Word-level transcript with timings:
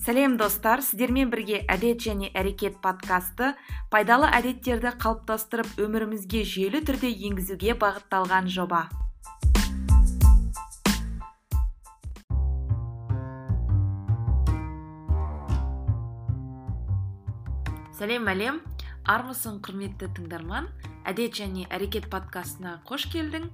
сәлем 0.00 0.38
достар. 0.40 0.80
Сіздермен 0.80 1.30
бірге 1.30 1.60
әдет 1.68 2.00
және 2.06 2.30
әрекет 2.32 2.80
подкасты 2.80 3.52
пайдалы 3.92 4.30
әдеттерді 4.32 4.94
қалыптастырып 5.02 5.76
өмірімізге 5.84 6.42
жүйелі 6.48 6.80
түрде 6.88 7.10
енгізуге 7.28 7.76
бағытталған 7.76 8.48
жоба. 8.48 8.86
Сәлем 18.00 18.30
әлем. 18.32 18.62
Армысың 19.04 19.60
құрметті 19.60 20.08
тыңдарман. 20.16 20.70
Әдет 21.04 21.36
және 21.36 21.66
әрекет 21.68 22.08
подкастына 22.12 22.78
қош 22.88 23.04
келдің. 23.12 23.50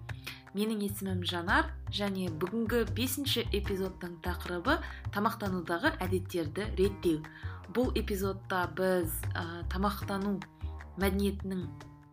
Менің 0.56 0.80
есімім 0.86 1.20
жанар 1.28 1.66
және 1.92 2.30
бүгінгі 2.40 2.78
бесінші 2.96 3.42
эпизодтың 3.56 4.14
тақырыбы 4.24 4.78
тамақтанудағы 5.12 5.92
әдеттерді 6.00 6.64
реттеу. 6.78 7.20
Бұл 7.76 7.92
эпизодта 7.98 8.62
біз 8.78 9.12
ә, 9.34 9.68
тамақтану 9.72 10.40
мәдениетінің 10.96 11.60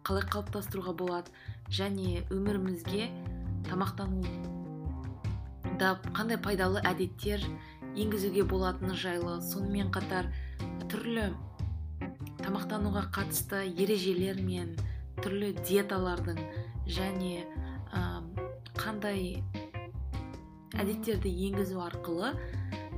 қалай 0.04 0.26
қалыптастыруға 0.28 0.94
болады 1.00 1.32
және 1.72 2.26
өмірімізге 2.34 3.08
тамақтануда 3.70 4.34
қандай 6.12 6.38
пайдалы 6.44 6.84
әдеттер 6.84 7.40
енгізуге 7.96 8.44
болатыны 8.44 8.94
жайлы 9.00 9.40
сонымен 9.54 9.88
қатар 9.96 10.28
түрлі 10.92 11.32
тамақтануға 12.44 13.08
қатысты 13.16 13.64
ережелер 13.72 14.42
мен 14.44 14.76
түрлі 15.24 15.54
диеталардың 15.64 16.38
және 16.92 17.46
қандай 18.84 19.40
әдеттерді 20.76 21.32
енгізу 21.48 21.80
арқылы 21.86 22.34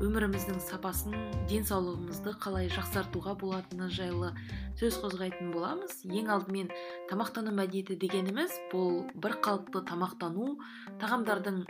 өміріміздің 0.03 0.57
сапасын 0.59 1.13
денсаулығымызды 1.47 2.33
қалай 2.43 2.67
жақсартуға 2.73 3.35
болатыны 3.39 3.87
жайлы 3.93 4.31
сөз 4.79 4.97
қозғайтын 5.03 5.53
боламыз. 5.53 6.01
Ең 6.03 6.31
алдымен 6.33 6.71
тамақтану 7.11 7.53
мәдениеті 7.55 7.95
дегеніміз 8.01 8.57
бұл 8.73 9.05
бір 9.23 9.37
қалыпты 9.45 9.85
тамақтану 9.87 10.57
тағамдардың 11.03 11.61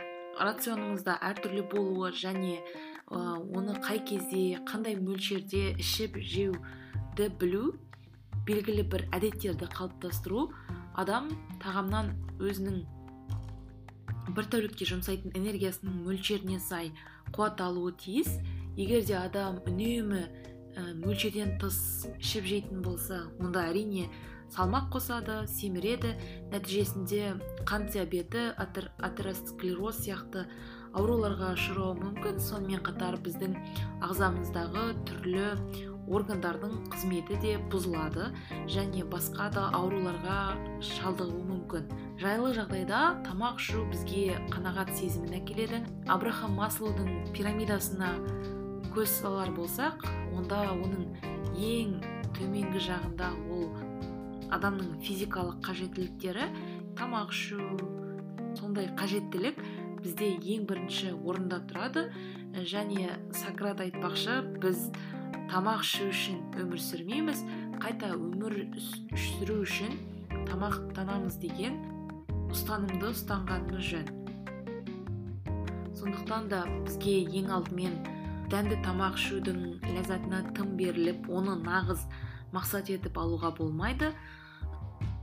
рационымызда 0.42 1.20
әртүрлі 1.30 1.68
болуы 1.70 2.10
және 2.16 2.58
оны 3.10 3.78
қай 3.84 4.02
кезде 4.08 4.58
қандай 4.66 4.98
мөлшерде 4.98 5.76
ішіп 5.78 6.18
жеуді 6.18 7.30
білу 7.38 7.76
белгілі 8.48 8.88
бір 8.90 9.06
әдеттерді 9.14 9.70
қалыптастыру 9.70 10.48
адам 10.98 11.30
тағамнан 11.62 12.14
өзінің 12.42 12.82
бір 14.34 14.48
тәулікке 14.50 14.86
жұмсайтын 14.88 15.34
энергиясының 15.38 16.02
мөлшеріне 16.06 16.58
сай 16.62 16.92
қуат 17.34 17.60
алуы 17.62 17.92
тиіс. 18.00 18.38
Егер 18.76 19.04
де 19.06 19.16
адам 19.18 19.60
үнемі 19.66 20.24
мөлшерден 21.00 21.56
тыс 21.60 22.06
ішіп 22.18 22.48
жейтін 22.50 22.82
болса 22.84 23.22
онда 23.40 23.68
әрине 23.70 24.08
салмақ 24.52 24.90
қосады 24.94 25.38
семіреді. 25.50 26.14
Нәтижесінде 26.52 27.36
қант 27.68 27.94
диабеті 27.94 28.50
атеросклероз 28.58 30.02
сияқты 30.04 30.46
ауруларға 30.96 31.54
ұшырауы 31.56 31.96
мүмкін. 32.02 32.40
Сонымен 32.40 32.84
қатар 32.86 33.18
біздің 33.24 33.56
ағзамыздағы 34.06 34.88
түрлі 35.08 35.48
органдардың 36.06 36.74
қызметі 36.92 37.38
де 37.42 37.54
бұзылады 37.72 38.28
және 38.70 39.04
басқа 39.10 39.48
да 39.54 39.64
ауруларға 39.76 40.38
шалдығуы 40.84 41.44
мүмкін. 41.50 41.88
Жайлы 42.20 42.52
жағдайда 42.56 43.00
тамақ 43.26 43.60
ішу 43.62 43.82
бізге 43.90 44.36
қанағат 44.52 44.92
сезімін 44.98 45.38
әкеледі. 45.40 45.82
Абрахам 46.06 46.54
маслоудың 46.60 47.32
пирамидасына 47.36 48.12
көз 48.94 49.18
салар 49.20 49.50
болсақ 49.56 50.06
онда 50.36 50.62
оның 50.72 51.08
ең 51.56 51.98
төменгі 52.38 52.84
жағында 52.86 53.32
ол 53.50 53.68
адамның 54.54 55.00
физикалық 55.02 55.58
қажеттіліктері 55.66 56.48
тамақ 56.96 57.34
ішу 57.34 57.60
сондай 58.56 58.88
қажеттілік 58.96 59.58
бізде 60.06 60.30
ең 60.38 60.66
бірінші 60.70 61.12
орында 61.26 61.60
тұрады. 61.68 62.06
Және 62.56 63.10
сократ 63.36 63.82
айтпақшы 63.84 64.38
біз 64.62 64.86
тамақ 65.50 65.82
ішу 65.84 66.08
үшін 66.10 66.38
өмір 66.62 66.80
сүрмейміз 66.82 67.42
қайта 67.82 68.12
өмір 68.14 68.56
сүру 69.14 69.60
үшін 69.64 69.94
тамақтанамыз 70.48 71.38
деген 71.42 71.78
ұстанымды 72.52 73.10
ұстанғанымыз 73.12 73.90
жөн. 73.90 74.10
Сондықтан 75.96 76.48
да 76.52 76.62
бізге 76.86 77.16
ең 77.40 77.50
алдымен 77.56 77.96
дәмді 78.52 78.78
тамақ 78.84 79.18
ішудің 79.20 79.62
ләззатына 79.96 80.42
тым 80.56 80.74
беріліп 80.78 81.28
оны 81.32 81.56
нағыз 81.62 82.04
мақсат 82.54 82.90
етіп 82.94 83.18
алуға 83.18 83.52
болмайды. 83.58 84.12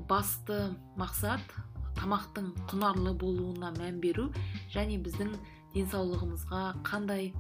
Басты 0.10 0.60
мақсат 1.00 1.56
тамақтың 2.00 2.52
құнарлы 2.72 3.14
болуына 3.20 3.72
мән 3.78 4.00
беру 4.04 4.30
және 4.74 5.00
біздің 5.04 5.36
денсаулығымызға 5.74 6.64
қандай 6.86 7.32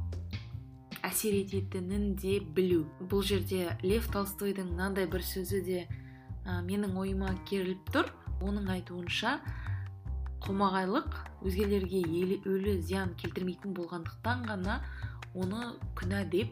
әсер 1.01 1.35
ететінін 1.39 2.13
де 2.19 2.39
білу. 2.39 2.83
Бұл 3.01 3.23
жерде 3.25 3.77
лев 3.83 4.07
толстойдың 4.13 4.73
мынандай 4.73 5.07
бір 5.09 5.23
сөзі 5.25 5.61
де 5.65 5.79
ә, 6.45 6.61
менің 6.65 6.97
ойыма 6.99 7.33
керіліп 7.49 7.89
тұр. 7.95 8.11
Оның 8.43 8.69
айтуынша 8.73 9.37
қомағайлық 10.43 11.15
өзгелерге 11.47 12.01
өлі 12.49 12.75
зиян 12.83 13.13
келтірмейтін 13.19 13.73
болғандықтан 13.77 14.43
ғана 14.49 14.81
оны 15.33 15.73
күнә 15.95 16.25
деп 16.29 16.51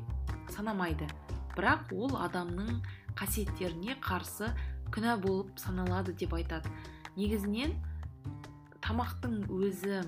санамайды. 0.54 1.10
Бірақ 1.58 1.92
ол 1.92 2.16
адамның 2.24 2.80
қасиеттеріне 3.20 3.98
қарсы 4.04 4.54
күнә 4.96 5.18
болып 5.22 5.60
саналады 5.60 6.16
деп 6.16 6.34
айтады. 6.38 6.72
Негізінен 7.18 7.76
тамақтың 8.80 9.44
өзі 9.52 10.02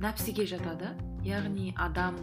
нәпсіге 0.00 0.48
жатады. 0.48 0.94
Яғни 1.26 1.74
адам 1.76 2.16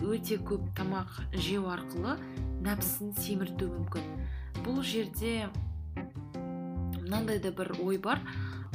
өте 0.00 0.38
көп 0.40 0.64
тамақ 0.78 1.20
жеу 1.36 1.68
арқылы 1.72 2.16
нәпсісін 2.64 3.12
семіртуі 3.20 3.70
мүмкін. 3.72 4.06
Бұл 4.64 4.80
жерде 4.84 5.48
мынандай 7.00 7.40
да 7.42 7.52
бір 7.52 7.72
ой 7.84 7.98
бар. 7.98 8.20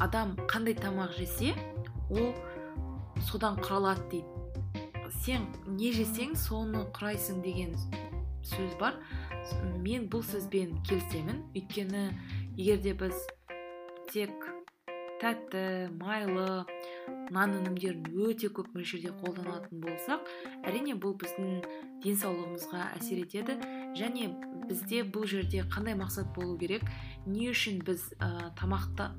Адам 0.02 0.36
қандай 0.50 0.76
тамақ 0.78 1.16
жесе 1.18 1.54
ол 2.10 2.34
содан 3.30 3.58
құралады 3.62 4.10
дейді. 4.12 4.28
Сен 5.24 5.48
не 5.66 5.92
жесең 5.96 6.36
соны 6.38 6.86
құрайсың 6.94 7.42
деген 7.46 7.74
сөз 8.46 8.76
бар. 8.82 9.00
Мен 9.82 10.10
бұл 10.10 10.26
сөзбен 10.26 10.78
келісемін. 10.86 11.42
Өйткені 11.56 12.10
егер 12.58 12.82
де 12.84 12.94
біз 12.94 13.26
тек 14.12 14.55
тәтті 15.26 15.90
майлы 15.98 16.66
нан 17.34 17.56
өнімдерін 17.58 18.12
өте 18.28 18.52
көп 18.54 18.68
мөлшерде 18.76 19.10
қолданатын 19.24 19.82
болсақ 19.82 20.28
әрине 20.70 20.94
бұл 21.02 21.16
біздің 21.18 21.64
денсаулығымызға 22.04 22.84
әсер 23.00 23.24
етеді. 23.24 23.56
Және 23.98 24.30
бізде 24.70 25.02
бұл 25.02 25.26
жерде 25.30 25.64
қандай 25.74 25.98
мақсат 25.98 26.30
болу 26.38 26.60
керек? 26.62 26.86
Не 27.26 27.50
үшін 27.50 27.82
біз 27.88 28.06
ә, 28.20 28.52
тамақта 28.60 29.16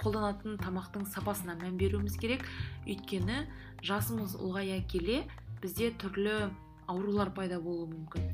қолданатын 0.00 0.56
тамақтың 0.62 1.04
сапасына 1.12 1.58
мән 1.60 1.76
беруіміз 1.76 2.16
керек? 2.22 2.48
Өйткені 2.88 3.44
жасымыз 3.84 4.38
ұлғая 4.40 4.80
келе 4.88 5.26
бізде 5.60 5.92
түрлі 6.00 6.48
аурулар 6.88 7.34
пайда 7.36 7.60
болуы 7.60 7.90
мүмкін. 7.92 8.32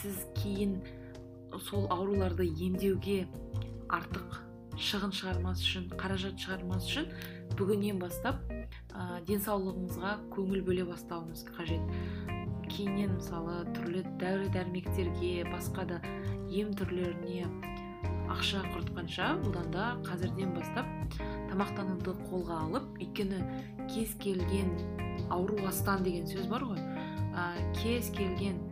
Сіз 0.00 0.24
кейін 0.40 0.78
сол 1.68 1.90
ауруларды 1.92 2.48
емдеуге 2.48 3.26
артық 3.92 4.47
шығын 4.78 5.12
шығармас 5.18 5.62
үшін 5.64 5.86
қаражат 5.98 6.38
шығармас 6.38 6.86
үшін 6.86 7.08
бүгіннен 7.58 7.98
бастап 7.98 8.38
ә, 8.52 9.18
денсаулығымызға 9.26 10.12
көңіл 10.34 10.62
бөле 10.68 10.84
бастауымыз 10.86 11.42
қажет. 11.56 11.82
Кейіннен 12.68 13.16
мысалы 13.16 13.64
түрлі 13.74 14.04
дәрі 14.20 14.52
дәрмектерге 14.54 15.48
басқа 15.50 15.86
да 15.90 15.98
ем 16.54 16.70
түрлеріне 16.78 17.48
ақша 18.30 18.62
құртқанша 18.70 19.32
одан 19.48 19.70
да 19.74 19.88
қазірден 20.06 20.54
бастап 20.54 20.86
тамақтануды 21.50 22.14
қолға 22.28 22.62
алып 22.68 23.00
өйткені 23.00 23.42
кез 23.90 24.14
келген 24.22 24.70
ауру 25.34 25.58
астан 25.66 26.04
деген 26.06 26.28
сөз 26.30 26.46
бар 26.52 26.68
ғой. 26.70 26.78
Ә, 27.34 27.50
кез 27.82 28.12
келген 28.14 28.62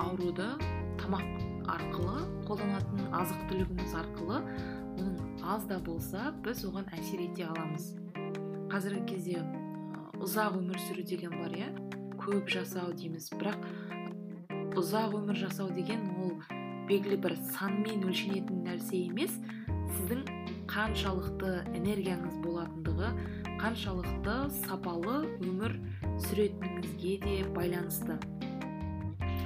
ауруды 0.00 0.54
тамақ 1.02 1.43
арқылы 1.70 2.24
қолданатын 2.48 3.10
азық 3.16 3.44
түлігіміз 3.50 3.94
арқылы 4.00 4.40
аз 5.44 5.66
да 5.68 5.78
болса 5.84 6.32
біз 6.44 6.64
оған 6.64 6.86
әсер 6.96 7.20
ете 7.24 7.44
аламыз. 7.50 7.90
Қазіргі 8.72 9.02
кезде 9.10 9.42
ұзақ 10.24 10.56
өмір 10.60 10.78
сүру 10.86 11.04
деген 11.04 11.34
бар 11.36 11.52
иә? 11.58 11.68
Көп 12.20 12.48
жасау 12.48 12.94
дейміз. 12.96 13.28
Бірақ 13.36 13.66
ұзақ 14.80 15.18
өмір 15.18 15.36
жасау 15.42 15.68
деген 15.76 16.06
ол 16.16 16.32
белгілі 16.88 17.20
бір 17.26 17.36
санмен 17.52 18.06
өлшенетін 18.08 18.64
нәрсе 18.64 19.04
емес 19.10 19.36
сіздің 19.94 20.24
қаншалықты 20.70 21.52
энергияңыз 21.76 22.40
болатындығы 22.44 23.12
қаншалықты 23.60 24.38
сапалы 24.64 25.20
өмір 25.44 25.76
сүретіңізге 26.24 27.14
де 27.24 27.36
байланысты. 27.54 28.16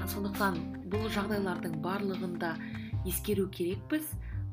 Сондықтан 0.08 0.77
бұл 0.92 1.08
жағдайлардың 1.12 1.78
барлығында 1.84 2.54
ескеру 3.08 3.48
керекпіз. 3.52 4.06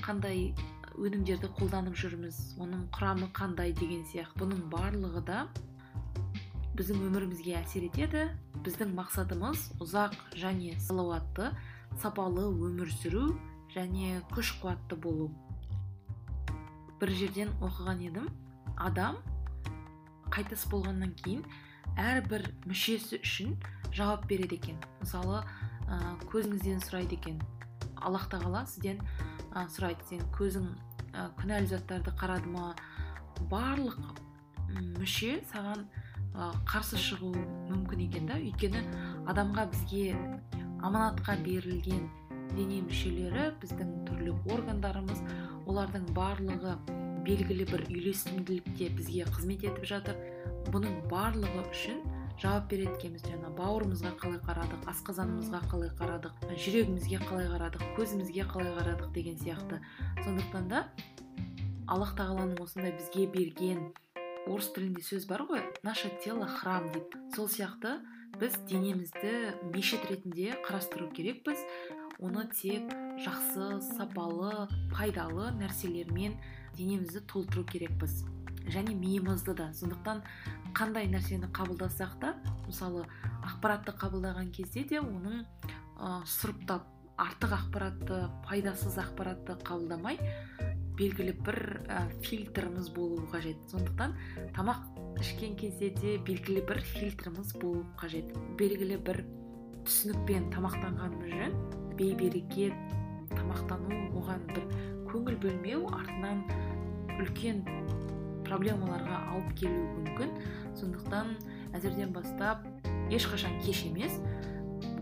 Қандай 0.03 0.51
өнімдерді 0.95 1.49
қолданып 1.57 1.95
жүрміз 1.99 2.37
оның 2.61 2.85
құрамы 2.95 3.29
қандай 3.35 3.73
деген 3.75 4.03
сияқты 4.07 4.43
бұның 4.43 4.67
барлығы 4.71 5.23
да 5.27 5.39
біздің 6.75 7.03
өмірімізге 7.07 7.55
әсер 7.61 7.87
етеді. 7.87 8.27
Біздің 8.65 8.95
мақсатымыз 8.97 9.69
ұзақ 9.83 10.15
және 10.39 10.75
салауатты 10.83 11.51
сапалы 12.01 12.47
өмір 12.51 12.91
сүру 13.01 13.29
және 13.75 14.19
күш 14.33 14.55
қуатты 14.61 14.97
болу. 14.99 15.29
Бір 16.99 17.11
жерден 17.19 17.51
оқыған 17.63 18.03
едім. 18.07 18.27
Адам 18.75 19.21
қайтыс 20.33 20.65
болғаннан 20.71 21.13
кейін 21.21 21.45
әрбір 21.99 22.49
мүшесі 22.67 23.21
үшін 23.23 23.55
жауап 23.95 24.27
береді 24.27 24.59
екен. 24.59 24.79
Мысалы 24.99 25.43
ә, 25.89 25.99
көзіңізден 26.31 26.81
сұрайды 26.85 27.17
екен. 27.19 27.39
Аллах 28.01 28.27
тағала 28.31 28.65
сізден 28.69 28.99
ә, 29.53 29.65
сұрайды 29.71 30.05
сен 30.09 30.25
көзің 30.35 30.67
ә, 31.13 31.29
күнәлі 31.39 31.71
заттарды 31.71 32.13
қарады 32.19 32.51
ма? 32.51 32.73
Барлық 33.51 33.99
мүше 34.97 35.39
саған 35.51 35.85
ә, 36.33 36.51
қарсы 36.67 36.99
шығуы 36.99 37.45
мүмкін 37.71 38.05
екен 38.07 38.29
да. 38.29 38.39
Өйткені 38.39 38.83
адамға 39.31 39.67
бізге 39.73 40.15
аманатқа 40.85 41.37
берілген 41.45 42.09
дене 42.55 42.81
мүшелері 42.85 43.49
біздің 43.61 43.93
түрлі 44.07 44.35
органдарымыз 44.53 45.23
олардың 45.65 46.11
барлығы 46.15 46.75
белгілі 47.25 47.65
бір 47.71 47.85
үйлесімділікте 47.89 48.91
бізге 48.99 49.25
қызмет 49.33 49.65
етіп 49.65 49.87
жатыр. 49.89 50.19
Бұның 50.69 50.99
барлығы 51.09 51.63
үшін 51.71 52.03
жауап 52.41 52.69
береді 52.69 52.93
екенбіз. 52.95 53.25
Жаңа 53.25 53.51
бауырымызға 53.57 54.13
қалай 54.21 54.39
қарадық 54.45 54.87
асқазанымызға 54.91 55.61
қалай 55.71 55.91
қарадық 55.99 56.47
жүрегімізге 56.53 57.19
қалай 57.25 57.47
қарадық 57.53 57.85
көзімізге 57.97 58.47
қалай 58.51 58.73
қарадық 58.79 59.11
деген 59.15 59.37
сияқты. 59.39 59.81
Сондықтан 60.23 60.67
да 60.69 60.87
аллах 61.87 62.15
тағаланың 62.17 62.61
осындай 62.63 62.95
бізге 62.97 63.27
берген 63.31 63.93
орыс 64.45 64.71
тілінде 64.75 65.01
сөз 65.05 65.27
бар 65.29 65.45
ғой 65.49 65.61
наше 65.83 66.11
тело 66.23 66.45
храм 66.45 66.89
дейді 66.93 67.21
сол 67.35 67.47
сияқты 67.49 67.97
біз 68.39 68.57
денемізді 68.69 69.55
мешіт 69.73 70.05
ретінде 70.09 70.57
қарастыру 70.65 71.11
керекпіз. 71.13 71.61
Оны 72.19 72.45
тек 72.51 72.91
жақсы 73.23 73.81
сапалы 73.95 74.67
пайдалы 74.93 75.51
нәрселермен 75.59 76.37
денемізді 76.77 77.21
толтыру 77.31 77.65
керекпіз. 77.67 78.23
Және 78.71 78.95
миымызды 78.95 79.53
да. 79.53 79.71
Сондықтан 79.73 80.23
қандай 80.75 81.07
нәрсені 81.11 81.49
қабылдасақ 81.55 82.17
та 82.21 82.33
мысалы 82.65 83.05
ақпаратты 83.45 83.95
қабылдаған 83.95 84.51
кезде 84.55 84.83
де 84.83 84.99
оның 84.99 85.45
ә, 85.99 86.21
сұрыптап 86.25 86.87
артық 87.17 87.55
ақпаратты 87.59 88.19
пайдасыз 88.47 88.97
ақпаратты 88.99 89.55
қабылдамай 89.63 90.19
белгілі 90.99 91.35
бір 91.45 91.59
ә, 91.87 92.03
фильтріміз 92.23 92.89
болуы 92.95 93.27
қажет. 93.31 93.59
Сондықтан 93.71 94.15
тамақ 94.55 95.19
ішкен 95.21 95.55
кезде 95.59 95.91
де 96.01 96.17
белгілі 96.17 96.65
бір 96.67 96.81
фильтріміз 96.81 97.55
болу 97.61 97.85
қажет. 97.99 98.31
Белгілі 98.59 98.99
бір 99.03 99.23
түсінікпен 99.85 100.49
тамақтанғанымыз 100.55 101.33
жөн 101.35 101.57
бейберекет 101.99 102.73
тамақтану 103.35 103.99
оған 104.17 104.47
бір 104.51 104.65
көңіл 105.11 105.37
бөлмеу 105.43 105.85
артынан 105.93 106.41
үлкен 107.19 107.61
проблемаларға 108.47 109.21
алып 109.33 109.53
келуі 109.59 109.85
мүмкін. 109.99 110.33
Сондықтан 110.79 111.35
әзірден 111.77 112.13
бастап 112.15 112.65
ешқашан 113.13 113.59
кеш 113.65 113.85
емес 113.89 114.19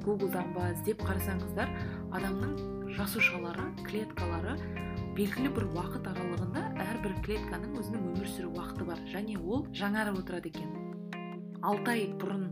гуглдан 0.04 0.54
ба 0.56 0.70
іздеп 0.74 1.04
қарасаңыздар 1.06 1.70
адамның 2.16 2.94
жасушалары 2.98 3.70
клеткалары 3.88 4.58
белгілі 5.18 5.52
бір 5.56 5.68
уақыт 5.72 6.10
аралығында 6.12 6.64
әрбір 6.84 7.16
клетканың 7.26 7.78
өзінің 7.80 8.08
өмір 8.12 8.30
сүру 8.34 8.52
уақыты 8.58 8.88
бар. 8.90 9.02
Және 9.14 9.38
ол 9.40 9.68
жаңарып 9.74 10.20
отырады 10.24 10.52
екен. 10.52 10.74
Алты 11.64 11.94
ай 11.94 12.08
бұрын 12.20 12.50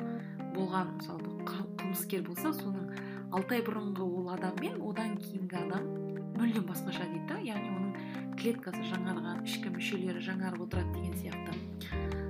болған 0.55 0.93
мысалы 0.97 1.31
қылмыскер 1.47 2.23
болса 2.27 2.53
соның 2.55 2.91
алты 3.31 3.57
ай 3.57 3.65
бұрынғы 3.65 4.05
ол 4.05 4.29
адаммен 4.35 4.79
одан 4.87 5.17
кейінгі 5.19 5.57
адам 5.65 6.00
мүлдем 6.41 6.65
басқаша 6.65 7.05
дейді 7.05 7.27
да? 7.29 7.35
яғни 7.45 7.69
оның 7.69 8.35
клеткасы 8.39 8.81
жаңарған 8.89 9.43
ішкі 9.45 9.69
мүшелері 9.75 10.23
жаңарып 10.25 10.63
отырады 10.65 10.95
деген 10.95 11.13
сияқты. 11.21 11.53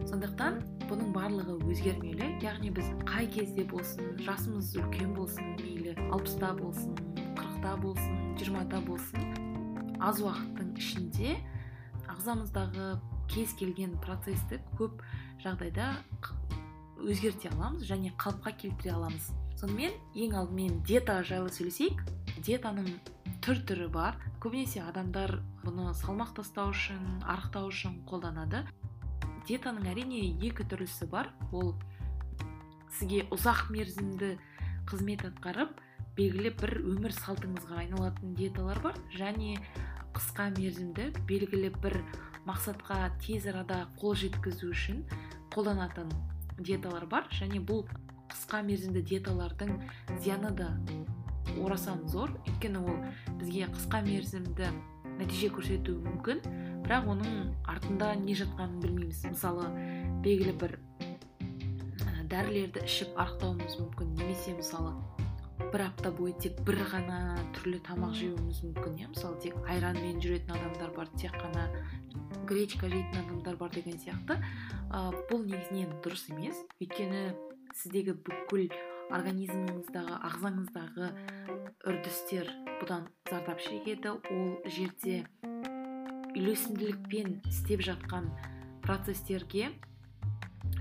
Сондықтан 0.10 0.58
бұның 0.90 1.13
барлығы 1.16 1.56
өзгермелі. 1.72 2.28
Яғни 2.44 2.74
біз 2.75 2.90
қай 3.08 3.30
кезде 3.31 3.63
болсын 3.72 4.18
жасымыз 4.25 4.74
үлкен 4.81 5.13
болсын 5.16 5.54
мейлі 5.62 5.96
алпыста 6.10 6.52
болсын 6.58 6.98
қырықта 7.38 7.78
болсын 7.86 8.19
жиырмада 8.42 8.81
болсын 8.84 9.31
аз 10.04 10.19
уақыттың 10.25 10.74
ішінде 10.81 11.38
ағзамыздағы 12.12 12.90
кез 13.31 13.54
келген 13.56 13.96
процесті 14.04 14.60
көп 14.75 15.00
жағдайда 15.46 15.94
өзгерте 17.00 17.54
аламыз 17.54 17.88
және 17.88 18.12
қалыпқа 18.19 18.58
келтіре 18.66 18.98
аламыз. 18.98 19.31
Сонымен 19.62 19.96
ең 20.18 20.36
алдымен 20.42 20.81
диета 20.84 21.22
жайлы 21.24 21.54
сөйлесейік. 21.54 22.04
Диетаның 22.42 22.90
түр 23.41 23.61
түрі 23.65 23.88
бар. 23.89 24.17
Көбінесе 24.41 24.83
адамдар 24.85 25.39
бұны 25.63 25.91
салмақ 25.97 26.35
тастау 26.38 26.71
үшін 26.75 27.21
арықтау 27.25 27.71
үшін 27.71 27.97
қолданады. 28.09 28.63
Диетаның 29.47 29.88
әрине 29.89 30.21
екі 30.45 30.65
түрлісі 30.69 31.07
бар. 31.09 31.31
Ол 31.51 31.73
сізге 32.97 33.23
ұзақ 33.33 33.71
мерзімді 33.73 34.35
қызмет 34.89 35.25
атқарып 35.31 35.81
белгілі 36.17 36.51
бір 36.59 36.75
өмір 36.93 37.15
салтыңызға 37.17 37.81
айналатын 37.81 38.35
диеталар 38.38 38.81
бар. 38.83 38.99
Және 39.15 39.57
қысқа 40.13 40.51
мерзімді 40.59 41.09
белгілі 41.29 41.73
бір 41.81 41.97
мақсатқа 42.45 43.09
тез 43.25 43.49
арада 43.49 43.88
қол 43.97 44.13
жеткізу 44.21 44.69
үшін 44.75 45.01
қолданатын 45.55 46.13
диеталар 46.59 47.09
бар. 47.09 47.25
Және 47.33 47.63
бұл 47.65 47.88
қысқа 48.29 48.61
мерзімді 48.69 49.01
диеталардың 49.01 49.79
зияны 50.21 50.53
да 50.53 50.75
орасан 51.61 52.07
зор. 52.09 52.33
Өйткені 52.47 52.81
ол 52.81 52.97
бізге 53.39 53.69
қысқа 53.73 54.01
мерзімді 54.05 54.71
нәтиже 55.19 55.51
көрсетуі 55.53 56.01
мүмкін. 56.05 56.43
Бірақ 56.85 57.09
оның 57.13 57.53
артында 57.69 58.13
не 58.19 58.35
жатқанын 58.38 58.81
білмейміз. 58.83 59.24
Мысалы 59.33 59.67
белгілі 60.25 60.55
бір 60.62 60.77
дәрілерді 62.31 62.86
ішіп 62.88 63.17
арықтауымыз 63.19 63.79
мүмкін. 63.81 64.13
Немесе 64.19 64.55
мысалы 64.57 64.95
бір 65.71 65.86
апта 65.88 66.12
бойы 66.15 66.33
тек 66.41 66.57
бір 66.67 66.81
ғана 66.91 67.38
түрлі 67.55 67.81
тамақ 67.86 68.15
жеуіміз 68.17 68.63
мүмкін 68.65 68.98
иә? 69.01 69.10
Мысалы 69.12 69.39
тек 69.43 69.57
айранмен 69.69 70.21
жүретін 70.24 70.55
адамдар 70.55 70.93
бар 70.95 71.12
тек 71.19 71.36
қана 71.38 71.67
гречка 72.50 72.89
жейтін 72.89 73.21
адамдар 73.21 73.60
бар 73.60 73.71
деген 73.75 74.00
сияқты. 74.01 74.39
Ә, 74.91 75.12
бұл 75.29 75.45
негізінен 75.45 75.93
дұрыс 76.03 76.27
емес. 76.33 76.60
Өйткені 76.81 77.31
сіздегі 77.77 78.17
бүкіл 78.25 78.71
организміңіздағы 79.12 80.18
ағзаңыздағы 80.30 81.12
үрдістер 81.89 82.50
бұдан 82.82 83.08
зардап 83.30 83.62
шегеді. 83.63 84.15
Ол 84.32 84.58
жерде 84.72 85.22
үйлесімділікпен 86.32 87.41
істеп 87.50 87.84
жатқан 87.86 88.30
процестерге 88.86 89.72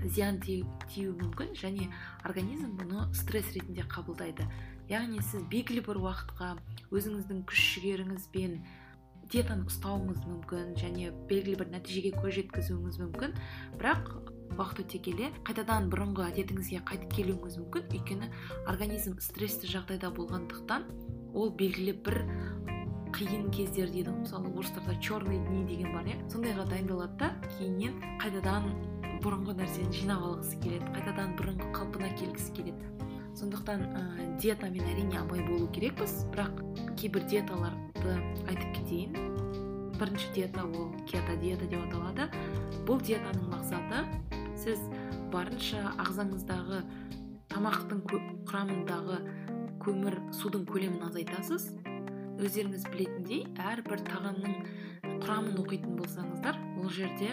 зиян 0.01 0.39
тиюі 0.41 1.13
мүмкін 1.19 1.53
және 1.59 1.89
организм 2.25 2.73
бұны 2.79 3.07
стресс 3.17 3.51
ретінде 3.53 3.85
қабылдайды. 3.91 4.47
Яғни 4.89 5.21
сіз 5.23 5.43
белгілі 5.51 5.83
бір 5.85 6.01
уақытқа 6.01 6.55
өзіңіздің 6.91 7.43
күш 7.47 7.67
жігеріңізбен 7.75 8.57
диетаны 9.31 9.67
ұстауыңыз 9.69 10.23
мүмкін 10.27 10.73
және 10.79 11.11
белгілі 11.29 11.59
бір 11.61 11.69
нәтижеге 11.77 12.11
көз 12.17 12.39
жеткізуіңіз 12.39 12.97
мүмкін. 13.05 13.37
Бірақ 13.79 14.09
уақыт 14.57 14.83
өте 14.85 14.99
келе. 14.99 15.31
Қайтадан 15.47 15.89
бұрынғы 15.91 16.27
әдетіңізге 16.29 16.83
қайтып 16.87 17.15
келуіңіз 17.17 17.57
мүмкін. 17.61 17.87
Өйткені 17.91 18.31
организм 18.67 19.17
стрессті 19.19 19.69
жағдайда 19.71 20.11
болғандықтан 20.15 20.87
ол 21.33 21.51
белгілі 21.55 21.93
бір 22.05 22.21
қиын 23.15 23.49
кездер 23.51 23.91
дейді. 23.91 24.11
Мысалы 24.11 24.51
орыстарда 24.55 24.95
черный 25.01 25.39
дни 25.47 25.65
деген 25.67 25.93
бар 25.93 26.07
иә? 26.07 26.17
Сондайға 26.31 26.65
дайындалады 26.69 27.17
да 27.19 27.31
кейіннен 27.57 27.99
қайтадан 28.21 28.71
бұрынғы 29.21 29.57
нәрсені 29.59 29.93
жинап 29.93 30.23
алғысы 30.25 30.59
келеді 30.63 30.93
қайтадан 30.95 31.35
бұрынғы 31.39 31.71
қалпына 31.75 32.11
келгісі 32.17 32.55
келеді. 32.57 32.87
Сондықтан 33.37 33.83
ә, 33.95 34.01
диетамен 34.41 34.83
әрине 34.91 35.19
абай 35.21 35.43
болу 35.47 35.67
керекпіз. 35.71 36.25
Бірақ 36.33 36.57
кейбір 36.99 37.27
диеталарды 37.29 38.15
айтып 38.49 38.73
кетейін. 38.75 39.15
Бірінші 39.99 40.33
диета 40.35 40.65
ол 40.65 40.91
кето 41.07 41.37
диета 41.39 41.67
деп 41.69 41.85
аталады. 41.85 42.27
Бұл 42.87 42.99
диетаның 43.05 43.51
мақсаты 43.53 44.03
сіз 44.61 44.81
барынша 45.33 45.81
ағзаңыздағы 46.03 46.81
тамақтың 47.49 48.01
құрамындағы 48.49 49.17
көмір 49.81 50.17
судың 50.37 50.67
көлемін 50.69 51.07
азайтасыз. 51.07 51.71
Өздеріңіз 52.41 52.85
білетіндей 52.93 53.47
әрбір 53.61 54.03
тағамның 54.05 54.59
құрамын 55.23 55.57
оқитын 55.63 55.97
болсаңыздар 55.97 56.59
ол 56.77 56.93
жерде 56.93 57.31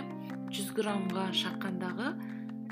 100 0.49 0.73
граммға 0.79 1.29
шаққандағы 1.43 2.15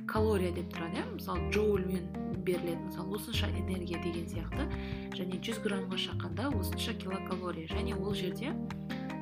калория 0.09 0.55
деп 0.57 0.73
тұрады 0.73 1.03
иә? 1.03 1.07
Мысалы 1.13 1.51
джоульмен 1.53 2.09
беріледі 2.47 2.89
мысалы 2.89 3.17
осынша 3.21 3.51
энергия 3.53 4.01
деген 4.03 4.27
сияқты. 4.31 4.69
Және 5.17 5.41
100 5.41 5.63
граммға 5.65 6.01
шаққанда 6.09 6.51
осынша 6.57 6.97
килокалория. 6.97 7.69
Және 7.69 7.97
ол 8.01 8.15
жерде 8.15 8.55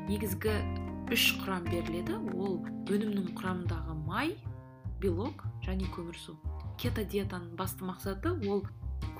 негізгі 0.08 0.58
үш 1.10 1.30
құрам 1.42 1.66
беріледі. 1.70 2.18
Ол 2.34 2.60
өнімнің 2.86 3.32
құрамындағы 3.38 4.02
май 4.06 4.36
белок 5.00 5.46
және 5.66 5.88
көмірсу 5.94 6.36
кето 6.80 7.04
диетаның 7.06 7.54
басты 7.58 7.86
мақсаты 7.86 8.32
ол 8.50 8.64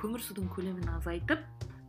көмірсудың 0.00 0.49
көлемін 0.54 0.88
азайтып 0.97 1.45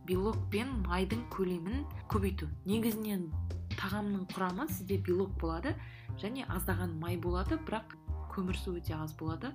белок 0.06 0.38
пен 0.52 0.70
майдың 0.86 1.24
көлемін 1.34 1.82
көбейту. 2.12 2.48
Негізінен 2.68 3.26
тағамның 3.74 4.28
құрамы 4.32 4.68
сізде 4.70 4.98
белок 5.08 5.34
болады 5.40 5.74
және 6.22 6.46
аздаған 6.54 6.94
май 7.02 7.18
болады 7.18 7.58
бірақ 7.66 7.96
көмірсу 8.32 8.76
өте 8.78 8.94
аз 8.94 9.16
болады. 9.18 9.50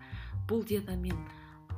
Бұл 0.50 0.66
диетамен 0.68 1.16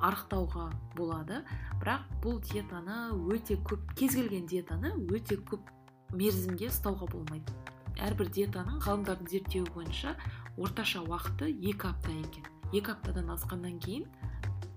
арықтауға 0.02 0.72
болады 0.98 1.44
бірақ 1.84 2.10
бұл 2.24 2.42
диетаны 2.50 3.14
өте 3.36 3.60
көп 3.70 3.94
кез 4.00 4.18
келген 4.18 4.50
диетаны 4.50 4.96
өте 5.14 5.38
көп 5.38 5.70
мерзімге 6.18 6.72
ұстауға 6.74 7.12
болмайды. 7.14 7.54
Әрбір 8.02 8.32
диетаның 8.34 8.82
ғалымдардың 8.82 9.30
зерттеуі 9.30 9.70
бойынша 9.76 10.16
орташа 10.58 11.02
уақыты 11.02 11.50
екі 11.50 11.90
апта 11.90 12.12
екен. 12.12 12.46
Екі 12.74 12.94
аптадан 12.94 13.30
асқаннан 13.34 13.80
кейін 13.82 14.06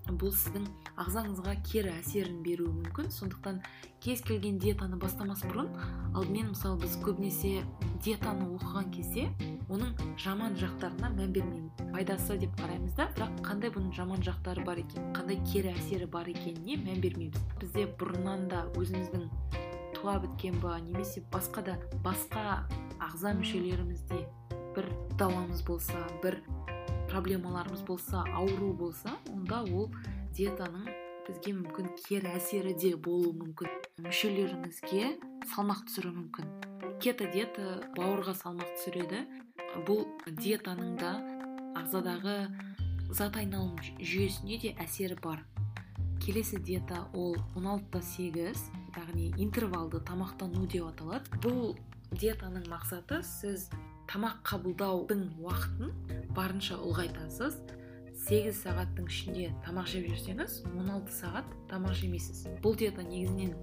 бұл 0.07 0.31
сіздің 0.31 0.63
ағзаңызға 1.03 1.53
кері 1.67 1.91
әсерін 1.97 2.39
беруі 2.45 2.71
мүмкін. 2.77 3.09
Сондықтан 3.11 3.59
кез 3.99 4.21
келген 4.23 4.57
диетаны 4.61 4.95
бастамас 5.01 5.43
бұрын 5.43 5.67
алдымен 6.15 6.53
мысалы 6.53 6.79
біз 6.85 6.95
көбінесе 7.03 7.65
диетаны 8.05 8.47
оқыған 8.55 8.87
кезде 8.93 9.27
оның 9.67 9.97
жаман 10.21 10.55
жақтарына 10.55 11.11
мән 11.17 11.35
бермейміз 11.35 11.91
пайдасы 11.91 12.37
деп 12.39 12.55
қараймыз 12.61 12.95
да 12.95 13.09
бірақ 13.17 13.41
қандай 13.43 13.73
бұның 13.75 13.91
жаман 13.97 14.23
жақтары 14.23 14.63
бар 14.63 14.79
екен 14.79 15.11
қандай 15.17 15.41
кері 15.51 15.73
әсері 15.75 16.07
бар 16.07 16.31
екеніне 16.31 16.79
мән 16.85 17.03
бермейміз. 17.03 17.43
Бізде 17.59 17.89
бұрыннан 17.99 18.47
да 18.47 18.63
өзіміздің 18.79 19.27
туа 19.97 20.19
біткен 20.23 20.61
ба 20.63 20.79
немесе 20.79 21.25
басқа 21.33 21.65
да 21.67 21.79
басқа 22.05 22.63
ағза 23.01 23.35
мүшелерімізде 23.41 24.23
бір 24.77 24.87
дауамыз 25.17 25.65
болса 25.65 26.05
бір 26.21 26.37
проблемаларымыз 27.09 27.81
болса 27.87 28.21
ауру 28.35 28.71
болса 28.77 29.17
онда 29.33 29.63
ол 29.65 29.89
диетаның 30.37 30.85
бізге 31.27 31.53
мүмкін 31.57 31.89
кері 32.05 32.29
әсері 32.37 32.73
де 32.79 32.93
болуы 32.95 33.33
мүмкін. 33.35 33.71
Мүшелеріңізге 34.05 35.09
салмақ 35.49 35.81
түсіруі 35.89 36.13
мүмкін. 36.21 36.51
Кето 37.03 37.27
диета 37.33 37.81
бауырға 37.97 38.35
салмақ 38.37 38.69
түсіреді. 38.77 39.23
Бұл 39.87 40.05
диетаның 40.29 40.95
да 41.01 41.15
ағзадағы 41.81 42.37
зат 43.09 43.41
айналым 43.41 43.75
жүйесіне 43.99 44.61
де 44.61 44.75
әсері 44.83 45.17
бар. 45.23 45.43
Келесі 46.23 46.61
диета 46.61 47.03
ол 47.13 47.35
16 47.55 48.01
8 48.13 48.63
яғни 48.97 49.33
интервалды 49.41 49.99
тамақтану 50.05 50.63
деп 50.69 50.87
аталады. 50.93 51.41
Бұл 51.43 51.75
диетаның 52.13 52.69
мақсаты 52.71 53.19
сіз 53.25 53.67
тамақ 54.07 54.39
қабылдаудың 54.47 55.23
уақытын 55.43 55.91
барынша 56.35 56.77
ұлғайтасыз. 56.79 57.57
8 58.27 58.55
сағаттың 58.57 59.07
ішінде 59.11 59.49
тамақ 59.65 59.89
жеп 59.91 60.07
жүрсеңіз 60.09 60.61
16 60.71 61.11
сағат 61.13 61.51
тамақ 61.69 61.93
жемейсіз. 61.99 62.45
Бұл 62.63 62.77
диета 62.79 63.03
негізінен 63.05 63.53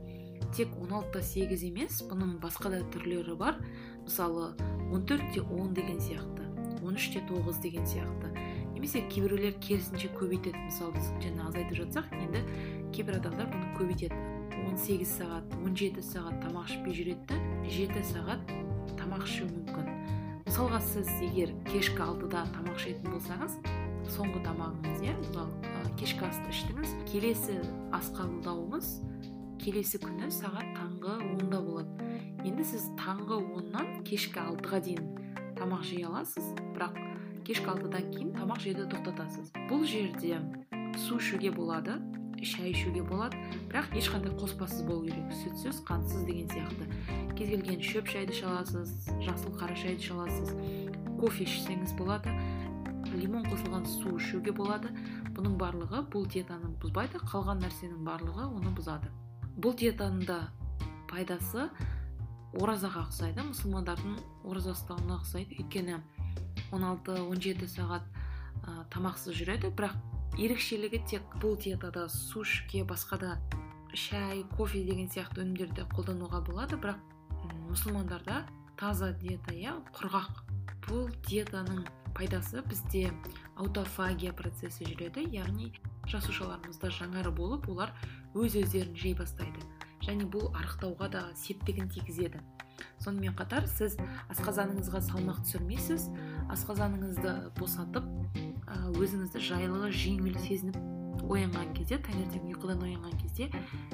тек 0.54 0.70
16 0.78 1.22
8 1.24 1.64
емес 1.68 2.02
бұның 2.10 2.36
басқа 2.42 2.70
да 2.74 2.82
түрлері 2.94 3.34
бар. 3.40 3.58
Мысалы 4.04 4.52
14 4.92 5.40
10 5.42 5.74
деген 5.74 5.98
сияқты 5.98 6.46
13 6.84 7.24
9 7.28 7.60
деген 7.64 7.88
сияқты. 7.88 8.30
Немесе 8.74 9.00
кейбіреулер 9.08 9.56
керісінше 9.64 10.12
көбейтеді. 10.18 10.60
Мысалы 10.68 10.92
біз 10.98 11.10
жаңа 11.24 11.48
азайтып 11.48 11.78
жатсақ 11.80 12.12
енді 12.20 12.44
кейбір 12.92 13.18
адамдар 13.22 13.48
бұны 13.48 13.72
көбейтеді. 13.78 14.20
18 14.68 15.08
сағат 15.08 15.56
17 15.64 16.04
сағат 16.04 16.40
тамақ 16.44 16.70
ішпей 16.70 16.98
жүреді 17.00 17.26
да 17.32 17.40
7 17.68 18.06
сағат 18.12 18.54
тамақ 19.00 19.24
ішу 19.26 19.48
мүмкін. 19.48 20.03
Мысалға 20.54 20.78
сіз 20.86 21.08
егер 21.18 21.50
кешкі 21.66 21.98
алтыда 22.04 22.44
тамақ 22.54 22.76
ішетін 22.78 23.10
болсаңыз 23.10 23.56
соңғы 24.14 24.42
тамағыңыз 24.44 25.00
иә 25.02 25.14
кешкі 25.98 26.28
асты 26.28 26.52
іштіңіз 26.52 26.92
келесі 27.08 27.56
ас 27.90 28.12
қабылдауыңыз 28.14 28.92
келесі 29.64 29.98
күні 30.04 30.28
сағат 30.30 30.70
таңғы 30.76 31.16
онда 31.32 31.58
болады. 31.58 32.06
Енді 32.46 32.68
сіз 32.70 32.86
таңғы 33.00 33.40
оннан 33.42 33.90
кешкі 34.06 34.44
алтыға 34.44 34.78
дейін 34.86 35.10
тамақ 35.58 35.82
жей 35.90 36.06
аласыз 36.06 36.52
бірақ 36.76 37.02
кешкі 37.50 37.72
алтыдан 37.74 38.14
кейін 38.14 38.30
тамақ 38.38 38.62
жеуді 38.62 38.86
тоқтатасыз. 38.94 39.50
Бұл 39.66 39.82
жерде 39.82 40.38
су 41.08 41.18
ішуге 41.18 41.50
болады 41.50 41.98
шай 42.44 42.72
ішуге 42.72 43.02
болады. 43.02 43.38
Бірақ 43.70 43.94
ешқандай 43.98 44.34
қоспасыз 44.38 44.84
болу 44.86 45.08
керек. 45.08 45.32
Сүтсіз 45.44 45.80
қантсыз 45.88 46.26
деген 46.28 46.48
сияқты. 46.52 46.88
Кез 47.36 47.48
келген 47.54 47.80
шөп 47.82 48.10
шайды 48.10 48.32
іше 48.32 48.46
аласыз 48.46 49.08
жасыл 49.24 49.56
қара 49.58 49.76
шайды 49.76 50.00
іше 50.02 50.14
аласыз 50.14 50.54
кофе 51.20 51.48
ішсеңіз 51.48 51.96
болады 51.98 52.34
лимон 53.14 53.44
қосылған 53.46 53.86
су 53.88 54.16
ішуге 54.18 54.52
болады. 54.54 54.90
Бұның 55.34 55.56
барлығы 55.58 56.02
бұл 56.12 56.26
диетаны 56.30 56.70
бұзбайды. 56.82 57.20
Қалған 57.30 57.62
нәрсенің 57.64 58.04
барлығы 58.06 58.46
оны 58.48 58.72
бұзады. 58.76 59.10
Бұл 59.58 59.76
диетаның 59.78 60.24
да 60.28 60.38
пайдасы 61.10 61.68
оразаға 62.60 63.06
ұқсайды 63.08 63.44
мұсылмандардың 63.50 64.18
ораза 64.46 64.74
ұстауына 64.74 65.20
ұқсайды. 65.20 65.58
Өйткені 65.62 66.00
16-17 66.72 67.70
сағат 67.70 68.06
ә, 68.64 68.84
тамақсыз 68.94 69.34
жүреді. 69.38 69.70
Бірақ 69.74 69.96
ерекшелігі 70.34 70.98
тек 71.06 71.34
бұл 71.42 71.54
диетада 71.60 72.08
су 72.10 72.42
ішуге 72.42 72.82
басқа 72.88 73.18
да 73.22 73.32
шай 73.94 74.42
кофе 74.56 74.82
деген 74.82 75.06
сияқты 75.06 75.44
өнімдерді 75.44 75.86
қолдануға 75.94 76.40
болады. 76.48 76.78
Бірақ 76.80 76.98
мұсылмандарда 77.68 78.42
таза 78.78 79.12
диета 79.20 79.54
иә 79.54 79.76
құрғақ. 79.94 80.42
Бұл 80.88 81.12
диетаның 81.28 81.84
пайдасы 82.16 82.64
бізде 82.66 83.12
аутофагия 83.54 84.34
процесі 84.34 84.88
жүреді 84.90 85.28
яғни 85.34 85.70
жасушаларымызда 86.10 86.90
жаңары 86.98 87.30
болып 87.34 87.68
олар 87.70 87.94
өз 88.34 88.58
өздерін 88.58 88.98
жей 88.98 89.14
бастайды 89.14 89.62
және 90.04 90.26
бұл 90.28 90.50
арықтауға 90.52 91.08
да 91.14 91.22
септігін 91.38 91.88
тигізеді. 91.94 92.42
Сонымен 92.98 93.36
қатар 93.38 93.68
сіз 93.70 93.96
асқазаныңызға 94.34 95.00
салмақ 95.06 95.44
түсірмейсіз 95.46 96.08
асқазаныңызды 96.52 97.36
босатып 97.58 98.04
өзіңізді 98.98 99.40
жайлы 99.48 99.90
жеңіл 99.94 100.36
сезініп 100.44 100.78
оянған 101.30 101.72
кезде 101.76 101.98
таңертең 102.04 102.48
ұйқыдан 102.52 102.82
оянған 102.84 103.14
кезде 103.20 103.48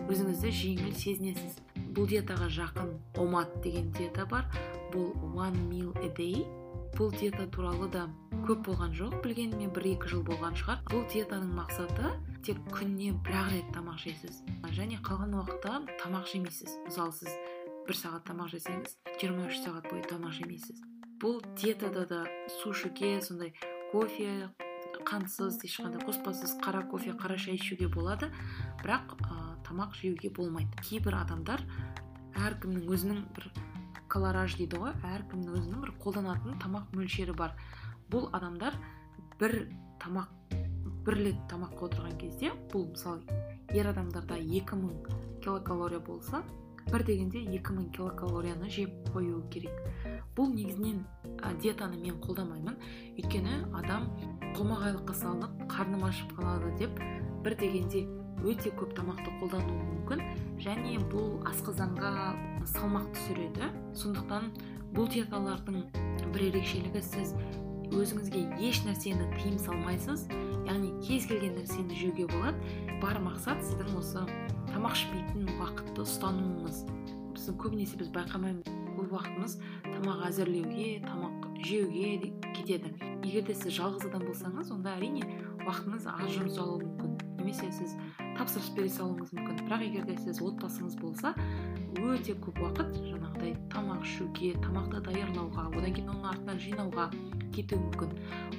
өзіңізді 0.09 0.53
жеңіл 0.61 0.95
сезінесіз. 0.99 1.61
Бұл 1.95 2.09
диетаға 2.11 2.49
жақын 2.55 2.91
омат 3.23 3.53
деген 3.65 3.91
диета 3.97 4.27
бар. 4.31 4.47
Бұл 4.95 5.13
one 5.35 5.63
meal 5.69 5.93
a 6.03 6.11
day. 6.17 6.45
Бұл 6.97 7.13
диета 7.15 7.47
туралы 7.55 7.89
да 7.91 8.09
көп 8.49 8.65
болған 8.67 8.95
жоқ 8.99 9.21
білгеніме 9.25 9.71
бір 9.75 9.93
екі 9.95 10.11
жыл 10.11 10.25
болған 10.27 10.59
шығар. 10.59 10.83
Бұл 10.91 11.07
диетаның 11.13 11.55
мақсаты 11.59 12.15
тек 12.47 12.59
күніне 12.75 13.15
бір 13.27 13.41
ақ 13.45 13.51
рет 13.55 13.73
тамақ 13.77 14.01
жейсіз. 14.05 14.43
Және 14.75 15.01
қалған 15.07 15.37
уақытта 15.39 15.83
тамақ 16.03 16.31
жемейсіз. 16.33 16.79
Мысалы 16.89 17.15
сіз 17.15 17.35
бір 17.87 17.99
сағат 17.99 18.27
тамақ 18.31 18.55
жесеңіз 18.57 18.97
23 19.21 19.63
сағат 19.65 19.91
бойы 19.91 20.03
тамақ 20.11 20.35
жемейсіз. 20.41 20.83
Бұл 21.21 21.41
диетада 21.61 22.07
да 22.09 22.25
су 22.61 22.73
ішуге 22.73 23.21
сондай 23.21 23.53
кофе 23.93 24.49
қантсыз 25.05 25.59
ешқандай 25.65 26.01
қоспасыз 26.05 26.57
қара 26.65 26.83
кофе 26.89 27.13
қара 27.13 27.37
шай 27.39 27.57
ішуге 27.57 27.89
болады. 27.89 28.31
Бірақ 28.81 29.17
ә, 29.21 29.37
тамақ 29.67 29.95
жеуге 30.01 30.31
болмайды. 30.31 30.73
Кейбір 30.85 31.19
адамдар 31.21 31.63
әркімнің 32.37 32.89
өзінің 32.89 33.23
бір 33.37 33.51
колораж 34.13 34.57
дейді 34.59 34.81
ғой 34.81 34.95
әркімнің 35.13 35.57
өзінің 35.61 35.85
бір 35.85 35.95
қолданатын 36.05 36.59
тамақ 36.63 36.93
мөлшері 36.97 37.37
бар. 37.37 37.57
Бұл 38.13 38.29
адамдар 38.37 38.77
бір 39.41 39.67
тамақ 40.01 40.29
бір 41.05 41.17
рет 41.25 41.45
тамаққа 41.53 41.89
отырған 41.89 42.17
кезде 42.21 42.53
бұл 42.73 42.91
мысалы 42.93 43.41
ер 43.77 43.89
адамдарда 43.93 44.37
2000 44.37 45.41
килокалория 45.45 46.01
болса 46.01 46.43
бір 46.89 47.05
дегенде 47.05 47.43
2000 47.45 47.91
килокалорияны 47.95 48.71
жеп 48.71 48.91
қою 49.15 49.43
керек. 49.51 49.77
Бұл 50.37 50.53
негізінен 50.55 51.05
диетаны 51.61 52.01
мен 52.01 52.17
қолдамаймын. 52.23 52.79
Өйткені 53.21 53.61
адам 53.77 54.09
қомағайлыққа 54.57 55.15
салынып 55.21 55.65
қарным 55.71 56.07
ашып 56.09 56.35
қалады 56.39 56.73
деп 56.81 57.01
бір 57.45 57.57
дегенде 57.61 58.07
өте 58.41 58.73
көп 58.75 58.95
тамақты 58.97 59.33
қолдануы 59.41 59.87
мүмкін. 59.93 60.25
Және 60.61 60.99
бұл 61.13 61.41
асқазанға 61.51 62.35
салмақ 62.75 63.11
түсіреді. 63.17 63.71
Сондықтан 63.95 64.51
бұл 64.97 65.11
диеталардың 65.13 65.83
бір 66.33 66.47
ерекшелігі 66.51 67.03
сіз 67.05 67.35
өзіңізге 67.91 68.45
еш 68.63 68.85
нәрсені 68.87 69.27
тыйым 69.37 69.59
салмайсыз. 69.59 70.29
Яғни 70.67 70.93
кез 71.07 71.27
келген 71.27 71.57
нәрсені 71.59 71.97
жеуге 71.99 72.27
болады. 72.31 72.59
Бар 73.03 73.19
мақсат 73.25 73.63
сіздің 73.67 73.97
осы 73.99 74.25
тамақ 74.71 74.97
ішпейтін 74.97 75.51
уақытты 75.59 76.05
ұстануыңыз 76.05 76.85
біздің 77.35 77.59
көбінесе 77.63 77.99
біз 78.01 78.11
байқамаймыз 78.15 78.71
көп 78.97 79.15
уақытымыз 79.17 79.57
тамақ 79.87 80.27
әзірлеуге 80.29 80.89
тамақ 81.07 81.47
жеуге 81.65 82.33
кетеді. 82.55 82.93
Егер 83.25 83.45
де 83.49 83.55
сіз 83.55 83.75
жалғыз 83.79 84.07
адам 84.09 84.25
болсаңыз 84.29 84.71
онда 84.75 84.95
әрине 84.99 85.27
уақытыңыз 85.65 86.07
аз 86.11 86.33
жұмсалуы 86.37 86.85
мүмкін. 86.85 87.17
Немесе 87.41 87.71
сіз 87.73 87.97
тапсырыс 88.39 88.71
бере 88.77 88.91
салуыңыз 88.93 89.33
мүмкін. 89.37 89.63
Бірақ 89.67 89.85
егер 89.87 90.07
де 90.09 90.17
сіз 90.21 90.41
отбасыңыз 90.45 90.97
болса 91.01 91.35
өте 92.01 92.37
көп 92.45 92.61
уақыт 92.65 92.97
жаңағыдай 93.05 93.55
тамақ 93.73 94.05
ішуге 94.07 94.53
тамақты 94.65 95.03
даярлауға 95.09 95.69
одан 95.71 95.95
кейін 95.97 96.13
оның 96.15 96.29
артынан 96.33 96.61
жинауға 96.65 97.09
кетуі 97.55 97.81
мүмкін. 97.83 98.13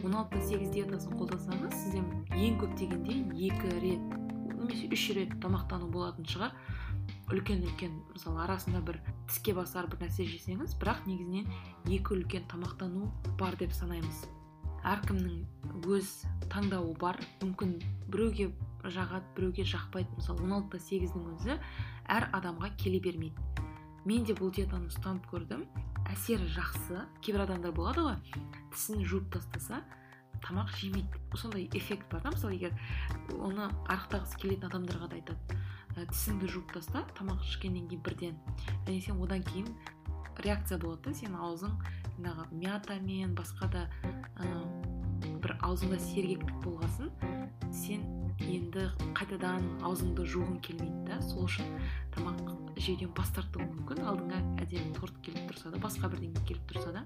он 0.06 0.16
алты 0.16 0.42
сегіз 0.42 0.74
диетасын 0.76 1.16
қолдансаңыз 1.18 1.74
сізде 1.74 2.04
ең 2.36 2.60
көп 2.62 2.76
дегенде 2.80 3.22
екі 3.48 3.72
рет 3.82 4.21
немесе 4.62 4.88
үш 4.94 5.08
рет 5.18 5.34
тамақтану 5.44 5.90
болатын 5.92 6.28
шығар. 6.30 6.54
Үлкен 7.32 7.64
үлкен 7.66 7.94
мысалы 8.12 8.42
арасында 8.44 8.82
бір 8.86 9.00
тіске 9.30 9.54
басар 9.56 9.88
бір 9.92 10.04
нәрсе 10.06 10.26
жесеңіз 10.28 10.76
бірақ 10.82 11.06
негізінен 11.08 11.48
екі 11.88 12.16
үлкен 12.18 12.48
тамақтану 12.52 13.10
бар 13.40 13.58
деп 13.60 13.74
санаймыз. 13.78 14.26
Әркімнің 14.88 15.86
өз 15.86 16.12
таңдауы 16.52 16.96
бар. 17.00 17.20
Мүмкін 17.42 17.78
біреуге 18.12 18.52
жағады 18.84 19.26
біреуге 19.38 19.66
жақпайды. 19.68 20.10
Мысалы 20.18 20.46
он 20.46 20.58
алты 20.60 20.82
сегіздің 20.82 21.30
өзі 21.36 21.58
әр 22.10 22.30
адамға 22.36 22.74
келе 22.82 23.00
бермейді. 23.00 23.68
Мен 24.06 24.26
де 24.26 24.34
бұл 24.34 24.54
диетаны 24.54 24.90
ұстанып 24.90 25.30
көрдім. 25.32 25.68
Әсері 26.12 26.50
жақсы. 26.58 27.06
Кейбір 27.22 27.46
адамдар 27.46 27.76
болады 27.78 28.08
ғой 28.10 28.50
тісін 28.74 29.04
жуып 29.06 29.30
тастаса 29.36 29.82
тамақ 30.46 30.74
жемейді. 30.78 31.22
Сондай 31.36 31.70
эффект 31.74 32.10
бар 32.12 32.22
да 32.22 32.32
мысалы 32.32 32.56
егер 32.56 32.74
оны 33.38 33.70
арықтағысы 33.88 34.40
келетін 34.42 34.70
адамдарға 34.70 35.10
да 35.12 35.20
айтады. 35.20 35.60
Ә, 35.96 36.06
тісіңді 36.12 36.52
жуып 36.52 36.74
таста 36.76 37.04
тамақ 37.18 37.44
ішкеннен 37.48 37.88
кейін 37.90 38.04
бірден. 38.06 38.38
Және 38.88 39.02
сен 39.02 39.22
одан 39.22 39.44
кейін 39.44 39.68
реакция 40.42 40.80
болады 40.80 41.10
да 41.10 41.18
сенің 41.18 41.38
аузың 41.38 41.76
жаңағы 42.18 42.48
мятамен 42.62 43.36
басқа 43.36 43.68
да 43.72 43.84
ә, 44.40 44.48
бір 45.42 45.58
аузыңда 45.62 46.00
сергектік 46.00 46.64
болғасын 46.64 47.12
сен 47.74 48.06
енді 48.42 48.88
қайтадан 49.18 49.68
аузыңды 49.86 50.26
жуғың 50.26 50.60
келмейді 50.66 51.06
да. 51.10 51.20
Сол 51.22 51.46
үшін 51.46 51.70
тамақ 52.16 52.42
жеуден 52.82 53.12
бас 53.18 53.30
тартуы 53.36 53.68
мүмкін. 53.68 54.02
Алдыңа 54.08 54.42
әдемі 54.64 54.96
торт 54.98 55.18
келіп 55.26 55.52
тұрса 55.52 55.74
да 55.74 55.82
басқа 55.82 56.10
бірдеңе 56.12 56.42
келіп 56.48 56.66
тұрса 56.72 56.96
да. 56.96 57.06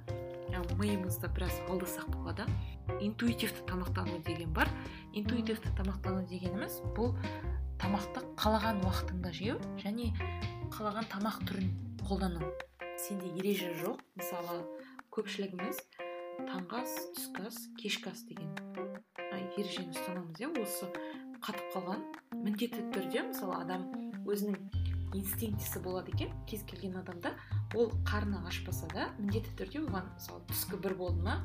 Миымызды 0.79 1.29
біраз 1.33 1.55
алдасақ 1.69 2.09
болады. 2.13 2.45
Интуитивті 2.99 3.63
тамақтану 3.67 4.21
деген 4.25 4.53
бар. 4.53 4.69
Интуитивті 5.13 5.69
тамақтану 5.77 6.25
дегеніміз 6.29 6.81
бұл 6.95 7.15
тамақты 7.81 8.23
қалаған 8.39 8.83
уақытыңда 8.85 9.33
жеу 9.35 9.57
және 9.81 10.11
қалаған 10.75 11.09
тамақ 11.11 11.41
түрін 11.49 11.71
қолдану. 12.05 12.51
Сенде 12.97 13.31
ереже 13.39 13.73
жоқ. 13.81 14.01
Мысалы 14.19 14.61
көпшілігіміз 15.15 15.81
таңғы 16.45 16.81
ас 16.83 16.95
түскі 17.15 17.47
ас 17.49 17.59
кешкі 17.79 18.11
ас 18.11 18.23
деген 18.29 18.55
ережені 19.55 19.93
ұстанамыз 19.95 20.41
иә. 20.41 20.49
Осы 20.61 20.89
қатып 21.43 21.67
қалған 21.75 22.01
міндетті 22.43 22.83
түрде 22.93 23.23
мысалы 23.29 23.59
адам 23.61 23.85
өзінің 24.27 24.57
инстинктісі 25.15 25.81
болады 25.85 26.11
екен. 26.15 26.33
Кез 26.49 26.65
келген 26.67 26.97
адамда 26.99 27.33
ол 27.75 27.91
қарны 28.07 28.39
ашпаса 28.47 28.87
да 28.93 29.09
міндетті 29.19 29.51
түрде 29.59 29.83
оған 29.83 30.09
мысалы 30.15 30.41
түскі 30.49 30.79
бір 30.83 30.95
болды 30.99 31.25
ма 31.25 31.41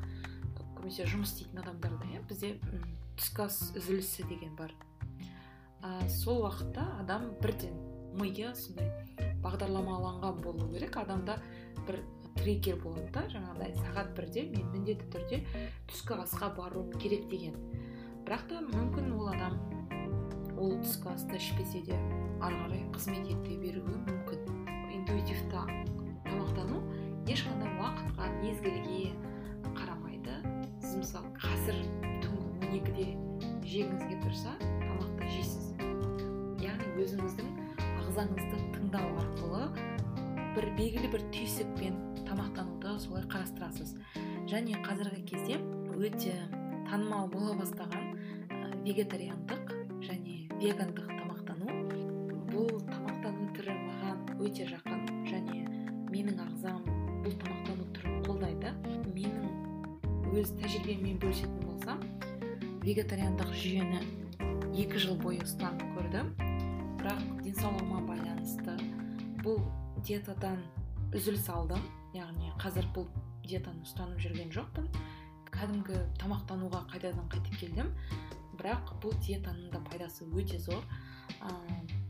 көбінесе 0.57 1.05
жұмыс 1.11 1.33
істейтін 1.35 1.61
адамдарда 1.61 2.07
иә 2.09 2.23
бізде 2.29 2.55
түскі 3.19 3.45
ас 3.45 3.59
үзілісі 3.75 4.25
деген 4.29 4.55
бар. 4.55 4.73
Ә, 5.81 6.07
сол 6.09 6.41
уақытта 6.45 6.85
адам 7.01 7.31
бірден 7.41 7.75
миы 8.17 8.53
сондай 8.55 8.89
бағдарламаланған 9.43 10.41
болу 10.41 10.67
керек. 10.71 10.97
Адамда 10.97 11.37
бір 11.87 12.01
триггер 12.39 12.79
болады 12.81 13.09
да 13.13 13.25
жаңағыдай 13.29 13.75
сағат 13.77 14.13
бірде 14.17 14.47
мен 14.49 14.71
міндетті 14.73 15.09
түрде 15.13 15.41
түскі 15.91 16.21
асқа 16.23 16.51
баруым 16.57 16.91
керек 16.97 17.27
деген. 17.29 17.57
Бірақ 18.25 18.47
та 18.49 18.61
мүмкін 18.65 19.13
ол 19.17 19.31
адам 19.33 19.57
ол 20.57 20.77
түскі 20.81 21.13
асты 21.13 21.37
ішпесе 21.37 21.83
де 21.85 21.97
ары 22.41 22.57
қарай 22.63 22.85
қызмет 22.95 23.31
ете 23.33 23.57
беруі 23.57 23.97
мүмкін. 24.07 24.45
Интуитивті 25.01 25.90
тамақтану 26.31 26.79
ешқандай 27.27 27.69
уақытқа 27.77 28.31
мезгілге 28.41 29.11
қарамайды. 29.75 30.39
Сіз 30.81 30.95
мысалы 31.03 31.31
қазір 31.35 31.77
түнгі 32.23 32.41
он 32.61 32.75
екіде 32.79 33.07
жегіңіз 33.67 34.03
келіп 34.07 34.23
тұрса 34.25 34.53
тамақты 34.61 35.27
жейсіз. 35.35 35.65
Яғни 36.63 36.89
өзіңіздің 37.03 37.51
ағзаңызды 38.01 38.61
тыңдау 38.77 39.11
арқылы 39.21 39.67
бір 40.55 40.67
белгілі 40.79 41.11
бір 41.13 41.25
түйсікпен 41.35 41.99
тамақтануды 42.27 42.95
солай 42.99 43.27
қарастырасыз. 43.31 43.95
Және 44.51 44.79
қазіргі 44.85 45.23
кезде 45.29 45.59
өте 45.95 46.35
танымал 46.89 47.29
бола 47.31 47.55
бастаған 47.59 48.15
вегетариандық 48.85 49.75
және 50.07 50.47
вегандық 50.59 51.11
тамақтану. 51.11 51.77
Бұл 52.51 52.71
тамақтану 52.89 53.51
түрі 53.55 53.77
маған 53.85 54.41
өте 54.41 54.67
бөлісетін 61.21 61.59
болсам 61.67 61.99
вегетариандық 62.81 63.51
жүйені 63.53 63.99
екі 64.81 65.01
жыл 65.03 65.17
бойы 65.21 65.41
ұстанып 65.45 65.83
көрдім. 65.93 66.31
Бірақ 67.01 67.21
денсаулығыма 67.45 67.99
байланысты 68.07 68.73
бұл 69.45 69.59
диетадан 70.01 70.63
үзіліс 71.13 71.45
алдым 71.53 71.83
яғни 72.17 72.49
қазір 72.61 72.89
бұл 72.95 73.07
диетаны 73.45 73.85
ұстанып 73.85 74.21
жүрген 74.23 74.49
жоқпын. 74.55 74.89
Кәдімгі 75.53 76.01
тамақтануға 76.21 76.85
қайтадан 76.89 77.29
қайтып 77.29 77.57
келдім. 77.61 77.91
Бірақ 78.57 78.95
бұл 79.03 79.13
диетаның 79.21 79.69
да 79.73 79.81
пайдасы 79.91 80.25
өте 80.25 80.57
зор. 80.63 80.81
Ә, 81.41 81.53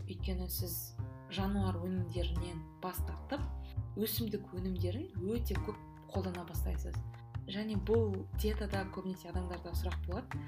өйткені 0.07 0.47
сіз 0.49 0.93
жануар 1.35 1.81
өнімдерінен 1.83 2.63
бас 2.83 2.99
тартып 3.07 3.99
өсімдік 3.99 4.53
өнімдерін 4.55 5.09
өте 5.35 5.57
көп 5.65 5.79
қолдана 6.13 6.45
бастайсыз. 6.47 6.95
Және 7.47 7.77
бұл 7.87 8.15
диетада 8.41 8.83
көбінесе 8.93 9.31
адамдарда 9.31 9.73
сұрақ 9.77 9.97
болады. 10.07 10.41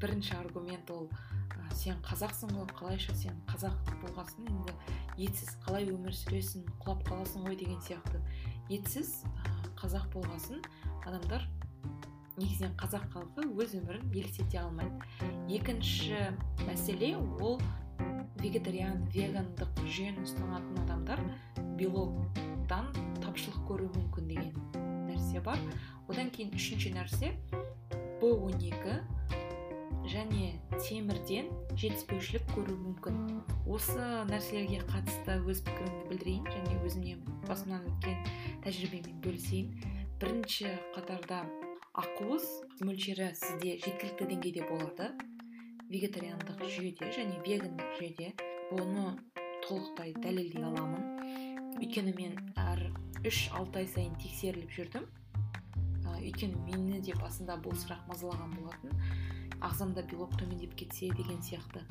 Бірінші 0.00 0.36
аргумент 0.38 0.90
ол 0.90 1.08
ә, 1.08 1.74
сен 1.76 2.00
қазақсың 2.04 2.54
ғой 2.56 2.68
қалайша 2.76 3.14
сен 3.14 3.36
қазақ 3.48 3.76
болғасын 4.02 4.48
енді 4.48 4.76
етсіз 5.28 5.56
қалай 5.66 5.88
өмір 5.92 6.16
сүресің 6.16 6.64
құлап 6.80 7.04
қаласың 7.08 7.44
ғой 7.48 7.58
деген 7.60 7.80
сияқты. 7.84 8.20
Етсіз 8.72 9.24
ә, 9.24 9.56
қазақ 9.80 10.08
болғасын 10.14 10.62
адамдар 11.04 11.44
негізінен 12.40 12.72
қазақ 12.80 13.04
халқы 13.12 13.44
өз 13.60 13.76
өмірін 13.76 14.08
елестете 14.14 14.60
алмайды. 14.62 14.96
Екінші 15.52 16.30
мәселе 16.64 17.14
ол 17.40 17.60
вегетариан 18.40 19.02
вегандық 19.12 19.82
жүйені 19.84 20.24
ұстанатын 20.24 20.80
адамдар 20.86 21.20
белоктан 21.76 22.88
тапшылық 23.20 23.66
көруі 23.68 23.90
мүмкін 23.98 24.30
деген 24.30 24.54
нәрсе 25.10 25.42
бар. 25.44 25.60
Одан 26.10 26.30
кейін 26.34 26.50
үшінші 26.58 26.90
нәрсе 26.96 27.30
б 28.20 28.34
12 28.34 29.20
және 30.10 30.48
темірден 30.74 31.50
жетіспеушілік 31.78 32.48
көру 32.50 32.74
мүмкін. 32.80 33.18
Осы 33.70 34.00
нәрселерге 34.30 34.80
қатысты 34.88 35.36
өз 35.46 35.60
пікірімді 35.66 36.08
білдірейін 36.10 36.48
және 36.50 36.78
өзімнен 36.88 37.20
басымнан 37.46 37.86
өткен 37.92 38.24
тәжірибемен 38.64 39.20
бөлісейін. 39.22 39.70
Бірінші 40.18 40.72
қатарда 40.96 41.44
ақуыз 42.02 42.48
мөлшері 42.82 43.30
сізде 43.38 43.76
жеткілікті 43.84 44.28
деңгейде 44.32 44.66
болады. 44.66 45.12
Вегетариандық 45.90 46.66
жүйеде 46.74 47.12
және 47.14 47.38
вегандық 47.46 47.94
жүйеде 48.00 48.32
оны 48.74 49.14
толықтай 49.68 50.14
дәлелдей 50.18 50.66
аламын. 50.66 51.06
Өйткені 51.78 52.16
мен 52.18 52.36
әр 52.58 52.88
үш 53.26 53.46
алты 53.54 53.84
ай 53.84 53.90
сайын 53.94 54.18
тексеріліп 54.22 54.74
жүрдім. 54.74 55.06
Өйткені 56.18 56.58
мені 56.66 57.00
де 57.04 57.14
басында 57.20 57.58
бұл 57.62 57.76
сұрақ 57.78 58.02
мазалаған 58.10 58.56
болатын. 58.58 58.96
Ағзамда 59.60 60.02
белок 60.10 60.34
төмендеп 60.40 60.74
кетсе 60.74 61.10
деген 61.14 61.40
сияқты. 61.44 61.84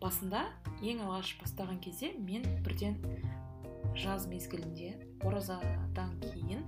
Басында 0.00 0.46
ең 0.80 1.02
алғаш 1.04 1.34
бастаған 1.40 1.80
кезде 1.84 2.12
мен 2.18 2.46
бірден 2.64 2.96
жаз 3.96 4.26
мезгілінде 4.28 4.94
оразадан 5.24 6.14
кейін 6.22 6.64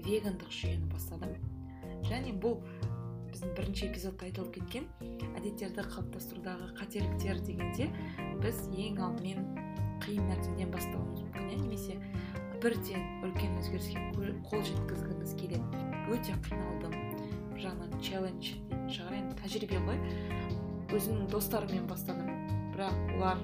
вегандық 0.00 0.52
жүйені 0.52 0.88
бастадым. 0.92 1.36
Және 2.08 2.32
бұл 2.40 2.60
біздің 3.30 3.54
бірінші 3.56 3.86
эпизодта 3.90 4.26
айтылып 4.26 4.54
кеткен 4.56 4.88
әдеттерді 5.38 5.84
қалыптастырудағы 5.92 6.70
қателіктер 6.80 7.40
дегенде 7.46 7.88
біз 8.42 8.64
ең 8.72 9.00
алдымен 9.04 9.44
қиын 10.02 10.26
нәрседен 10.32 10.72
бастауымыз 10.72 11.20
мүмкін 11.22 11.52
иә 11.52 11.60
немесе 11.60 11.98
бірден 12.60 13.04
үлкен 13.24 13.54
өзгеріске 13.56 14.00
қол 14.50 14.60
жеткізгіміз 14.66 15.30
келеді. 15.40 15.80
Өте 16.12 16.34
қиналдым 16.44 16.92
бір 17.54 17.62
жағынан 17.62 17.94
челлендж 18.04 18.50
дейтін 18.52 18.90
шығар. 18.92 19.14
Енді 19.16 19.36
тәжірибе 19.40 19.80
ғой. 19.86 20.00
Өзімнің 20.92 21.30
достарыммен 21.32 21.86
бастадым 21.88 22.28
бірақ 22.74 22.98
олар 23.16 23.40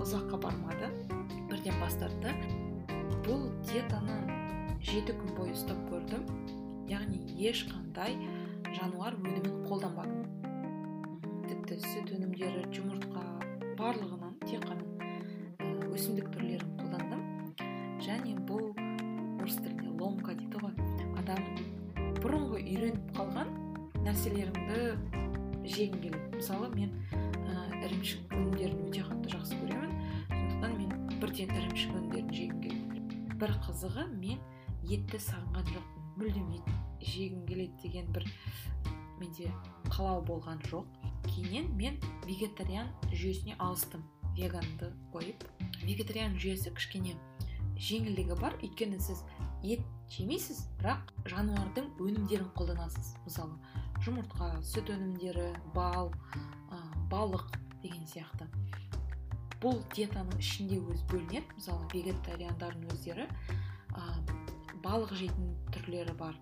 ұзаққа 0.00 0.40
бармады. 0.46 0.88
Бірден 1.50 1.76
бас 1.82 1.98
тартты 2.00 2.32
бұл 3.26 3.50
диетаны 3.68 4.16
жеті 4.80 5.18
күн 5.20 5.36
бойы 5.36 5.52
ұстап 5.52 5.84
көрдім. 5.90 6.24
Яғни 6.88 7.20
ешқандай 7.50 8.16
жануар 8.72 9.18
өнімін 9.20 9.64
қолданбадым. 9.68 10.24
Тіпті 11.50 11.80
сүт 11.84 12.16
өнімдері 12.16 12.68
жұмыртқа 12.72 13.33
қалау 39.90 40.24
болған 40.26 40.60
жоқ. 40.70 40.86
Кейіннен 41.28 41.70
мен 41.78 41.96
вегетариан 42.26 42.90
жүйесіне 43.12 43.56
ауыстым 43.58 44.04
веганды 44.36 44.90
қойып. 45.14 45.44
Вегетариан 45.84 46.36
жүйесі 46.40 46.72
кішкене 46.74 47.14
жеңілдігі 47.78 48.38
бар. 48.40 48.56
Өйткені 48.62 49.00
сіз 49.02 49.22
ет 49.64 49.84
жемейсіз 50.12 50.64
бірақ 50.80 51.12
жануардың 51.30 51.90
өнімдерін 52.02 52.50
қолданасыз. 52.58 53.14
Мысалы 53.24 53.56
жұмыртқа 54.04 54.50
сүт 54.66 54.92
өнімдері 54.94 55.48
бал 55.74 56.12
ә, 56.70 56.80
балық 57.12 57.46
деген 57.82 58.04
сияқты. 58.10 58.48
Бұл 59.62 59.80
диетаның 59.94 60.40
ішінде 60.42 60.80
өзі 60.82 61.06
бөлінеді. 61.12 61.46
Мысалы 61.56 61.88
вегетариандардың 61.94 62.90
өздері 62.92 63.28
ә, 63.96 64.04
балық 64.84 65.14
жейтін 65.16 65.54
түрлері 65.72 66.16
бар. 66.20 66.36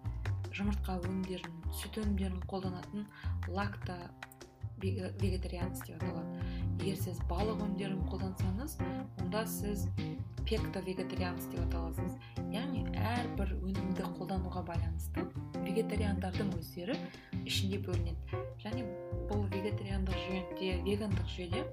Жұмыртқа 0.56 0.98
өнімдерін 1.06 1.62
сүт 1.80 1.98
өнімдерін 2.02 2.42
қолданатын 2.50 3.06
лакта 3.48 3.96
вегетарианец 4.82 5.82
деп 5.86 6.02
аталады. 6.02 6.42
Егер 6.82 6.98
сіз 6.98 7.20
балық 7.30 7.60
өнімдерін 7.62 8.00
қолдансаңыз 8.10 8.76
онда 9.22 9.44
сіз 9.46 9.86
пекто 10.48 10.82
вегетарианец 10.82 11.46
деп 11.52 11.62
аталасыз. 11.68 12.16
Яғни 12.52 12.82
әрбір 12.98 13.54
өнімді 13.60 14.08
қолдануға 14.18 14.64
байланысты 14.66 15.26
вегетариандардың 15.62 16.50
өздері 16.58 16.98
ішінде 17.46 17.78
бөлінеді. 17.86 18.42
Және 18.64 18.84
бұл 19.30 19.46
вегетариандық 19.54 20.18
жүйеде 20.26 20.74
вегандық 20.88 21.30
жүйеде 21.36 21.64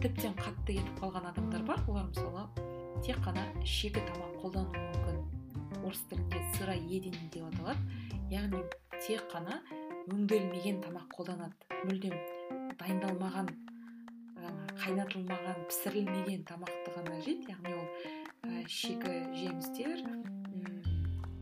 тіптен 0.00 0.38
қатты 0.38 0.78
кетіп 0.78 1.02
қалған 1.02 1.28
адамдар 1.32 1.66
бар. 1.66 1.84
Олар 1.88 2.08
мысалы 2.12 2.46
тек 3.04 3.20
қана 3.26 3.44
шикі 3.66 4.06
тамақ 4.06 4.40
қолдануы 4.44 4.86
мүмкін. 4.86 5.39
Орыс 5.84 6.02
тілінде 6.10 6.40
сыроедение 6.56 7.30
деп 7.32 7.46
аталады. 7.48 7.80
Яғни 8.30 8.62
тек 9.06 9.24
қана 9.32 9.60
өңделмеген 10.10 10.80
тамақ 10.84 11.10
қолданады. 11.16 11.54
Мүлдем 11.88 12.16
дайындалмаған 12.80 13.50
қайнатылмаған 14.80 15.64
пісірілмеген 15.68 16.44
тамақты 16.48 16.94
ғана 16.96 17.20
жейді. 17.24 17.52
Яғни 17.52 17.74
ол 17.76 17.86
ә, 18.48 18.64
шикі 18.68 19.14
жемістер 19.36 20.04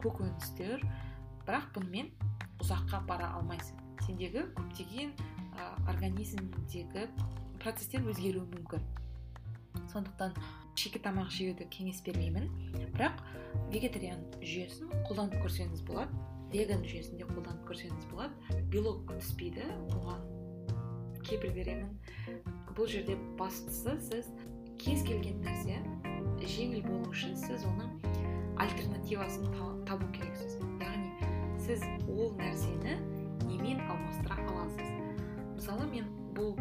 көкөністер. 0.02 0.84
Бірақ 1.46 1.70
бұнымен 1.76 2.10
ұзаққа 2.62 3.02
бара 3.08 3.32
алмайсың. 3.38 3.78
Сендегі 4.06 4.46
көптеген 4.56 5.14
организмдегі 5.88 7.08
процестер 7.62 8.04
өзгеруі 8.08 8.46
мүмкін. 8.52 8.84
Сондықтан 9.92 10.34
шикі 10.78 11.00
тамақ 11.02 11.30
жеуді 11.34 11.66
кеңес 11.74 12.00
бермеймін. 12.06 12.48
Бірақ 12.94 13.22
вегетариан 13.72 14.20
жүйесін 14.38 14.92
қолданып 15.08 15.38
көрсеңіз 15.42 15.82
болады. 15.88 16.26
Веган 16.52 16.84
жүйесінде 16.86 17.26
қолданып 17.28 17.64
көрсеңіз 17.68 18.06
болады. 18.12 18.60
Белок 18.70 19.10
түспейді. 19.10 19.66
Оған 19.96 20.22
кепіл 21.26 21.52
беремін. 21.56 21.90
Бұл 22.76 22.86
жерде 22.86 23.16
бастысы 23.40 23.96
сіз 24.06 24.30
кез 24.78 25.02
келген 25.06 25.42
нәрсе 25.42 25.80
жеңіл 26.46 26.84
болу 26.86 27.10
үшін 27.10 27.34
сіз 27.36 27.66
оның 27.66 27.90
альтернативасын 28.62 29.50
табу 29.88 30.06
керексіз. 30.14 30.60
Яғни 30.78 31.58
сіз 31.64 31.82
ол 32.06 32.32
нәрсені 32.38 32.94
немен 33.48 33.82
алмастыра 33.90 34.38
аласыз? 34.46 34.94
Мысалы 35.56 35.90
мен 35.90 36.06
бұл 36.38 36.54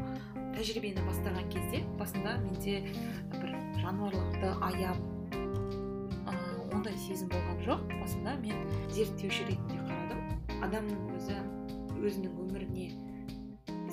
тәжірибені 0.57 1.05
бастаған 1.05 1.53
кезде 1.53 1.83
басында 2.01 2.39
менде 2.41 2.81
бір 3.37 3.53
жануарларды 3.87 4.49
аяп 4.67 4.97
ә, 6.27 6.33
ондай 6.75 6.95
сезім 6.99 7.29
болған 7.31 7.61
жоқ. 7.63 7.83
Басында 8.01 8.33
мен 8.41 8.65
зерттеуші 8.91 9.45
ретінде 9.47 9.79
қарадым. 9.87 10.25
Адамның 10.67 11.13
өзі 11.15 11.37
өзінің 12.03 12.33
өміріне 12.43 12.89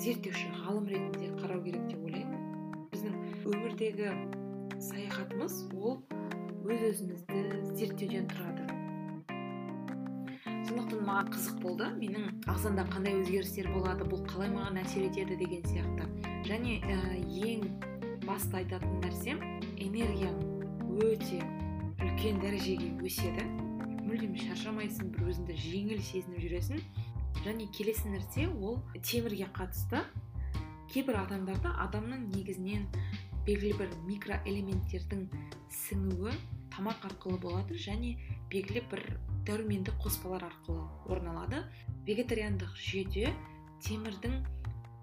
зерттеуші 0.03 0.49
ғалым 0.65 0.89
ретінде 0.91 1.31
қарау 1.39 1.63
керек 1.63 1.87
деп 1.87 2.03
ойлаймын. 2.09 2.43
Біздің 2.91 3.15
өмірдегі 3.53 4.11
саяхатымыз 4.89 5.61
ол 5.79 6.01
өз 6.65 6.85
өзімізді 6.91 7.45
зерттеуден 7.79 8.27
тұрады. 8.33 8.67
Сондықтан 10.67 11.07
маған 11.07 11.31
қызық 11.37 11.59
болды. 11.63 11.91
Менің 12.01 12.43
ағзамда 12.51 12.89
қандай 12.91 13.21
өзгерістер 13.21 13.71
болады 13.71 14.11
бұл 14.11 14.27
қалай 14.27 14.51
маған 14.51 14.83
әсер 14.83 15.07
етеді 15.07 15.39
деген 15.39 15.63
сияқты. 15.71 16.11
Және 16.45 16.81
ә, 16.83 16.97
ең 17.47 17.69
басты 18.25 18.63
айтатын 18.63 18.99
нәрсем 19.05 19.54
энергияң 19.85 20.37
өте 21.05 21.41
үлкен 22.01 22.39
дәрежеге 22.41 22.91
өседі. 23.05 23.45
Мүлдем 24.05 24.35
шаршамайсың 24.39 25.11
бір 25.13 25.29
өзіңді 25.31 25.57
жеңіл 25.61 26.01
сезініп 26.09 26.41
жүресің. 26.45 26.81
Және 27.45 27.67
келесі 27.75 28.09
нәрсе 28.13 28.47
ол 28.49 28.79
темірге 29.01 29.49
қатысты. 29.55 30.01
Кейбір 30.93 31.19
адамдарда 31.25 31.73
адамның 31.85 32.29
негізінен 32.31 32.85
белгілі 33.45 33.75
бір 33.81 33.95
микроэлементтердің 34.07 35.25
сіңуі 35.83 36.33
тамақ 36.73 37.05
арқылы 37.09 37.37
болады 37.43 37.77
және 37.77 38.15
белгілі 38.49 38.85
бір 38.91 39.03
дәрумендік 39.45 39.99
қоспалар 40.01 40.47
арқылы 40.47 40.85
орын 41.11 41.29
алады 41.33 41.61
вегетариандық 42.07 42.73
жүйеде 42.79 43.33
темірдің 43.85 44.39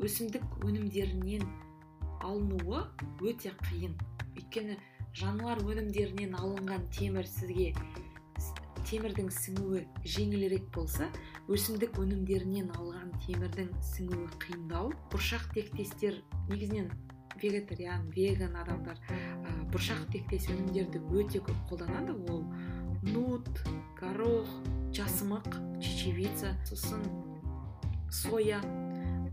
өсімдік 0.03 0.59
өнімдерінен 0.67 1.47
алынуы 2.23 2.83
өте 3.23 3.55
қиын. 3.69 3.95
Өйткені 4.37 4.79
жануар 5.17 5.61
өнімдерінен 5.65 6.35
алынған 6.39 6.89
темір 6.95 7.29
сізге 7.29 7.73
темірдің 8.89 9.31
сіңуі 9.33 9.85
жеңілірек 10.05 10.67
болса 10.75 11.07
өсімдік 11.53 11.97
өнімдерінен 12.03 12.71
алған 12.77 13.13
темірдің 13.25 13.71
сіңуі 13.93 14.29
қиындау. 14.43 14.91
Бұршақ 15.13 15.49
тектестер 15.55 16.19
негізінен 16.51 16.91
вегетариан 17.41 18.09
веган 18.17 18.57
адамдар 18.59 18.99
ә, 19.09 19.55
бұршақ 19.73 20.05
тектес 20.13 20.49
өнімдерді 20.53 21.03
өте 21.15 21.43
көп 21.47 21.59
қолданады. 21.71 22.17
Ол 22.31 22.45
нут 23.03 23.49
горох 24.01 24.51
жасымық 24.95 25.49
чечевица 25.81 26.55
сосын 26.69 27.03
соя. 28.11 28.61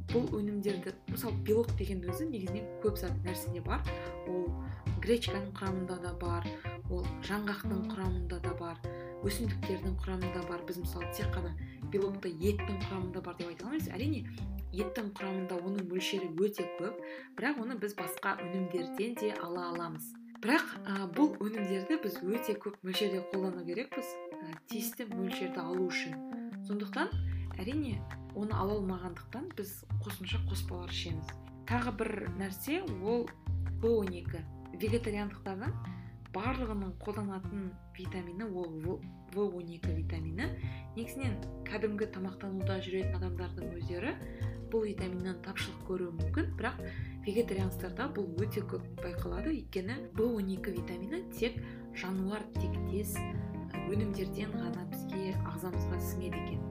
Бұл 0.10 0.26
өнімдерді 0.40 0.96
мысалы 1.12 1.38
белок 1.46 1.70
деген 1.78 2.02
өзі 2.10 2.30
негізінен 2.32 2.66
көп 2.82 2.98
зат 2.98 3.14
нәрседе 3.26 3.62
бар. 3.66 3.84
Ол 4.28 4.48
гречканың 5.10 5.54
құрамында 5.58 5.96
да 6.04 6.10
бар 6.22 6.46
ол 6.94 7.06
жаңғақтың 7.26 7.80
құрамында 7.90 8.38
да 8.44 8.52
бар 8.60 8.78
өсімдіктердің 9.26 9.96
құрамында 10.04 10.44
бар. 10.46 10.62
Біз 10.68 10.78
мысалы 10.84 11.08
тек 11.18 11.32
қана 11.34 11.56
белокты 11.90 12.30
еттің 12.30 12.78
құрамында 12.86 13.24
бар 13.26 13.38
деп 13.40 13.50
айта 13.50 13.66
алмаймыз. 13.66 13.90
Әрине 13.90 14.22
еттің 14.70 15.10
құрамында 15.18 15.58
оның 15.66 15.88
мөлшері 15.90 16.30
өте 16.38 16.68
көп 16.78 17.00
бірақ 17.40 17.58
оны 17.64 17.80
біз 17.82 17.96
басқа 17.98 18.36
өнімдерден 18.44 19.18
де 19.18 19.32
ала 19.42 19.72
аламыз. 19.72 20.12
Бірақ 20.44 20.78
ә, 20.86 21.10
бұл 21.18 21.34
өнімдерді 21.42 21.98
біз 22.06 22.22
өте 22.22 22.56
көп 22.62 22.78
мөлшерде 22.86 23.24
қолдану 23.34 23.66
керекпіз 23.66 24.14
ә, 24.38 24.54
тиісті 24.70 25.10
мөлшерді 25.10 25.66
алу 25.66 25.90
үшін. 25.90 26.16
Сондықтан 26.70 27.10
әрине 27.58 27.98
оны 28.38 28.54
ала 28.54 28.78
алмағандықтан 28.78 29.50
біз 29.58 29.74
қосымша 30.06 30.46
қоспалар 30.46 30.94
ішеміз. 30.94 31.34
Тағы 31.66 31.98
бір 31.98 32.16
нәрсе 32.38 32.84
ол 33.02 33.28
он 33.84 34.14
екі. 34.14 34.46
Вегетариандықтардың 34.78 35.74
барлығының 36.34 36.92
қолданатын 37.02 37.70
витамині 37.98 38.46
ол 38.54 39.00
в 39.34 39.40
он 39.40 39.70
екі 39.70 39.94
витамині. 39.94 40.46
Негізінен 40.96 41.36
кәдімгі 41.68 42.08
тамақтануда 42.14 42.80
жүретін 42.86 43.18
адамдардың 43.20 43.74
өздері 43.78 44.14
бұл 44.70 44.86
витаминнен 44.86 45.38
тапшылық 45.46 45.84
көруі 45.90 46.14
мүмкін 46.18 46.54
бірақ 46.58 46.82
вегетарианецтарда 47.26 48.10
бұл 48.16 48.30
өте 48.42 48.62
көп 48.62 48.86
байқалады. 49.02 49.54
Өйткені 49.54 49.98
в 50.14 50.26
он 50.26 50.50
екі 50.54 50.74
витамині 50.78 51.24
тек 51.34 51.58
жануар 51.98 52.46
тектес 52.58 53.16
өнімдерден 53.90 54.54
ғана 54.54 54.86
бізге 54.94 55.34
ағзамызға 55.50 56.02
сіңеді 56.12 56.42
екен. 56.46 56.62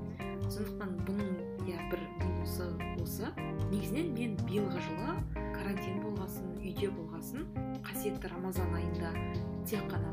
Сондықтан 0.48 0.98
бұның 1.06 1.30
иә 1.66 1.78
бір 1.90 2.02
минусы 2.22 2.70
осы. 3.02 3.30
Негізінен 3.70 4.14
мен 4.14 4.36
биылғы 4.46 4.82
жылы 4.86 5.47
карантин 5.68 5.98
болғасын 6.00 6.52
үйде 6.64 6.86
болғасын 6.96 7.42
қасиетті 7.84 8.28
рамазан 8.32 8.70
айында 8.72 9.10
тек 9.68 9.82
қана 9.90 10.12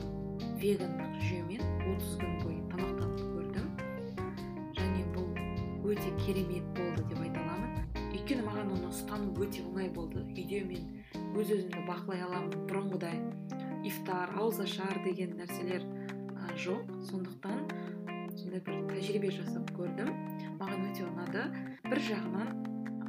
вегандық 0.60 1.14
жүйемен 1.22 1.62
30 1.94 2.18
күн 2.20 2.34
бойы 2.42 2.58
тамақтанып 2.74 3.22
көрдім. 3.38 3.70
Және 4.76 5.06
бұл 5.16 5.30
өте 5.94 6.12
керемет 6.20 6.68
болды 6.76 7.06
деп 7.08 7.22
айта 7.24 7.40
аламын. 7.46 7.88
Өйткені 8.10 8.44
маған 8.50 8.74
оны 8.76 8.90
ұстану 8.92 9.32
өте 9.46 9.64
оңай 9.64 9.88
болды. 9.96 10.26
Үйде 10.36 10.60
мен 10.68 10.92
өз 11.40 11.54
өзімді 11.56 11.86
бақылай 11.88 12.26
аламын. 12.28 12.66
Бұрынғыдай 12.68 13.22
ифтар 13.88 14.36
ауызашар 14.36 15.00
деген 15.08 15.38
нәрселер 15.40 15.88
жоқ. 16.66 16.90
Сондықтан 17.14 17.64
сондай 18.36 18.60
бір 18.60 18.84
тәжірибе 18.92 19.32
жасап 19.40 19.72
көрдім. 19.80 20.12
Маған 20.60 20.90
өте 20.90 21.08
ұнады. 21.08 21.48
Бір 21.88 22.04
жағынан 22.10 22.52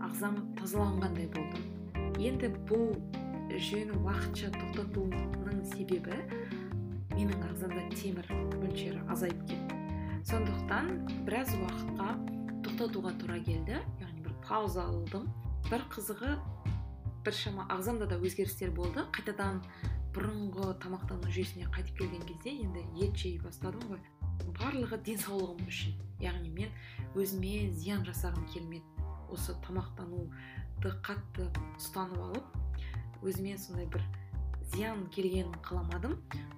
ағзам 0.07 0.45
тазаланғандай 0.61 1.27
болдым. 1.35 1.76
Енді 2.17 2.49
бұл 2.69 2.95
жүйені 3.53 3.99
уақытша 4.01 4.49
тоқтатуның 4.55 5.59
себебі 5.69 6.17
менің 7.13 7.43
ағзамда 7.51 7.83
темір 7.93 8.31
мөлшері 8.57 9.03
азайып 9.13 9.43
кетті. 9.51 9.77
Сондықтан 10.27 10.89
біраз 11.27 11.53
уақытқа 11.59 12.09
тоқтатуға 12.65 13.13
тура 13.21 13.37
келді. 13.45 13.83
Яғни 14.01 14.25
бір 14.25 14.35
пауза 14.49 14.87
алдым. 14.89 15.29
Бір 15.69 15.85
қызығы 15.93 16.33
біршама 17.27 17.69
ағзамда 17.77 18.09
да 18.09 18.19
өзгерістер 18.19 18.73
болды. 18.73 19.05
Қайтадан 19.13 19.61
бұрынғы 20.17 20.73
тамақтану 20.81 21.29
жүйесіне 21.29 21.69
қайтып 21.75 22.01
келген 22.01 22.27
кезде 22.29 22.57
енді 22.65 22.85
ет 23.05 23.17
жей 23.17 23.39
бастадым 23.45 23.85
ғой. 23.93 24.01
Барлығы 24.57 25.03
денсаулығым 25.05 25.69
үшін. 25.69 25.97
Яғни 26.25 26.53
мен 26.53 26.73
өзіме 27.17 27.71
зиян 27.77 28.05
жасағым 28.09 28.49
келмеді 28.55 28.85
осы 29.33 29.57
тамақтануды 29.67 30.31
қатты 30.85 31.49
ұстанып 31.77 32.21
алып 32.21 33.25
өзіме 33.27 33.57
сондай 33.59 33.87
бір 33.91 34.05
зиян 34.73 35.07
келгенін 35.15 35.55
қаламадым. 35.65 36.17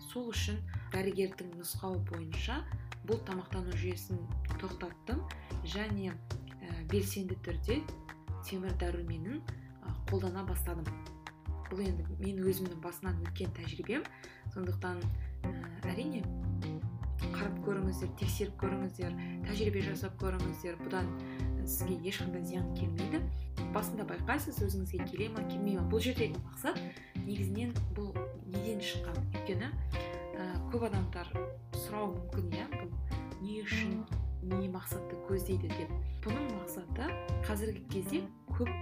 Сол 0.08 0.30
үшін 0.32 0.58
дәрігердің 0.92 1.54
нұсқауы 1.58 2.00
бойынша 2.08 2.58
бұл 3.08 3.20
тамақтану 3.28 3.76
жүйесін 3.76 4.20
тоқтаттым. 4.60 5.22
Және 5.64 6.12
ә, 6.12 6.84
белсенді 6.90 7.38
түрде 7.44 7.80
темір 8.46 8.74
дәруменін 8.80 9.42
қолдана 10.10 10.44
бастадым. 10.48 10.88
Бұл 11.68 11.84
енді 11.84 12.06
мен 12.20 12.40
өзімнің 12.44 12.80
басынан 12.84 13.20
өткен 13.28 13.52
тәжірибем. 13.56 14.06
Сондықтан 14.54 15.02
ә, 15.44 15.54
әрине 15.92 16.24
қарап 17.20 17.60
көріңіздер 17.66 18.14
тексеріп 18.20 18.56
көріңіздер 18.62 19.14
тәжірибе 19.46 19.84
жасап 19.90 20.16
көріңіздер. 20.22 20.80
Бұдан 20.86 21.12
сізге 21.68 22.00
ешқандай 22.08 22.44
зиян 22.48 22.72
келмейді. 22.74 23.20
Басында 23.74 24.06
байқайсыз 24.08 24.60
өзіңізге 24.66 25.06
келе 25.10 25.28
ма 25.34 25.42
келмей 25.48 25.76
ма 25.78 25.84
бұл 25.92 26.02
жердегі 26.04 26.40
мақсат 26.46 26.78
негізінен 27.26 27.74
бұл 27.96 28.12
неден 28.52 28.80
шыққан? 28.84 29.18
Өйткені 29.34 29.68
ә, 29.68 30.46
көп 30.72 30.88
адамдар 30.88 31.28
сұрауы 31.76 32.14
мүмкін 32.14 32.54
иә? 32.56 32.68
Бұл 32.74 32.90
не 33.42 33.60
үшін 33.64 33.98
не 34.48 34.70
мақсатты 34.72 35.18
көздейді 35.28 35.70
деп. 35.74 35.92
Бұның 36.24 36.48
мақсаты 36.56 37.10
қазіргі 37.46 37.84
кезде 37.92 38.22
көп 38.54 38.72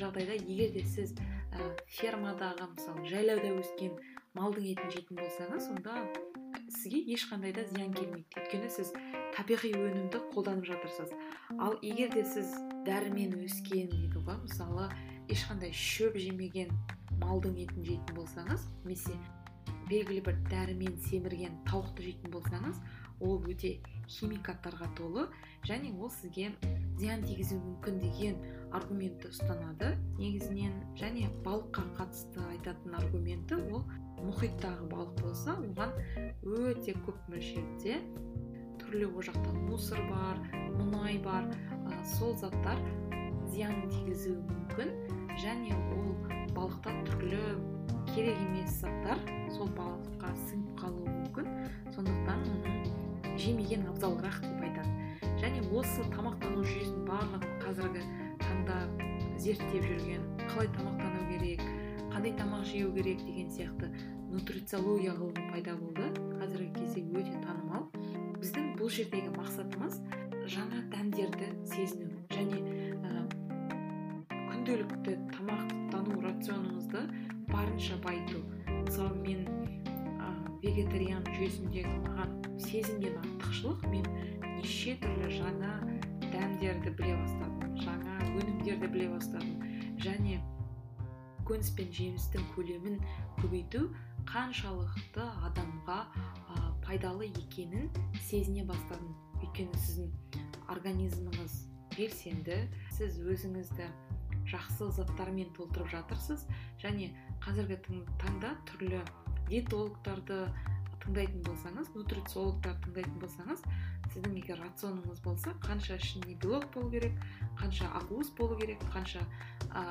жағдайда 0.00 0.38
егер 0.40 0.74
де 0.74 0.84
сіз 0.86 1.14
ә, 1.52 1.70
фермадағы 1.98 2.70
мысалы 2.74 3.06
жайлауда 3.10 3.54
өскен 3.60 3.96
малдың 4.38 4.72
етін 4.72 4.92
жейтін 4.94 5.20
болсаңыз 5.20 5.70
онда 5.74 5.96
сізге 6.70 7.00
ешқандай 7.14 7.52
да 7.52 7.64
зиян 7.70 7.92
келмейді. 7.94 8.26
Өйткені 8.38 8.70
сіз 8.70 8.92
табиғи 9.36 9.72
өнімді 9.74 10.22
қолданып 10.34 10.68
жатырсыз. 10.70 11.12
Ал 11.58 11.76
егер 11.82 12.14
де 12.14 12.24
сіз 12.24 12.54
дәрімен 12.86 13.36
өскен 13.44 13.90
дейді 13.92 14.22
ғой 14.26 14.38
мысалы 14.44 14.88
ешқандай 15.30 15.74
шөп 15.74 16.16
жемеген 16.18 16.72
малдың 17.20 17.58
етін 17.66 17.84
жейтін 17.86 18.16
болсаңыз 18.16 18.66
немесе 18.84 19.14
белгілі 19.90 20.22
бір 20.26 20.38
дәрімен 20.50 20.96
семірген 21.08 21.56
тауықты 21.68 22.06
жейтін 22.06 22.34
болсаңыз 22.34 22.78
ол 23.20 23.42
өте 23.50 23.76
химикаттарға 24.08 24.88
толы 24.98 25.26
және 25.68 25.90
ол 25.98 26.10
сізге 26.14 26.50
зиян 26.98 27.24
тигізуі 27.26 27.60
мүмкін 27.60 27.98
деген 28.02 28.38
аргументті 28.72 29.30
ұстанады. 29.34 29.92
Негізінен 30.18 30.72
және 31.00 31.28
балыққа 31.44 31.84
қатысты 31.98 32.44
айтатын 32.54 32.96
аргументі 33.02 33.60
ол 33.74 33.84
мұхиттағы 34.26 34.88
балық 34.90 35.14
болса 35.22 35.56
оған 35.58 35.94
өте 36.44 36.94
көп 37.06 37.18
мөлшерде 37.32 38.00
түрлі 38.80 39.06
ол 39.10 39.22
жақта 39.22 39.52
мусор 39.54 40.00
бар 40.10 40.40
мұнай 40.78 41.18
бар 41.22 41.46
ә, 41.46 42.00
сол 42.16 42.34
заттар 42.38 42.80
зиян 43.50 43.76
тигізуі 43.90 44.38
мүмкін. 44.48 44.90
Және 45.40 45.76
ол 45.94 46.10
балықта 46.54 46.92
түрлі 47.06 47.40
керек 48.10 48.38
емес 48.48 48.80
заттар 48.82 49.20
сол 49.54 49.70
балыққа 49.76 50.32
сіңіп 50.48 50.72
қалуы 50.80 51.06
мүмкін. 51.06 51.50
Сондықтан 51.94 52.42
оны 52.54 53.38
жемеген 53.38 53.86
абзалырақ 53.92 54.40
деп 54.44 54.64
айтады. 54.68 54.90
Және 55.40 55.62
осы 55.70 56.04
тамақтану 56.14 56.64
жүйесінің 56.66 57.06
барлығын 57.08 57.54
қазіргі 57.62 58.02
таңда 58.42 58.80
зерттеп 59.40 59.86
жүрген 59.86 60.26
қалай 60.50 60.68
тамақтану 60.74 61.28
керек 61.30 61.62
қандай 62.10 62.34
тамақ 62.36 62.64
жеу 62.66 62.92
керек? 62.94 63.22
деген 63.24 63.50
сияқты 63.50 63.90
нутрициология 64.30 65.14
ғылымы 65.14 65.50
пайда 65.50 65.74
болды. 65.76 66.06
Қазіргі 66.40 66.70
кезде 66.76 67.02
өте 67.02 67.38
танымал. 67.42 67.88
Біздің 68.40 68.74
бұл 68.78 68.90
жердегі 68.90 69.32
мақсатымыз 69.36 70.00
жаңа 70.50 70.82
дәмдерді 70.92 71.50
сезіну 71.68 72.22
және 72.32 72.60
ә, 73.06 73.24
күнделікті 74.30 75.16
тамақтану 75.34 76.20
рационыңызды 76.24 77.04
барынша 77.50 77.98
байыту. 78.04 78.42
Мысалы 78.84 79.18
мен 79.22 79.44
ә, 80.18 80.30
вегетариан 80.62 81.26
жүйесіндегі 81.34 81.98
маған 82.06 82.38
сезінген 82.60 83.18
артықшылық 83.24 83.86
мен 83.90 84.06
неше 84.60 84.96
түрлі 85.02 85.34
жаңа 85.36 85.74
дәмдерді 86.30 86.94
біле 86.96 87.18
бастадым 87.18 87.76
жаңа 87.84 88.16
өнімдерді 88.30 88.90
біле 88.94 89.10
бастадым 89.12 89.98
және 90.00 90.40
көкөніс 91.40 91.72
пен 91.78 91.90
жемістің 91.96 92.46
көлемін 92.54 93.00
көбейту 93.40 93.88
қаншалықты 94.30 95.24
адамға 95.48 95.98
ә, 96.04 96.60
пайдалы 96.84 97.30
екенін 97.32 97.90
сезіне 98.20 98.64
бастадым. 98.68 99.16
Өйткені 99.40 99.80
сіздің 99.80 100.44
организміңіз 100.70 101.54
белсенді 101.96 102.58
сіз 102.94 103.18
өзіңізді 103.24 103.88
жақсы 104.50 104.90
заттармен 104.96 105.50
толтырып 105.56 105.90
жатырсыз 105.94 106.44
және 106.82 107.10
қазіргі 107.44 107.78
таңда 108.20 108.52
түрлі 108.68 109.00
диетологтарды 109.48 110.44
тыңдайтын 111.00 111.42
болсаңыз 111.46 111.90
нутрициологтар 111.96 112.76
тыңдайтын 112.84 113.18
болсаңыз 113.22 113.64
сіздің 114.12 114.36
егер 114.42 114.60
рационыңыз 114.62 115.22
болса 115.24 115.54
қанша 115.64 115.96
ішінде 116.00 116.36
белок 116.42 116.68
болу 116.74 116.90
керек 116.92 117.16
қанша 117.60 117.88
ақуыз 118.02 118.32
болу 118.38 118.58
керек 118.60 118.82
қанша 118.94 119.22
ә, 119.70 119.82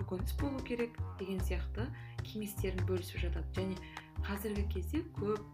көкөніс 0.00 0.34
болу 0.40 0.60
керек 0.66 0.96
деген 1.20 1.40
сияқты 1.46 1.86
кеңестерін 2.24 2.84
бөлісіп 2.88 3.24
жатады. 3.26 3.46
Және 3.56 3.76
қазіргі 4.26 4.66
кезде 4.74 5.02
көп 5.18 5.44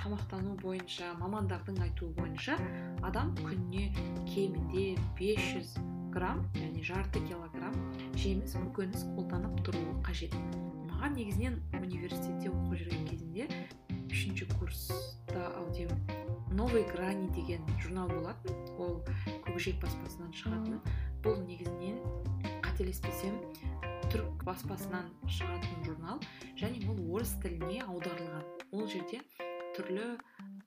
тамақтану 0.00 0.54
бойынша 0.62 1.12
мамандардың 1.20 1.80
айтуы 1.86 2.12
бойынша 2.18 2.58
адам 3.06 3.34
күніне 3.40 3.90
кемінде 4.28 4.86
500 5.18 5.76
грамм 6.14 6.44
яғни 6.58 6.82
жарты 6.86 7.22
килограмм 7.28 7.78
жеміс 8.18 8.56
көкөніс 8.58 9.06
қолданып 9.14 9.62
тұруы 9.66 9.94
қажет. 10.06 10.34
Маған 10.90 11.16
негізінен 11.18 11.58
университетте 11.80 12.52
оқып 12.52 12.76
жүрген 12.82 13.08
кезімде 13.08 13.48
үшінші 14.10 14.46
курста 14.58 15.48
аудио 15.58 15.88
новые 16.54 16.84
грани 16.92 17.28
деген 17.34 17.62
журнал 17.82 18.08
болатын. 18.08 18.54
Ол 18.78 19.00
көкжиек 19.46 19.80
баспасынан 19.82 20.30
шығатын. 20.38 20.78
Бұл 21.24 21.40
негізінен 21.48 21.98
қателеспесем 22.74 23.36
түрік 24.10 24.40
баспасынан 24.42 25.06
шығатын 25.30 25.84
журнал 25.86 26.22
және 26.58 26.80
ол 26.90 26.96
орыс 27.14 27.36
тіліне 27.44 27.84
аударылған. 27.84 28.48
Ол 28.74 28.88
жерде 28.90 29.20
түрлі 29.76 30.06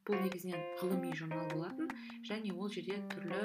бұл 0.08 0.22
негізінен 0.24 0.64
ғылыми 0.80 1.12
журнал 1.20 1.44
болатын 1.52 1.92
және 2.30 2.54
ол 2.56 2.72
жерде 2.72 3.02
түрлі 3.12 3.42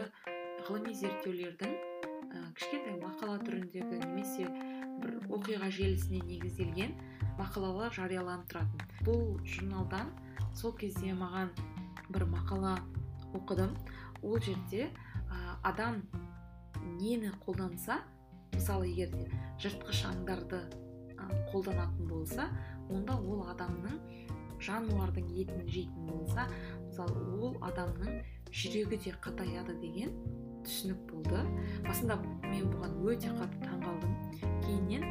ғылыми 0.69 0.95
зерттеулердің 0.95 1.75
ә, 1.75 2.45
кішкентай 2.55 3.01
мақала 3.03 3.41
түріндегі 3.43 3.99
немесе 4.05 4.47
бір 5.03 5.19
оқиға 5.41 5.73
желісіне 5.81 6.23
негізделген 6.31 6.95
мақалалар 7.43 7.91
жарияланып 7.99 8.47
тұратын. 8.55 8.87
Бұл 9.03 9.43
журналдан 9.43 10.15
сол 10.55 10.79
кезде 10.79 11.11
маған 11.19 11.51
бір 12.15 12.31
мақала 12.31 12.79
оқыдым. 13.35 13.75
Ол 14.23 14.39
жерде 14.39 14.87
ә, 14.87 15.59
адам 15.67 16.05
нені 17.03 17.35
қолданса 17.43 18.05
мысалы 18.63 18.87
егер 18.87 19.11
де 19.11 19.25
жыртқыш 19.59 20.05
аңдарды 20.07 20.61
қолданатын 21.51 22.07
болса 22.07 22.45
онда 22.95 23.17
ол 23.19 23.41
адамның 23.51 23.97
жануардың 24.63 25.33
етін 25.35 25.65
жейтін 25.67 26.07
болса 26.07 26.45
мысалы 26.85 27.25
ол 27.43 27.57
адамның 27.67 28.21
жүрегі 28.55 29.01
де 29.03 29.15
қатаяды 29.25 29.75
деген 29.81 30.15
түсінік 30.63 31.01
болды. 31.11 31.41
Басында 31.89 32.21
мен 32.45 32.71
бұған 32.71 32.95
өте 33.03 33.33
қатты 33.35 33.65
таңғалдым 33.65 34.15
кейіннен 34.63 35.09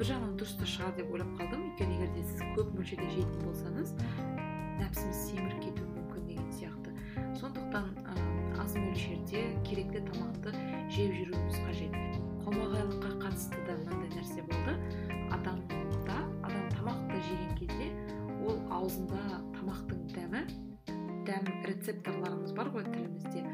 бір 0.00 0.08
жағынан 0.08 0.34
дұрыс 0.40 0.56
та 0.58 0.66
шығар 0.66 0.98
деп 0.98 1.14
ойлап 1.14 1.30
қалдым. 1.38 1.68
Өйткені 1.68 2.00
егер 2.00 2.10
де 2.16 2.26
сіз 2.32 2.42
көп 2.56 2.74
мөлшерде 2.80 3.08
жейтін 3.14 3.46
болсаңыз 3.46 3.94
нәпсіміз 4.82 5.22
семіріп 5.28 5.62
кетуі 5.68 5.86
мүмкін 5.94 6.26
деген 6.32 6.50
сияқты. 6.58 6.98
Сондықтан 7.38 7.94
аз 8.58 8.74
мөлшерде 8.74 9.46
керекті 9.68 10.02
тамақты 10.10 10.56
жеп 10.90 11.14
жүруіміз 11.20 11.62
қажет. 11.68 12.31
Қомағайлыққа 12.46 13.12
қатысты 13.22 13.62
да 13.66 13.76
мынандай 13.80 14.10
нәрсе 14.16 14.44
болды. 14.50 14.74
Адамда 15.32 16.18
адам 16.42 16.68
тамақты 16.74 17.20
жеген 17.28 17.56
кезде 17.58 17.88
ол 18.46 18.58
аузында 18.78 19.40
тамақтың 19.56 20.04
дәмі 20.14 20.44
дәм 21.28 21.50
рецепторларымыз 21.68 22.52
бар 22.56 22.72
ғой 22.74 22.86
тілімізде. 22.88 23.44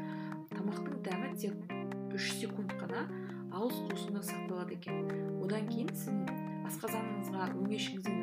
Тамақтың 0.55 1.01
дәмі 1.05 1.33
тек 1.39 2.15
үш 2.17 2.31
секунд 2.41 2.73
қана 2.81 3.05
ауыз 3.53 3.77
қуысында 3.89 4.23
сақталады 4.25 4.77
екен. 4.79 5.05
Одан 5.43 5.69
кейін 5.69 5.93
сіздің 5.93 6.65
асқазаныңызға 6.69 7.51
өңешіңізден 7.61 8.18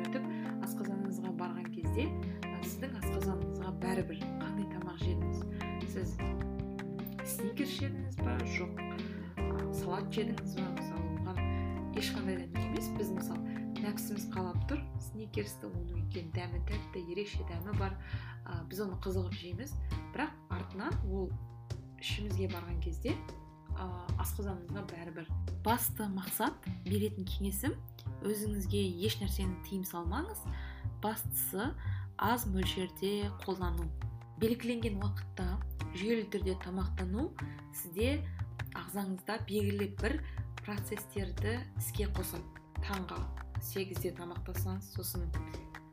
салат 10.17 10.37
жедіңіз 10.41 10.53
ба? 10.57 10.67
Мысалы 10.77 11.03
оған 11.21 11.97
ешқандай 11.97 12.37
да 12.37 12.59
не 12.59 12.65
емес. 12.67 12.87
Біз 12.97 13.09
мысалы 13.13 13.41
нәпсіміз 13.77 14.25
қалап 14.33 14.57
тұр. 14.69 14.81
Сникерсті 14.99 15.67
оның 15.69 15.91
өйткені 15.93 16.31
дәмі 16.33 16.61
тәтті 16.65 17.03
ерекше 17.11 17.43
дәмі 17.49 17.75
бар. 17.77 17.93
Ә, 18.45 18.63
біз 18.69 18.81
оны 18.81 18.97
қызығып 19.03 19.35
жейміз. 19.37 19.75
Бірақ 20.15 20.33
артынан 20.49 20.93
ол 21.11 21.29
ішімізге 22.01 22.49
барған 22.49 22.81
кезде 22.81 23.13
ә, 23.77 23.85
асқазанымызға 24.17 24.85
бәрібір 24.89 25.29
басты 25.65 26.07
мақсат 26.09 26.53
беретін 26.87 27.27
кеңесім 27.27 27.75
өзіңізге 28.25 28.81
еш 29.05 29.19
нәрсені 29.21 29.61
тыйым 29.67 29.85
салмаңыз. 29.85 30.41
Бастысы 31.03 31.73
аз 32.17 32.47
мөлшерде 32.49 33.29
қолдану. 33.43 33.85
Белгіленген 34.41 34.97
уақытта 35.01 35.59
жүйелі 35.97 36.25
түрде 36.33 36.57
тамақтану 36.61 37.29
сізде 37.73 38.21
ағзаңызда 38.87 39.35
белгілі 39.49 39.89
бір 39.99 40.13
процестерді 40.63 41.57
іске 41.81 42.07
қосады 42.15 42.63
таңғы 42.85 43.19
сегізде 43.67 44.13
тамақтасаңыз 44.15 44.93
сосын 44.95 45.27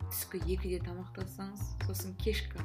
түскі 0.04 0.40
екіде 0.54 0.78
тамақтансаңыз 0.86 1.64
сосын 1.88 2.14
кешкі 2.22 2.62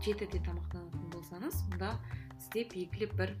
жетіде 0.00 0.40
тамақтанатын 0.46 1.10
болсаңыз 1.12 1.60
онда 1.68 1.92
сізде 2.38 2.64
белгілі 2.72 3.10
бір 3.18 3.34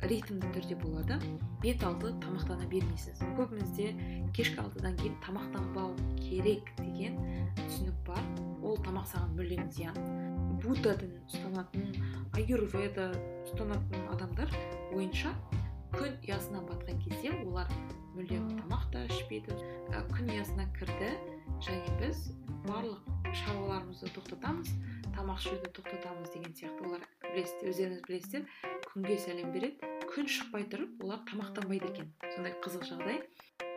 ритмді 0.00 0.48
түрде 0.54 0.76
болады. 0.80 1.18
Бет 1.60 1.82
алды 1.84 2.12
тамақтана 2.22 2.64
бермейсіз. 2.70 3.20
Көбімізде 3.36 3.90
кешкі 4.36 4.62
алтыдан 4.62 4.96
кейін 5.00 5.16
тамақтанбау 5.24 5.92
керек 6.16 6.72
деген 6.78 7.18
түсінік 7.58 7.98
бар. 8.06 8.22
Ол 8.64 8.80
тамақ 8.80 9.08
саған 9.12 9.36
мүлдем 9.36 9.68
зиян. 9.76 10.00
Будда 10.64 10.96
дін 11.00 11.16
ұстанатын 11.28 11.92
аюрведа 12.36 13.10
ұстанатын 13.44 14.08
адамдар 14.16 14.56
бойынша 14.92 15.34
күн 15.94 16.14
ұясына 16.24 16.62
батқан 16.68 17.00
кезде 17.04 17.32
олар 17.44 17.70
мүлдем 18.14 18.46
тамақ 18.58 18.86
та 18.92 19.04
ішпейді. 19.10 19.56
Күн 20.12 20.30
ұясына 20.34 20.66
кірді 20.76 21.10
және 21.66 21.94
біз 22.00 22.30
барлық 22.66 23.34
шаруаларымызды 23.42 24.10
тоқтатамыз 24.16 24.72
тамақ 25.16 25.40
ішуді 25.42 25.70
тоқтатамыз 25.76 26.32
деген 26.34 26.54
сияқты. 26.54 26.86
Олар 26.86 27.04
білесіздер 27.26 27.72
өздеріңіз 27.72 28.02
білесіздер 28.06 28.46
күнге 28.90 29.18
сәлем 29.24 29.52
береді. 29.54 29.90
Күн 30.10 30.30
шықпай 30.30 30.66
тұрып 30.70 31.04
олар 31.04 31.22
тамақтанбайды 31.30 31.92
екен. 31.92 32.10
Сондай 32.34 32.56
қызық 32.64 32.86
жағдай. 32.90 33.22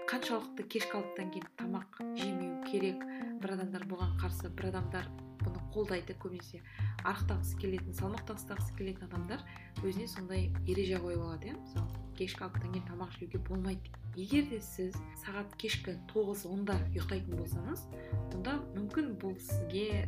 Қаншалықты 0.09 0.65
кешкі 0.69 0.99
алтыдан 0.99 1.29
кейін 1.33 1.51
тамақ 1.57 2.01
жемеу 2.19 2.57
керек 2.67 3.05
бір 3.41 3.55
адамдар 3.55 3.85
бұған 3.89 4.17
қарсы 4.21 4.51
бір 4.51 4.73
адамдар 4.73 5.07
бұны 5.41 5.61
қолдайды 5.73 6.15
көбінесе 6.21 6.61
арықтағысы 7.03 7.57
келетін 7.61 7.97
салмақ 7.97 8.25
тастағысы 8.29 8.75
келетін 8.77 9.09
адамдар 9.09 9.43
өзіне 9.83 10.07
сондай 10.07 10.49
ереже 10.67 10.99
қойып 11.03 11.23
алады 11.25 11.51
иә? 11.51 11.57
Мысалы 11.59 12.03
кешкі 12.17 12.45
алтыдан 12.45 12.73
кейін 12.73 12.87
тамақ 12.87 13.15
жеуге 13.17 13.39
болмайды. 13.47 13.93
Егер 14.15 14.45
де 14.51 14.59
сіз 14.61 14.93
сағат 15.23 15.55
кешкі 15.57 15.95
тоғыз 16.11 16.45
онда 16.45 16.75
ұйықтайтын 16.91 17.39
болсаңыз 17.39 17.87
онда 18.35 18.59
мүмкін 18.75 19.15
бұл 19.21 19.33
сізге 19.41 20.05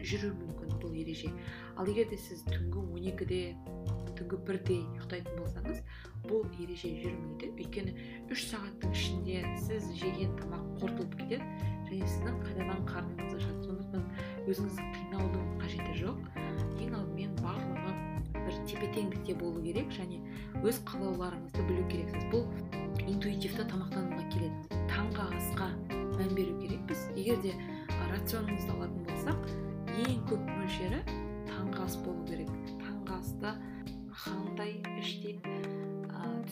жүруі 0.00 0.32
мүмкін 0.38 0.78
бұл 0.80 0.94
ереже. 0.96 1.28
Ал 1.76 1.90
егер 1.90 2.08
де 2.08 2.16
сіз 2.16 2.46
түнгі 2.48 2.80
он 2.80 3.10
екіде 3.12 3.42
түнгі 4.16 4.40
бірде 4.46 4.78
ұйықтайтын 4.94 5.36
болсаңыз 5.36 5.82
бұл 6.24 6.46
ереже 6.62 6.94
жүрмейді. 7.02 7.52
Өйткені 7.60 7.94
үш 8.32 8.46
сағаттың 8.48 8.96
ішінде 8.96 9.42
сіз 9.66 9.92
жеген 10.00 10.32
тамақ 10.40 10.64
қорытылып 10.80 11.16
кетеді 11.20 11.44
және 11.90 12.08
сіздің 12.08 12.38
қайтадан 12.46 12.84
қарныңыз 12.88 13.36
ашады 13.36 13.66
сондықтан 13.66 14.04
өзіңізді 14.48 14.86
қинаудың 14.96 15.48
қажеті 15.62 15.94
жоқ. 16.00 16.18
Ең 16.82 16.96
алдымен 16.98 17.34
барлығы 17.40 17.92
бір 18.34 18.58
тепе 18.68 18.88
теңдікте 18.96 19.36
болу 19.40 19.62
керек 19.64 19.92
және 19.94 20.20
өз 20.66 20.80
қалауларыңызды 20.88 21.66
білу 21.68 21.84
керексіз. 21.92 22.26
Бұл 22.32 22.46
интуитивті 23.06 23.66
тамақтануға 23.70 24.26
келеді. 24.34 24.80
Таңғы 24.90 25.28
асқа 25.38 25.68
мән 26.18 26.34
беру 26.36 26.58
керекпіз. 26.60 27.06
Егер 27.16 27.38
де 27.44 27.54
рационыңызды 28.12 28.74
алатын 28.76 29.06
болсақ 29.08 29.46
ең 30.08 30.24
көп 30.30 30.48
мөлшері 30.50 31.02
таңғы 31.48 31.86
ас 31.86 31.98
болу 32.04 32.26
керек. 32.28 32.50
Таңғы 32.82 33.18
аста 33.20 33.54
қандай 34.24 34.78
іш 34.98 35.16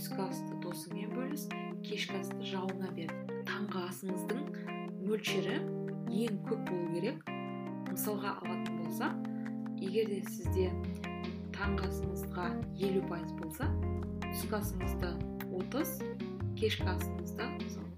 түскі 0.01 0.23
асты 0.25 0.57
досыңмен 0.63 1.11
бөліс 1.13 1.49
кешкі 1.85 2.21
асты 2.21 2.47
жауыңа 2.47 2.93
бер. 2.97 3.11
Таңғы 3.49 3.83
асыңыздың 3.89 4.41
мөлшері 5.05 5.59
ең 6.23 6.41
көп 6.47 6.65
болу 6.71 6.89
керек. 6.95 7.40
Мысалға 8.01 8.31
алатын 8.41 8.77
болсақ 8.81 9.17
егер 9.85 10.07
де 10.09 10.19
сізде 10.25 10.71
таңғы 11.53 11.85
асыңызға 11.85 12.47
елу 12.87 13.03
пайыз 13.11 13.35
болса 13.37 13.67
түскі 14.23 14.57
асыңызды 14.57 15.11
отыз 15.59 15.91
кешкі 16.57 16.87
асыңызды 16.95 17.49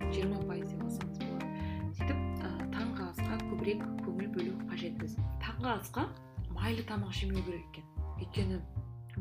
жиырма 0.08 0.40
пайыз 0.48 0.72
деп 0.72 0.82
алсаңыз 0.88 1.20
болады. 1.22 1.52
Сөйтіп 2.00 2.18
ә, 2.18 2.50
таңғы 2.74 3.06
асқа 3.12 3.38
көбірек 3.44 3.84
көңіл 4.02 4.32
бөлу 4.34 4.56
қажетпіз 4.72 5.14
таңғы 5.44 5.70
асқа 5.76 6.08
майлы 6.50 6.82
тамақ 6.90 7.14
жемеу 7.20 7.46
керек 7.46 7.70
екен. 7.70 7.86
Өйткені 8.18 8.58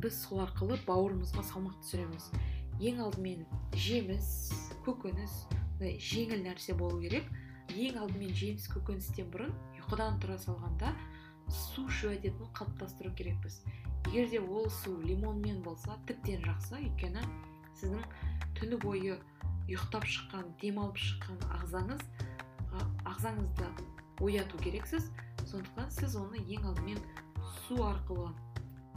біз 0.01 0.17
сол 0.23 0.41
арқылы 0.47 0.79
бауырымызға 0.87 1.45
салмақ 1.51 1.77
түсіреміз. 1.83 2.31
Ең 2.81 3.05
алдымен 3.05 3.45
жеміс 3.77 4.49
көкөніс 4.87 5.43
жеңіл 6.09 6.41
нәрсе 6.49 6.73
болу 6.73 6.97
керек. 7.05 7.29
Ең 7.69 8.01
алдымен 8.01 8.33
жеміс 8.33 8.65
көкөністен 8.73 9.29
бұрын 9.31 9.53
ұйқыдан 9.91 10.21
тұра 10.23 10.37
салғанда 10.39 10.89
су 11.51 11.83
ішу 11.91 12.13
әдетін 12.13 12.47
қалыптастыру 12.55 13.09
керекпіз. 13.11 13.57
Егер 14.07 14.29
де 14.31 14.39
ол 14.39 14.69
су 14.71 14.93
лимонмен 15.03 15.57
болса 15.65 15.97
тіптен 16.07 16.39
жақсы 16.45 16.77
өйткені 16.77 17.23
сіздің 17.75 18.05
түні 18.55 18.79
бойы 18.79 19.17
ұйықтап 19.67 20.07
шыққан 20.07 20.53
демалып 20.61 20.95
шыққан 20.95 21.43
ағзаңыз 21.57 22.05
ағзаңызды 23.03 23.67
ояту 24.23 24.61
керексіз. 24.63 25.09
Сондықтан 25.51 25.91
сіз 25.91 26.15
оны 26.15 26.39
ең 26.39 26.71
алдымен 26.71 27.03
су 27.65 27.83
арқылы 27.83 28.31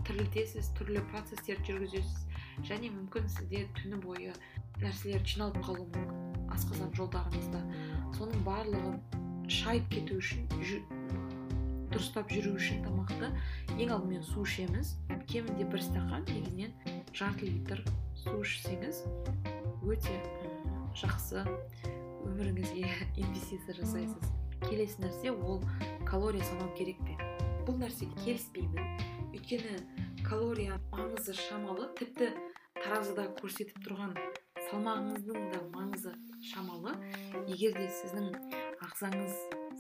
тірілтесіз 0.07 0.71
түрлі 0.79 1.03
процестерді 1.11 1.73
жүргізесіз. 1.73 2.23
Және 2.71 2.95
мүмкін 2.95 3.27
сізде 3.35 3.67
түні 3.81 3.99
бойы 4.07 4.31
нәрселер 4.79 5.27
жиналып 5.27 5.59
қалуы 5.67 5.91
мүмкін 5.91 6.55
асқазан 6.55 6.95
жолдарыңызда. 6.95 7.67
Соның 8.15 8.47
барлығын 8.47 9.24
шайып 9.53 9.89
кету 9.93 10.19
үшін 10.21 10.47
дұрыстап 11.95 12.33
жүру 12.33 12.57
үшін 12.59 12.83
тамақты. 12.83 13.31
Ең 13.79 13.93
алдымен 13.95 14.23
су 14.27 14.43
ішеміз. 14.43 14.95
Кемінде 15.31 15.67
бір 15.71 15.83
стақан 15.85 16.25
негізінен 16.27 16.73
жарты 17.15 17.47
литр 17.47 17.85
су 18.19 18.41
ішсеңіз 18.43 19.05
өте 19.87 20.17
жақсы 20.99 21.45
өміріңізге 22.25 22.89
инвестиция 23.23 23.77
жасайсыз. 23.79 24.33
Келесі 24.65 25.05
нәрсе 25.05 25.35
ол 25.35 25.63
калория 26.09 26.43
санау 26.49 26.73
керек 26.79 26.99
пе? 27.07 27.15
Бұл 27.69 27.79
нәрсеге 27.79 28.17
келіспеймін. 28.25 28.91
Өйткені 29.31 29.79
калория 30.27 30.81
маңызы 30.91 31.37
шамалы. 31.37 31.93
Тіпті 32.01 32.33
таразыда 32.81 33.31
көрсетіп 33.39 33.79
тұрған 33.87 34.19
салмағыңыздың 34.71 35.51
да 35.55 35.65
маңызы 35.77 36.19
шамалы. 36.51 36.99
Егер 37.47 37.77
де 37.79 37.89
сіздің 38.03 38.64
ағзаңыз 38.95 39.39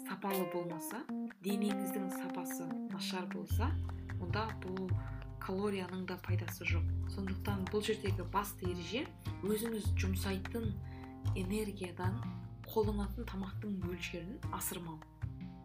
сапалы 0.08 0.44
болмаса 0.50 0.98
денеңіздің 1.44 2.08
сапасы 2.16 2.64
нашар 2.90 3.28
болса 3.30 3.68
онда 4.18 4.48
бұл 4.64 4.88
калорияның 5.38 6.02
да 6.08 6.16
пайдасы 6.24 6.66
жоқ. 6.66 6.88
Сондықтан 7.14 7.62
бұл 7.70 7.84
жердегі 7.86 8.26
басты 8.34 8.72
ереже 8.72 9.04
өзіңіз 9.46 9.86
жұмсайтын 10.02 10.66
энергиядан 11.38 12.18
қолданатын 12.66 13.28
тамақтың 13.30 13.78
мөлшерін 13.84 14.34
асырмау. 14.50 14.98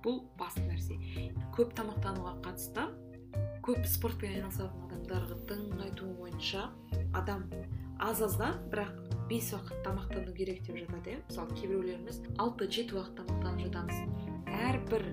Бұл 0.05 0.21
басты 0.37 0.67
нәрсе. 0.67 0.99
Көп 1.57 1.73
тамақтануға 1.79 2.37
қатысты 2.45 2.85
көп 3.65 3.81
спортпен 3.89 4.35
айналысатын 4.37 4.85
адамдардың 4.91 5.87
айтуы 5.87 6.13
бойынша 6.21 6.69
адам 7.17 7.49
аз 7.97 8.21
аздан 8.21 8.61
бірақ 8.69 9.18
бес 9.29 9.51
уақыт 9.53 9.83
тамақтану 9.85 10.33
керек 10.33 10.63
деп 10.65 10.79
жатады 10.81 11.11
иә. 11.13 11.19
Мысалы 11.29 11.53
кейбіреулеріміз 11.59 12.21
алты 12.41 12.65
жеті 12.65 12.97
уақыт 12.97 13.19
тамақтанып 13.19 13.61
жатамыз. 13.67 13.97
Әрбір 14.49 15.05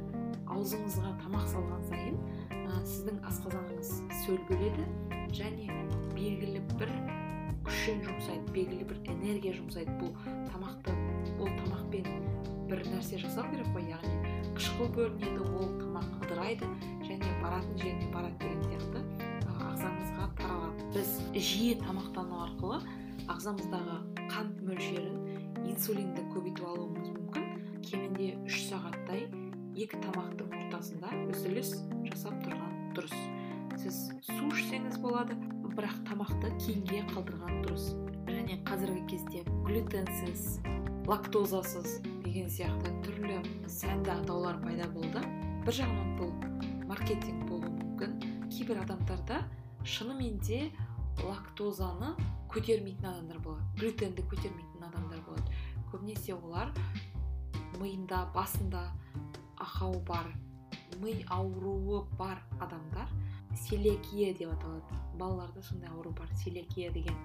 аузыңызға 0.49 1.13
тамақ 1.21 1.45
салған 1.53 1.83
сайын 1.91 2.17
ә, 2.49 2.81
сіздің 2.81 3.21
асқазаныңыз 3.29 3.91
сөлбіледі 4.23 4.87
және 5.37 5.69
белгілі 6.17 6.65
бір 6.79 6.95
күшін 7.67 8.01
жұмсайды 8.07 8.57
белгілі 8.57 8.89
бір 8.89 9.03
энергия 9.13 9.53
жұмсайды 9.59 9.93
бұл 10.01 10.15
тамақты 10.49 10.97
ол 11.37 11.53
тамақпен 11.61 12.09
бір 12.71 12.85
нәрсе 12.89 13.21
жасау 13.21 13.45
керек 13.53 13.69
қой 13.75 13.91
яғни 13.91 14.37
қышқыл 14.57 14.93
бөлінеді 14.97 15.45
ол 15.45 15.75
тамақ 15.83 16.25
ыдырайды 16.25 16.69
және 17.05 17.35
баратын 17.43 17.77
жеріне 17.83 18.09
барады 18.15 18.39
деген 18.41 18.63
сияқты 18.71 19.05
ағзаңызға 19.57 20.31
таралады. 20.39 20.87
Біз 20.95 21.19
жиі 21.37 21.77
тамақтану 21.83 22.41
арқылы 22.47 22.81
ағзамыздағы 23.33 23.97
қант 24.31 24.61
мөлшерін 24.67 25.67
инсулинді 25.71 26.25
көбейтіп 26.35 26.67
алуымыз 26.69 27.11
мүмкін. 27.17 27.47
Кемінде 27.87 28.33
үш 28.47 28.63
сағаттай 28.69 29.27
екі 29.77 30.01
тамақтың 30.05 30.55
ортасында 30.61 31.13
үзіліс 31.33 31.73
жасап 32.09 32.39
тұрған 32.45 32.77
дұрыс. 32.97 33.17
Сіз 33.83 33.99
су 34.27 34.49
ішсеңіз 34.51 34.99
болады 35.03 35.37
бірақ 35.77 35.99
тамақты 36.09 36.53
кейінге 36.63 37.03
қалдырған 37.11 37.59
дұрыс. 37.67 37.91
Және 38.31 38.57
қазіргі 38.67 39.03
кезде 39.11 39.43
глютенсіз 39.67 40.47
лактозасыз 41.07 42.01
деген 42.25 42.49
сияқты 42.51 42.95
түрлі 43.05 43.37
сәнді 43.71 44.15
атаулар 44.15 44.57
пайда 44.65 44.89
болды. 44.95 45.21
Бір 45.67 45.77
жағынан 45.83 46.17
бұл 46.19 46.33
маркетинг 46.89 47.45
болуы 47.51 47.71
мүмкін. 47.77 48.17
Кейбір 48.49 48.81
адамдарда 48.87 49.43
шынымен 49.85 50.41
де 50.47 50.71
лактозаны 51.21 52.15
көтермейтін 52.57 53.05
адамдар 53.11 53.39
болады. 53.45 53.65
Глютенді 53.77 54.25
көтермейтін 54.31 54.87
адамдар 54.89 55.21
болады. 55.27 55.57
Көбінесе 55.93 56.35
олар 56.37 56.73
миында 57.77 58.23
басында 58.33 58.87
ақау 59.61 59.99
бар 60.09 60.31
ми 61.03 61.13
ауруы 61.29 62.05
бар 62.17 62.41
адамдар. 62.61 63.11
Селекия 63.57 64.33
деп 64.35 64.55
аталады. 64.55 65.01
Балаларда 65.19 65.63
сондай 65.63 65.91
ауру 65.91 66.11
бар 66.17 66.33
селекия 66.37 66.91
деген. 66.93 67.17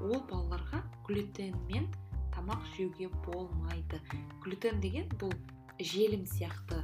Ол 0.00 0.18
балаларға 0.30 0.82
глютенмен 1.06 1.86
тамақ 2.34 2.66
жеуге 2.76 3.08
болмайды. 3.26 4.00
Глютен 4.42 4.80
деген 4.80 5.06
бұл 5.20 5.34
желім 5.78 6.26
сияқты 6.26 6.82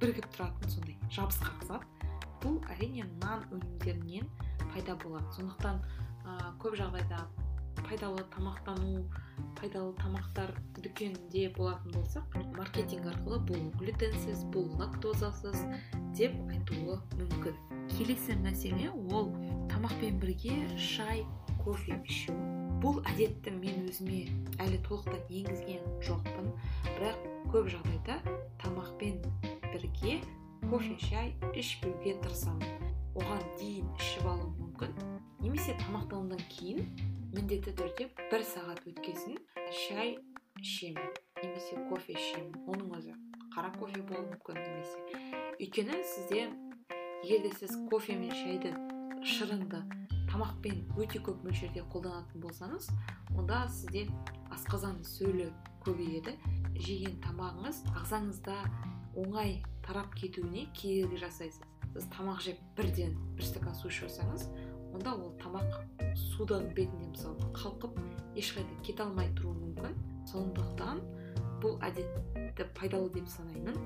бірігіп 0.00 0.28
тұратын 0.36 0.72
сондай 0.72 0.96
жабысқақ 1.12 1.68
зат. 1.68 1.86
Бұл 2.40 2.60
әрине 2.72 3.04
нан 3.20 3.44
өнімдерінен 3.50 4.28
пайда 4.72 4.96
болады. 4.96 5.32
Сондықтан 5.36 5.82
ә, 6.26 6.52
көп 6.60 6.76
жағдайда 6.80 7.24
пайдалы 7.86 8.24
тамақтану 8.34 9.04
пайдалы 9.56 9.92
тамақтар 10.00 10.52
дүкенінде 10.82 11.48
болатын 11.56 11.94
болсақ 11.94 12.36
маркетинг 12.56 13.06
арқылы 13.12 13.38
бұл 13.48 13.64
глютенсіз 13.78 14.44
бұл 14.54 14.68
лактозасыз 14.80 15.62
деп 16.18 16.34
айтуы 16.50 16.98
мүмкін. 17.16 17.56
Келесі 17.94 18.36
мәселе 18.42 18.90
ол 19.14 19.30
тамақпен 19.70 20.18
бірге 20.22 20.56
шай 20.80 21.24
кофе 21.62 22.00
ішу 22.08 22.34
бұл 22.82 23.00
әдетті 23.12 23.54
мен 23.56 23.86
өзіме 23.88 24.24
әлі 24.62 24.80
толықтай 24.88 25.22
енгізген 25.40 25.86
жоқпын. 26.08 26.50
Бірақ 26.96 27.28
көп 27.54 27.70
жағдайда 27.76 28.18
тамақпен 28.62 29.22
бірге 29.70 30.18
кофе 30.66 30.98
шай 31.06 31.34
ішпеуге 31.54 32.18
тырысамын. 32.24 32.90
Оған 33.16 33.46
дейін 33.60 33.88
ішіп 33.96 34.26
алу 34.28 34.50
мүмкін. 34.58 35.15
Немесе 35.40 35.76
тамақтанудан 35.80 36.40
кейін 36.50 36.86
міндетті 37.34 37.74
түрде 37.76 38.08
бір 38.30 38.44
сағат 38.46 38.82
өткесін 38.88 39.36
шай 39.82 40.16
ішемін 40.60 41.12
немесе 41.42 41.76
кофе 41.90 42.16
ішемін. 42.16 42.54
Оның 42.66 42.94
өзі 42.96 43.14
қара 43.54 43.72
кофе 43.76 44.02
болуы 44.08 44.30
мүмкін 44.30 44.60
немесе. 44.60 44.98
Өйткені 45.60 46.00
сізде 46.14 46.48
егер 47.24 47.42
де 47.44 47.52
сіз 47.58 47.76
кофе 47.90 48.16
мен 48.16 48.32
шайды 48.32 48.72
шырынды 49.26 49.82
тамақпен 50.30 50.82
өте 51.00 51.20
көп 51.24 51.44
мөлшерде 51.46 51.84
қолданатын 51.92 52.42
болсаңыз 52.44 52.90
онда 53.36 53.64
сізде 53.72 54.06
асқазан 54.54 55.02
сөлі 55.04 55.50
көбейеді. 55.84 56.36
Жеген 56.76 57.16
тамағыңыз 57.24 57.84
ағзаңызда 57.96 58.56
оңай 59.16 59.60
тарап 59.86 60.12
кетуіне 60.18 60.66
кедергі 60.76 61.22
жасайсыз. 61.24 61.62
Сіз 61.94 62.08
тамақ 62.12 62.42
жеп 62.44 62.60
бірден 62.76 63.14
бір 63.36 63.48
стакан 63.48 63.76
су 63.78 63.88
ішіп 63.88 64.10
онда 64.96 65.12
ол 65.12 65.32
тамақ 65.36 65.76
судың 66.16 66.70
бетінде 66.76 67.10
мысалы 67.10 67.50
қалқып 67.52 67.98
ешқайда 68.40 68.76
кете 68.82 69.04
алмай 69.04 69.28
тұруы 69.36 69.52
мүмкін. 69.58 69.96
Сондықтан 70.30 71.02
бұл 71.60 71.76
әдетті 71.84 72.66
пайдалы 72.76 73.10
деп 73.12 73.28
санаймын. 73.28 73.76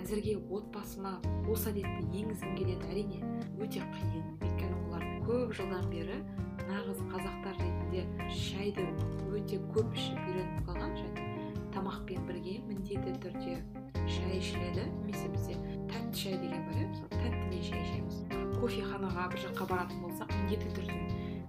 Әзірге 0.00 0.36
отбасыма 0.50 1.16
осы 1.50 1.70
әдетті 1.70 2.18
енгізгім 2.20 2.56
келеді. 2.58 2.90
Әрине 2.90 3.20
өте 3.62 3.84
қиын. 3.94 4.26
Өйткені 4.42 4.80
олар 4.88 5.06
көп 5.28 5.54
жылдан 5.56 5.86
бері 5.92 6.18
нағыз 6.66 7.02
қазақтар 7.12 7.60
ретінде 7.62 8.02
шайды 8.42 8.88
өте 9.30 9.60
көп 9.74 9.94
ішіп 9.94 10.18
үйреніп 10.26 10.66
қалған 10.66 10.96
және 10.98 11.28
тамақпен 11.76 12.26
бірге 12.26 12.58
міндетті 12.66 13.14
түрде 13.22 13.60
шай 14.06 14.40
ішіледі. 14.40 14.88
Немесе 15.04 15.30
бізде 15.30 15.60
тәтті 15.92 16.24
шай 16.24 16.40
деген 16.42 16.66
бар 16.66 16.82
иә 16.82 16.90
мысалы 16.90 17.22
тәттімен 17.22 17.64
шай 17.70 17.86
ішеміз. 17.86 18.45
Кофеханаға 18.60 19.28
бір 19.32 19.42
жаққа 19.46 19.66
баратын 19.70 20.02
болсақ 20.04 20.32
міндетті 20.34 20.72
түрде 20.76 21.00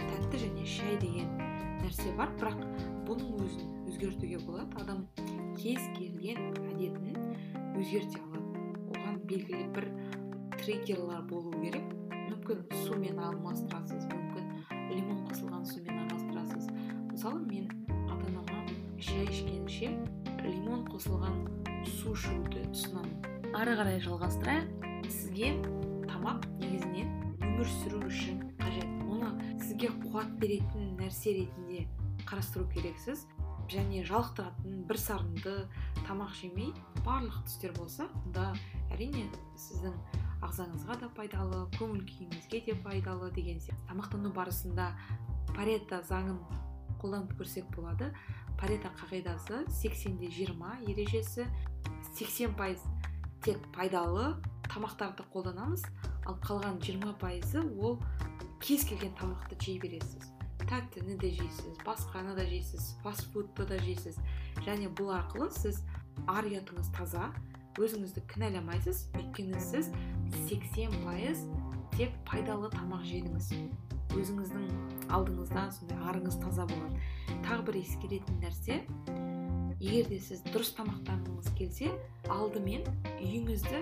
тәтті 0.02 0.42
және 0.44 0.66
шай 0.68 0.98
деген 1.02 1.30
нәрсе 1.82 2.14
бар. 2.18 2.32
Бірақ 2.40 2.64
бұның 3.08 3.38
өзін 3.46 3.74
өзгертуге 3.88 4.40
болады. 4.46 4.82
Адам 4.82 5.06
кез 5.58 5.84
келген 5.98 6.52
әдетін 6.72 7.16
өзгерте 7.78 8.22
алады. 8.24 8.66
Оған 8.94 9.22
белгілі 9.30 9.68
бір 9.76 9.90
триггерлар 10.58 11.24
болу 11.30 11.54
керек. 11.62 11.86
Мүмкін 12.28 12.66
сумен 12.86 13.20
алмастырасыз 13.24 14.08
мүмкін 14.12 14.52
лимон 14.92 15.24
қосылған 15.30 15.64
сумен 15.68 16.02
алмастырасыз 16.04 16.68
мысалы 17.12 17.40
мен 17.48 17.70
ата 18.10 18.28
анама 18.28 18.60
шай 19.00 19.24
ішкенше 19.32 19.94
лимон 20.44 20.84
қосылған 20.92 21.40
су 21.88 22.14
ішуді 22.16 22.68
ұсынамын. 22.68 23.16
Ары 23.56 23.78
қарай 23.80 24.00
жалғастырайық 24.04 25.08
сізге 25.08 25.54
тамақ 26.08 26.46
негізінен 26.60 27.10
өмір 27.44 27.70
сүру 27.82 28.02
үшін 28.08 28.42
қажет. 28.62 28.88
Оны 29.08 29.32
сізге 29.62 29.92
қуат 30.04 30.38
беретін 30.42 30.96
нәрсе 31.00 31.34
ретінде 31.38 31.88
қарастыру 32.28 32.68
керексіз. 32.74 33.26
Және 33.68 34.06
жалықтыратын 34.08 34.86
бір 34.88 35.00
сарынды 35.02 35.56
тамақ 36.08 36.32
жемей 36.40 36.72
барлық 37.04 37.42
түстер 37.50 37.74
болса 37.76 38.08
онда 38.24 38.54
әрине 38.96 39.26
сіздің 39.60 39.96
ағзаңызға 40.46 41.00
да 41.02 41.10
пайдалы 41.18 41.66
көңіл 41.76 42.06
күйіңізге 42.08 42.62
де 42.68 42.76
пайдалы 42.86 43.32
деген 43.36 43.60
сияқты 43.60 43.90
тамақтану 43.90 44.32
барысында 44.36 44.92
парето 45.56 46.00
заңын 46.08 46.40
қолданып 47.02 47.34
көрсек 47.40 47.68
болады. 47.76 48.14
Парето 48.58 48.90
қағидасы 48.98 49.66
80-де 49.70 50.32
20 50.34 50.88
ережесі 50.90 51.46
80 52.16 52.56
пайыз 52.58 52.82
тек 53.48 53.64
пайдалы 53.72 54.34
тамақтарды 54.68 55.24
қолданамыз. 55.32 55.86
Ал 56.28 56.36
қалған 56.44 56.82
20 56.84 57.14
пайызы 57.22 57.62
ол 57.80 57.96
кез 58.60 58.84
келген 58.84 59.14
тамақты 59.16 59.56
жей 59.64 59.78
бересіз. 59.80 60.34
Тәттіні 60.68 61.16
де 61.22 61.30
жейсіз 61.32 61.78
басқаны 61.88 62.36
да 62.36 62.44
жейсіз 62.44 62.98
фастфудты 63.06 63.64
да 63.70 63.78
жейсіз. 63.80 64.20
Және 64.66 64.92
бұл 64.92 65.14
арқылы 65.16 65.48
сіз 65.56 65.80
ар 66.28 66.44
ұятыңыз 66.44 66.92
таза 66.98 67.30
өзіңізді 67.80 68.26
кінәламайсыз. 68.34 69.06
Өйткені 69.16 69.64
сіз 69.64 69.94
80 70.50 71.00
пайыз 71.06 71.48
тек 71.96 72.12
пайдалы 72.28 72.68
тамақ 72.76 73.08
жедіңіз. 73.08 73.54
Өзіңіздің 74.18 74.68
алдыңызда 75.14 75.70
сондай 75.72 76.04
арыңыз 76.12 76.42
таза 76.44 76.68
болады 76.68 77.00
тағы 77.48 77.64
бір 77.70 77.80
ескеретін 77.86 78.42
нәрсе 78.44 78.82
егер 79.80 80.08
де 80.10 80.18
сіз 80.22 80.42
дұрыс 80.50 80.72
тамақтанғыңыз 80.78 81.52
келсе 81.58 81.92
алдымен 82.34 82.88
үйіңізді 83.18 83.82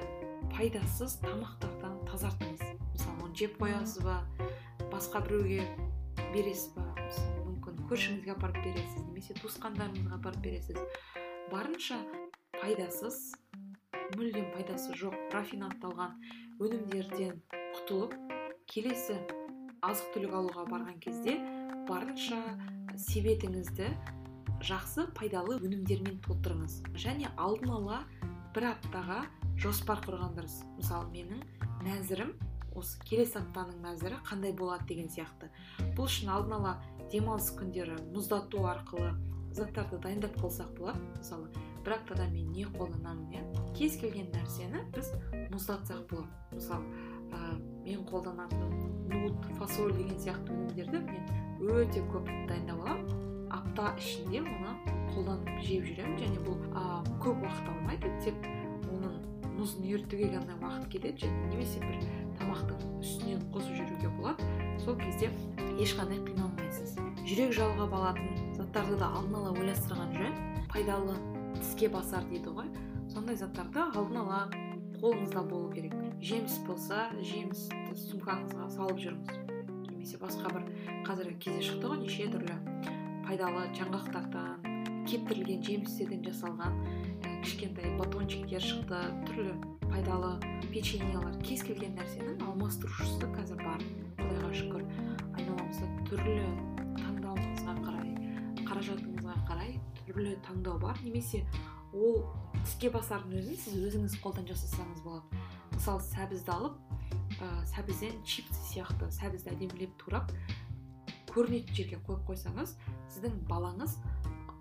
пайдасыз 0.52 1.18
тамақтардан 1.24 2.02
тазартыңыз. 2.10 2.64
Мысалы 2.91 3.24
оны 3.24 3.38
жеп 3.39 3.56
қоясыз 3.62 4.04
ба 4.04 4.18
басқа 4.91 5.22
біреуге 5.28 5.64
бересіз 6.34 6.74
ба? 6.76 6.84
Мүмкін 7.46 7.80
көршіңізге 7.89 8.36
апарып 8.36 8.60
бересіз 8.66 9.06
немесе 9.06 9.38
туысқандарыңызға 9.39 10.20
апарып 10.20 10.43
бересіз. 10.43 10.82
Барынша 11.54 12.02
пайдасыз 12.60 13.22
мүлдем 14.18 14.52
пайдасы 14.56 14.98
жоқ 15.00 15.16
рафинатталған 15.34 16.20
өнімдерден 16.60 17.39
құтылып 17.78 18.20
келесі 18.72 19.18
азық 19.86 20.12
түлік 20.16 20.36
алуға 20.39 20.68
барған 20.70 21.00
кезде 21.04 21.38
барынша 21.89 22.41
себетіңізді 23.08 23.89
жақсы 24.66 25.05
пайдалы 25.18 25.59
өнімдермен 25.61 26.18
толтырыңыз. 26.26 26.80
Және 26.97 27.30
алдын 27.38 27.76
ала 27.78 28.01
бір 28.55 28.72
аптаға 28.72 29.22
жоспар 29.61 30.01
құрған 30.05 30.36
дұрыс 30.38 30.61
мысалы 30.80 31.11
менің 31.13 31.43
нәзірім 31.86 32.34
осы 32.76 32.99
келесі 33.07 33.39
аптаның 33.39 33.84
нәзірі 33.84 34.18
қандай 34.28 34.55
болады 34.57 34.88
деген 34.89 35.11
сияқты. 35.11 35.51
Бұл 35.95 36.09
үшін 36.09 36.32
алдын 36.34 36.57
ала 36.57 36.74
демалыс 37.11 37.51
күндері 37.59 37.99
мұздату 38.16 38.63
арқылы 38.68 39.13
заттарды 39.55 39.99
дайындап 40.03 40.36
қалсақ 40.41 40.74
болады. 40.80 41.03
Мысалы 41.20 41.51
бір 41.86 41.97
аптада 41.99 42.26
мен 42.32 42.49
не 42.51 42.66
қолданамын 42.66 43.30
иә? 43.38 43.43
Кез 43.78 43.99
келген 44.01 44.32
нәрсені 44.34 44.82
біз 44.95 45.13
мұздатсақ 45.53 46.07
болады. 46.09 46.32
Мысалы 46.51 46.89
ә, 47.32 47.53
мен 47.86 48.03
қолданатын 48.09 48.74
нут 49.13 49.45
фасоль 49.59 49.93
деген 49.93 50.20
сияқты 50.20 50.57
өнімдерді 50.57 51.05
мен 51.05 51.70
өте 51.70 52.03
көп 52.11 52.28
дайындап 52.49 52.82
аламын. 52.82 53.34
Апта 53.56 53.93
ішінде 53.99 54.43
оны 54.43 54.76
қолданып 55.14 55.64
жеп 55.64 55.88
жүремін 55.88 56.20
және 56.20 56.43
бұл 56.45 56.60
көп 57.24 57.43
уақыт 57.45 57.72
алмайды 57.72 58.12
тек 58.24 58.47
оның 58.91 59.16
мұзын 59.56 59.86
ерітуге 59.88 60.30
ғана 60.34 60.58
уақыт 60.60 60.89
кетеді 60.91 61.26
және 61.26 61.49
немесе 61.51 61.80
бір 61.84 62.01
тамақтың 62.39 62.82
үстінен 62.99 63.45
қосып 63.53 63.78
жүруге 63.80 64.12
болады. 64.18 64.49
Сол 64.84 64.97
кезде 64.99 65.32
ешқандай 65.80 66.20
қиналмайсыз. 66.28 66.97
Жүрек 67.24 67.56
жалғап 67.56 67.95
алатын 67.95 68.53
заттарды 68.58 68.99
да 68.99 69.10
алдын 69.16 69.39
ала 69.39 69.53
ойластырған 69.56 70.14
жөн. 70.20 70.38
Пайдалы 70.74 71.16
тіске 71.56 71.89
басар 71.89 72.28
дейді 72.30 72.53
ғой. 72.58 72.70
Сондай 73.14 73.39
заттарды 73.39 73.86
алдын 73.86 74.22
ала 74.26 74.43
қолыңызда 74.99 75.47
болу 75.47 75.72
керек. 75.72 75.95
Жеміс 76.20 76.60
болса 76.68 77.08
жемісті 77.22 77.95
сумкаңызға 78.10 78.70
салып 78.76 79.01
жүріңіз. 79.06 79.43
Немесе 79.89 80.20
басқа 80.22 80.51
бір 80.51 80.72
қазіргі 81.08 81.38
кезде 81.47 81.70
шықты 81.70 81.91
ғой 81.93 82.03
неше 82.03 82.32
түрлі 82.34 82.74
пайдалы 83.36 83.65
жаңғақтардан 83.75 84.67
кептірілген 85.09 85.63
жемістерден 85.67 86.21
жасалған 86.23 86.77
кішкентай 87.43 87.89
батончиктер 87.99 88.63
шықты 88.63 88.99
түрлі 89.27 89.55
пайдалы 89.89 90.29
печеньелар 90.69 91.36
кез 91.43 91.65
келген 91.67 91.97
нәрсенің 91.99 92.45
алмастырушысы 92.47 93.27
қазір 93.36 93.59
бар 93.59 93.83
құдайға 94.21 94.53
шүкір. 94.55 94.88
Айналамызда 95.36 95.91
түрлі 96.07 96.38
таңдауыңызға 97.01 97.75
қарай 97.83 98.15
қаражатыңызға 98.69 99.36
қарай 99.51 99.75
түрлі 100.05 100.38
таңдау 100.47 100.79
бар. 100.79 101.03
Немесе 101.03 101.43
ол 101.91 102.23
тіске 102.61 102.93
басардың 102.95 103.36
өзін 103.41 103.59
сіз 103.65 103.81
өзіңіз 103.89 104.19
қолдан 104.23 104.47
жасасаңыз 104.47 105.03
болады. 105.03 105.43
Мысалы 105.75 106.07
сәбізді 106.07 106.55
алып 106.55 106.79
ә, 107.43 107.51
сәбізден 107.75 108.15
чипсы 108.23 108.63
сияқты 108.71 109.11
сәбізді 109.11 109.57
әдемілеп 109.57 109.99
турап 109.99 110.31
көрінетін 111.36 111.75
жерге 111.75 111.99
қойып 112.07 112.23
қойсаңыз 112.29 112.75
сіздің 113.13 113.36
балаңыз 113.49 113.97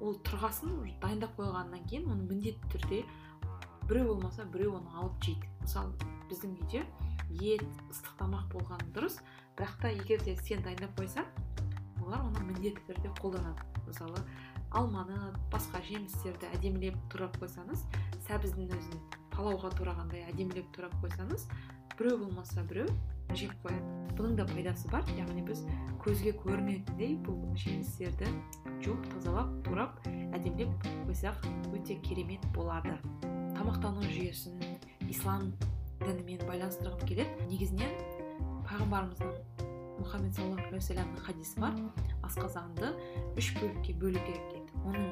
ол 0.02 0.18
тұрғасын 0.26 0.74
дайындап 1.02 1.36
қойғаннан 1.38 1.86
кейін 1.88 2.10
оны 2.12 2.26
міндетті 2.28 2.70
түрде 2.74 3.00
біреу 3.88 4.14
болмаса 4.14 4.44
біреу 4.52 4.74
оны 4.80 4.90
алып 4.98 5.22
жейді. 5.22 5.48
Мысалы 5.62 5.92
біздің 6.30 6.56
үйде 6.64 6.82
ет 7.40 7.64
ыстық 7.92 8.18
тамақ 8.18 8.50
болғаны 8.52 8.90
дұрыс 8.96 9.20
бірақ 9.56 9.78
та 9.82 9.92
егер 9.94 10.24
де 10.24 10.36
сен 10.42 10.64
дайындап 10.66 10.98
қойсаң 10.98 11.28
олар 12.02 12.24
оны 12.26 12.44
міндетті 12.50 12.84
түрде 12.88 13.12
қолданады. 13.20 13.64
Мысалы 13.86 14.24
алманы 14.74 15.18
басқа 15.52 15.80
жемістерді 15.86 16.50
әдемілеп 16.56 16.96
турап 17.12 17.36
қойсаңыз 17.38 17.84
сәбіздің 18.26 18.72
өзін 18.74 19.02
палауға 19.34 19.70
турағандай 19.78 20.24
әдемілеп 20.32 20.72
турап 20.74 20.94
қойсаңыз 21.02 21.46
біреу 21.98 22.18
болмаса 22.24 22.64
біреу 22.66 22.88
жеп 23.32 23.54
қояды 23.64 23.94
бұның 24.18 24.36
да 24.38 24.46
пайдасы 24.46 24.90
бар 24.92 25.06
яғни 25.16 25.42
біз 25.46 25.64
көзге 26.04 26.34
көрінетіндей 26.42 27.16
бұл 27.24 27.40
жемістерді 27.58 28.28
жуып 28.84 29.06
тазалап 29.14 29.50
турап 29.66 29.98
әдемілеп 30.06 30.88
қойсақ 31.08 31.46
өте 31.72 31.96
керемет 32.04 32.44
болады. 32.54 32.98
Тамақтану 33.56 34.04
жүйесін 34.04 34.60
ислам 35.08 35.52
дінімен 36.02 36.44
байланыстырғым 36.48 37.06
келеді. 37.08 37.48
Негізінен 37.48 37.94
пайғамбарымыздың 38.68 39.62
мұхаммед 40.02 40.36
саллаллаху 40.36 40.68
алейхи 40.68 40.76
вассаламның 40.76 41.24
хадисі 41.26 41.62
бар. 41.62 41.78
Асқазанды 42.26 42.92
үш 43.40 43.52
бөлікке 43.58 43.96
бөлу 44.02 44.20
керек 44.26 44.50
дейді 44.52 44.82
оның 44.84 45.08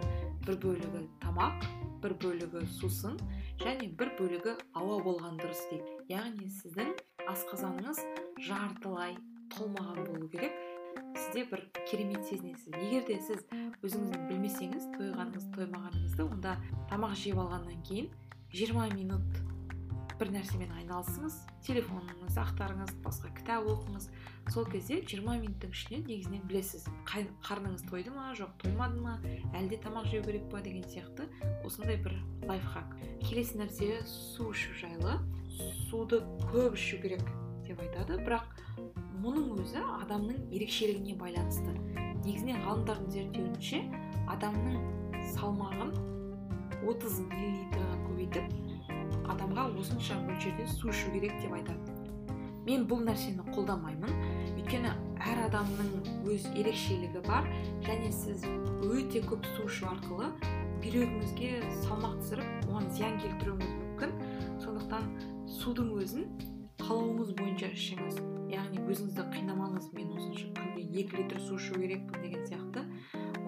бір 0.46 0.58
бөлігі 0.66 1.06
тамақ 1.22 1.66
бір 2.02 2.16
бөлігі 2.24 2.66
сусын 2.78 3.16
және 3.62 3.88
бір 3.98 4.12
бөлігі 4.18 4.56
ауа 4.78 4.98
болған 5.06 5.38
дұрыс 5.40 5.64
дейді. 5.70 5.96
Яғни 6.10 6.50
сіздің 6.60 6.92
асқазаныңыз 7.30 8.00
жартылай 8.42 9.16
толмаған 9.54 10.02
болу 10.08 10.28
керек. 10.32 10.56
Сізде 11.16 11.44
бір 11.50 11.62
керемет 11.90 12.24
сезінесіз. 12.26 12.74
Егер 12.80 13.06
де 13.06 13.18
сіз 13.22 13.44
өзіңіздің 13.84 14.26
білмесеңіз 14.30 14.90
тойғаныңыз 14.96 15.48
тоймағаныңызды 15.54 16.26
онда 16.26 16.56
тамақ 16.90 17.14
жеп 17.20 17.40
алғаннан 17.42 17.82
кейін 17.86 18.10
20 18.52 18.96
минут 18.96 19.42
бір 20.20 20.30
нәрсемен 20.36 20.70
айналысыңыз 20.78 21.36
телефоныңызды 21.66 22.38
ақтарыңыз 22.42 22.92
басқа 23.04 23.32
кітап 23.36 23.66
оқыңыз. 23.72 24.08
Сол 24.54 24.66
кезде 24.70 25.00
20 25.00 25.42
минуттың 25.42 25.72
ішінен 25.74 26.04
негізінен 26.06 26.44
білесіз 26.50 26.86
қарныңыз 27.08 27.84
тойды 27.88 28.12
ма 28.14 28.30
жоқ 28.38 28.54
тоймады 28.62 29.02
ма 29.02 29.16
әлде 29.58 29.80
тамақ 29.82 30.10
жеу 30.12 30.22
керек 30.26 30.48
па 30.52 30.62
деген 30.62 30.84
сияқты 30.86 31.26
осындай 31.66 31.98
бір 32.04 32.14
лайфхак. 32.46 32.96
Келесі 33.24 33.62
нәрсе 33.62 34.02
су 34.06 34.52
ішу 34.52 34.76
жайлы. 34.78 35.18
Суды 35.88 36.22
көп 36.50 36.76
ішу 36.78 37.00
керек 37.02 37.22
деп 37.66 37.80
айтады. 37.82 38.18
Бірақ 38.22 38.62
мұның 39.22 39.52
өзі 39.62 39.82
адамның 40.02 40.48
ерекшелігіне 40.54 41.16
байланысты. 41.20 41.74
Негізінен 42.22 42.62
ғалымдардың 42.66 43.10
зерттеуінше 43.14 43.82
адамның 44.32 44.78
салмағын 45.36 45.92
30 46.82 47.18
миллилитрға 47.30 47.98
көбейтіп 48.08 49.28
адамға 49.32 49.68
осынша 49.80 50.18
мөлшерде 50.26 50.66
су 50.70 50.90
ішу 50.90 51.12
керек 51.14 51.34
деп 51.42 51.54
айтады. 51.58 51.98
Мен 52.66 52.86
бұл 52.86 53.02
нәрсені 53.06 53.42
қолдамаймын. 53.50 54.12
Өйткені 54.54 54.92
әр 55.22 55.44
адамның 55.48 56.26
өз 56.30 56.46
ерекшелігі 56.54 57.22
бар 57.26 57.48
және 57.86 58.10
сіз 58.14 58.44
өте 58.86 59.22
көп 59.26 59.46
су 59.56 59.66
ішу 59.66 59.88
арқылы 59.90 60.30
бүйрегіңізге 60.82 61.50
салмақ 61.84 62.18
түсіріп 62.22 62.68
оған 62.68 62.88
зиян 62.94 63.18
келтіруіңіз 63.22 63.74
мүмкін. 63.80 64.14
Сондықтан 64.62 65.10
судың 65.62 65.92
өзін 66.02 66.28
қалауыңыз 66.82 67.34
бойынша 67.38 67.72
ішіңіз. 67.72 68.22
Яғни 68.52 68.82
өзіңізді 68.84 69.28
қинамаңыз 69.32 69.92
мен 69.96 70.10
осынша 70.18 70.50
күніне 70.58 71.02
екі 71.02 71.22
литр 71.22 71.40
су 71.40 71.56
ішу 71.56 71.78
керекпін 71.78 72.26
деген 72.26 72.48
сияқты. 72.50 72.84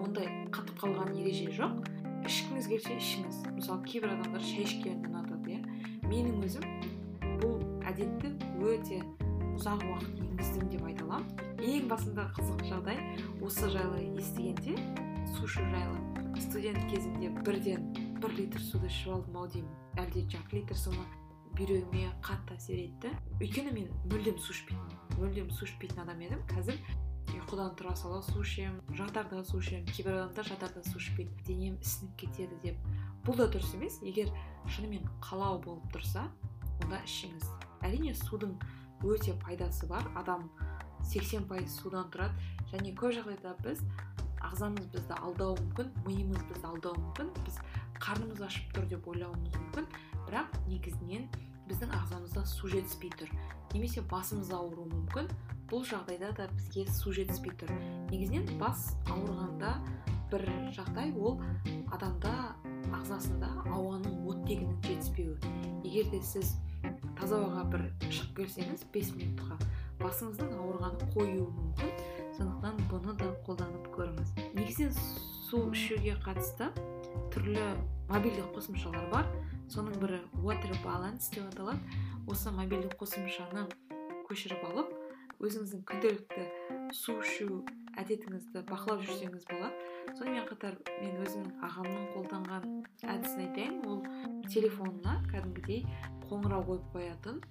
Ондай 0.01 0.31
қатып 0.55 0.79
қалған 0.81 1.13
ереже 1.19 1.51
жоқ. 1.59 1.91
Ішкіңіз 2.25 2.71
келсе 2.71 2.95
ішіңіз. 2.97 3.41
Мысалы 3.59 3.83
кейбір 3.85 4.15
адамдар 4.15 4.41
шай 4.41 4.63
ішкенді 4.65 5.05
менің 6.15 6.43
өзім 6.45 6.65
бұл 7.41 7.57
әдетті 7.89 8.31
өте 8.63 9.01
ұзақ 9.55 9.83
уақыт 9.89 10.21
енгіздім 10.23 10.69
деп 10.71 10.85
айта 10.87 11.03
аламын. 11.07 11.43
Ең 11.65 11.89
басында 11.91 12.27
қызық 12.37 12.63
жағдай 12.69 13.01
осы 13.43 13.69
жайлы 13.73 14.05
естігенде 14.21 14.77
су 15.33 15.49
ішу 15.49 15.65
жайлы. 15.73 15.99
Студент 16.45 16.79
кезімде 16.91 17.33
бірден 17.41 17.91
бір 18.21 18.37
литр 18.37 18.63
суды 18.63 18.91
ішіп 18.91 19.15
алдым. 19.17 19.39
Ау 19.41 19.51
деймін 19.51 20.01
әлде 20.03 20.27
жарты 20.29 20.61
литр 20.61 20.79
су 20.79 20.93
ма? 20.95 21.07
Бүйрегіме 21.55 22.11
қатты 22.25 22.55
әсер 22.57 22.79
етті. 22.83 23.11
Өйткені 23.39 23.73
мен 23.75 23.89
мүлдем 24.11 24.37
су 24.43 24.53
ішпейтінмін 24.55 25.19
мүлдем 25.19 25.51
су 25.55 25.67
ішпейтін 25.67 26.03
адам 26.03 26.23
едім. 26.25 26.41
Қазір 26.51 26.79
ұйқыдан 27.35 27.75
тұра 27.79 27.95
сала 27.97 28.21
су 28.25 28.41
ішемін 28.43 28.79
жатарда 28.97 29.43
су 29.47 29.59
ішемін 29.61 29.87
кейбір 29.89 30.17
адамдар 30.19 30.47
жатарда 30.49 30.83
су 30.87 30.99
ішпейді 30.99 31.45
денем 31.47 31.77
ісініп 31.81 32.15
кетеді 32.21 32.59
деп. 32.63 32.89
Бұл 33.25 33.39
да 33.39 33.47
дұрыс 33.51 33.73
емес. 33.77 33.99
Егер 34.03 34.31
шынымен 34.69 35.07
қалау 35.23 35.61
болып 35.63 35.87
тұрса 35.95 36.27
онда 36.83 36.99
ішіңіз. 37.07 37.47
Әрине 37.85 38.15
судың 38.19 38.55
өте 39.05 39.35
пайдасы 39.43 39.87
бар. 39.89 40.07
Адам 40.15 40.49
80 41.11 41.47
пайыз 41.49 41.79
судан 41.79 42.11
тұрады. 42.13 42.35
Және 42.73 42.95
көп 42.97 43.15
жағдайда 43.19 43.55
біз 43.63 43.83
ағзамыз 44.45 44.89
бізді 44.93 45.17
алдауы 45.21 45.57
мүмкін 45.61 45.93
миымыз 46.05 46.43
бізді 46.49 46.69
алдауы 46.71 47.01
мүмкін. 47.01 47.31
Біз 47.45 47.59
қарнымыз 48.03 48.43
ашып 48.45 48.75
тұр 48.75 48.89
деп 48.91 49.07
ойлауымыз 49.09 49.55
мүмкін. 49.57 49.89
Бірақ 50.25 50.57
негізінен 50.69 51.27
біздің 51.69 51.93
ағзамызда 51.97 52.45
су 52.49 52.69
жетіспей 52.69 53.11
тұр. 53.17 53.31
Немесе 53.73 54.03
басымыз 54.09 54.51
ауыруы 54.53 54.87
мүмкін. 54.91 55.29
Бұл 55.69 55.85
жағдайда 55.87 56.31
да 56.37 56.49
бізге 56.53 56.85
су 56.93 57.13
жетіспей 57.15 57.55
тұр. 57.57 57.71
Негізінен 58.11 58.59
бас 58.61 58.91
ауырғанда 59.09 59.73
бір 60.31 60.45
жағдай 60.75 61.13
ол 61.17 61.39
адамда 61.95 62.33
ағзасында 62.93 63.49
ауаның 63.71 64.21
оттегінің 64.29 64.77
жетіспеуі. 64.85 65.55
Егер 65.85 66.11
де 66.13 66.21
сіз 66.25 66.55
таза 67.17 67.39
ауаға 67.39 67.63
бір 67.73 67.85
шығып 68.09 68.41
келсеңіз 68.41 68.85
5 68.93 69.11
минутқа 69.19 69.57
басыңыздың 70.01 70.53
ауырғаны 70.59 71.09
қоюы 71.15 71.47
мүмкін. 71.49 71.93
Сондықтан 72.37 72.81
бұны 72.91 73.15
да 73.21 73.31
қолданып 73.47 73.89
көріңіз. 73.95 74.33
Негізінен 74.57 74.95
су 75.47 75.61
ішуге 75.71 76.17
қатысты 76.25 76.69
түрлі 77.33 77.63
мобильдік 78.09 78.51
қосымшалар 78.57 79.07
бар. 79.13 79.29
Соның 79.71 79.97
бірі 80.01 80.19
water 80.43 80.75
balance 80.83 81.31
деп 81.33 81.47
аталады. 81.49 81.79
Осы 82.27 82.51
мобильдік 82.51 82.95
қосымшаны 82.99 83.67
көшіріп 84.29 84.63
алып 84.71 84.93
өзіңіздің 85.43 85.83
күнделікті 85.89 86.93
су 86.95 87.19
ішу 87.21 87.59
әдетіңізді 87.99 88.63
бақылап 88.69 89.03
жүрсеңіз 89.05 89.45
болады. 89.49 89.75
Сонымен 90.17 90.47
қатар 90.49 90.77
мен 91.01 91.19
өзімнің 91.25 91.61
ағамның 91.67 92.07
қолданған 92.15 92.65
әдісін 93.13 93.45
айтайын. 93.45 93.77
Ол 93.85 94.01
телефонына 94.49 95.19
кәдімгідей 95.29 95.85
қоңырау 96.29 96.65
қойып 96.69 96.91
қоятын 96.95 97.41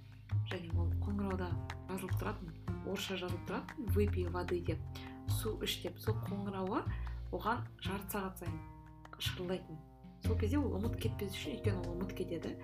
және 0.50 0.74
ол 0.78 0.90
қоңырауда 1.04 1.50
жазылып 1.88 2.18
тұратын 2.20 2.52
орысша 2.84 3.18
жазылып 3.22 3.48
тұратын 3.48 3.90
выпей 3.96 4.28
воды 4.34 4.60
деп 4.60 5.02
су 5.40 5.56
іш 5.62 5.80
деп. 5.86 5.98
Сол 6.02 6.18
қоңырауы 6.28 6.84
оған 7.32 7.66
жарты 7.84 8.18
сағат 8.18 8.44
сайын 8.44 8.62
шырылдайтын. 9.18 9.93
Сол 10.24 10.36
кезде 10.40 10.58
ол 10.58 10.72
ұмыт 10.78 10.96
кетпес 11.00 11.34
үшін 11.36 11.58
өйткені 11.58 11.80
ол 11.84 11.94
ұмыт 11.98 12.14
кетеді. 12.16 12.54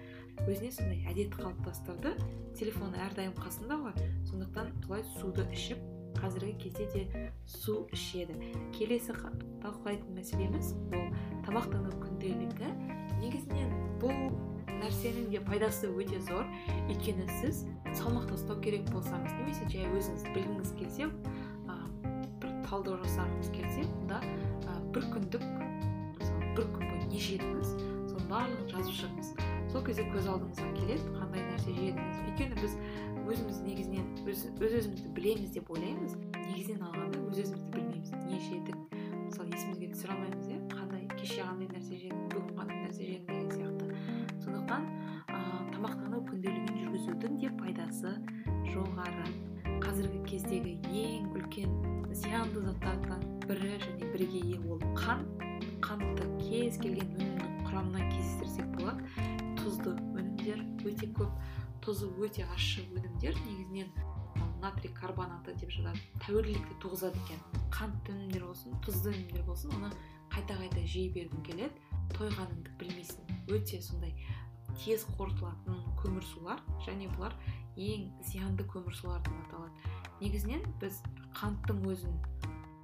Өзіне 0.46 0.70
сондай 0.72 1.00
әдет 1.10 1.34
қалыптастырды. 1.36 2.14
Телефоны 2.56 3.00
әрдайым 3.04 3.34
қасында 3.36 3.76
ғой. 3.82 4.06
Сондықтан 4.30 4.70
солай 4.86 5.04
суды 5.18 5.44
ішіп 5.52 5.82
қазіргі 6.16 6.54
кезде 6.62 6.86
де 6.94 7.32
су 7.46 7.86
ішеді. 7.92 8.36
Келесі 8.76 9.16
талқылайтын 9.60 10.16
мәселеміз 10.16 10.72
ол 10.96 11.10
тамақтану 11.46 11.92
күнделігі 12.00 12.72
негізінен 13.20 13.74
бұл 14.00 14.32
нәрсенің 14.80 15.28
де 15.34 15.42
пайдасы 15.44 15.90
өте 15.92 16.20
зор. 16.24 16.48
Өйткені 16.88 17.28
сіз 17.40 17.66
салмақты 17.92 18.38
ұстау 18.38 18.60
керек 18.64 18.88
болсаңыз 18.94 19.36
немесе 19.36 19.68
жай 19.68 19.88
өзіңіз 19.90 20.24
білгіңіз 20.34 20.72
келсе 20.78 21.10
ә, 21.68 21.76
бір 22.40 22.54
талдау 22.68 23.00
жасағыңыз 23.04 23.52
келсе 23.56 23.84
онда 24.00 24.22
ә, 24.22 24.78
бір 24.94 25.10
күндік 25.12 25.44
мысалы 26.20 26.54
бір 26.56 26.70
күн 26.76 26.90
не 27.10 27.20
жедіңіз. 27.20 27.72
Соның 28.10 28.28
барлығын 28.30 28.70
жазып 28.70 28.94
шығыңыз. 29.00 29.32
Сол 29.70 29.84
кезде 29.86 30.04
көз 30.10 30.26
алдыңызға 30.30 30.70
келеді 30.78 31.12
қандай 31.16 31.44
нәрсе 31.46 31.74
жедіңіз. 31.76 32.22
Өйткені 32.30 32.56
біз 32.60 32.76
өзіміз 33.30 33.60
негізінен 33.66 34.06
өз, 34.26 34.46
өз 34.58 34.76
өзімізді 34.80 35.12
білеміз 35.14 35.52
деп 35.54 35.70
ойлаймыз. 35.74 36.16
Негізінен 36.38 36.86
алғанда 36.88 37.22
өз 37.28 37.42
өзімізді 37.44 37.70
білмейміз. 37.76 38.10
Не 38.30 38.40
жедік? 38.46 38.78
Мысалы 39.26 39.54
есімізге 39.54 39.90
түсіре 39.94 40.16
алмаймыз 40.16 40.48
иә? 40.50 40.58
Қандай 40.74 41.04
кеше 41.14 41.44
қандай 41.46 41.70
нәрсе 41.70 42.00
жедім 42.00 42.24
бүгін 42.32 42.56
қандай 42.58 42.80
нәрсе 42.86 43.06
жедім 43.06 43.26
деген 43.30 43.50
сияқты. 43.54 43.84
Сондықтан 44.42 44.88
ә, 45.30 45.38
тамақтану 45.76 46.24
күнделігін 46.26 46.80
жүргізудің 46.82 47.38
де 47.42 47.52
пайдасы 47.60 48.16
жоғары. 48.72 49.28
Қазіргі 49.84 50.24
кездегі 50.26 50.74
ең 50.90 51.30
үлкен 51.36 51.78
зиянды 52.10 52.64
заттардың 52.66 53.22
бірі 53.46 53.76
және 53.84 54.10
бірге 54.12 54.42
ие 54.42 54.58
ол 54.66 54.82
қант 54.98 55.49
қантты 56.00 56.26
кез 56.40 56.78
келген 56.80 57.10
өнімнің 57.18 57.64
құрамынан 57.66 58.06
кездестірсек 58.14 58.70
болады. 58.78 59.04
Тұзды 59.60 59.92
өнімдер 60.16 60.62
өте 60.88 61.10
көп. 61.16 61.34
Тұзы 61.84 62.08
өте 62.24 62.46
ащы 62.54 62.86
өнімдер. 62.96 63.36
Негізінен 63.44 63.92
натрий 64.60 64.92
карбонаты 64.92 65.54
деп 65.60 65.72
жатады 65.72 66.00
тәуелділікті 66.24 66.78
туғызады 66.82 67.20
екен. 67.24 67.40
Қантты 67.72 68.14
өнімдер 68.16 68.44
болсын 68.48 68.76
тұзды 68.84 69.12
өнімдер 69.14 69.44
болсын 69.46 69.72
оны 69.76 69.92
қайта 70.32 70.56
қайта 70.58 70.84
жей 70.88 71.08
бергің 71.14 71.44
келеді. 71.46 71.86
Тойғаныңды 72.16 72.74
білмейсің. 72.80 73.40
Өте 73.52 73.80
сондай 73.84 74.14
тез 74.80 75.06
қорытылатын 75.18 75.80
көмірсулар 76.00 76.60
және 76.86 77.08
бұлар 77.16 77.34
ең 77.76 78.10
зиянды 78.26 78.66
көмірсулар 78.68 79.22
деп 79.24 79.36
аталады. 79.46 79.72
Негізінен 80.20 80.64
біз 80.80 81.00
қанттың 81.38 81.82
өзін 81.90 82.20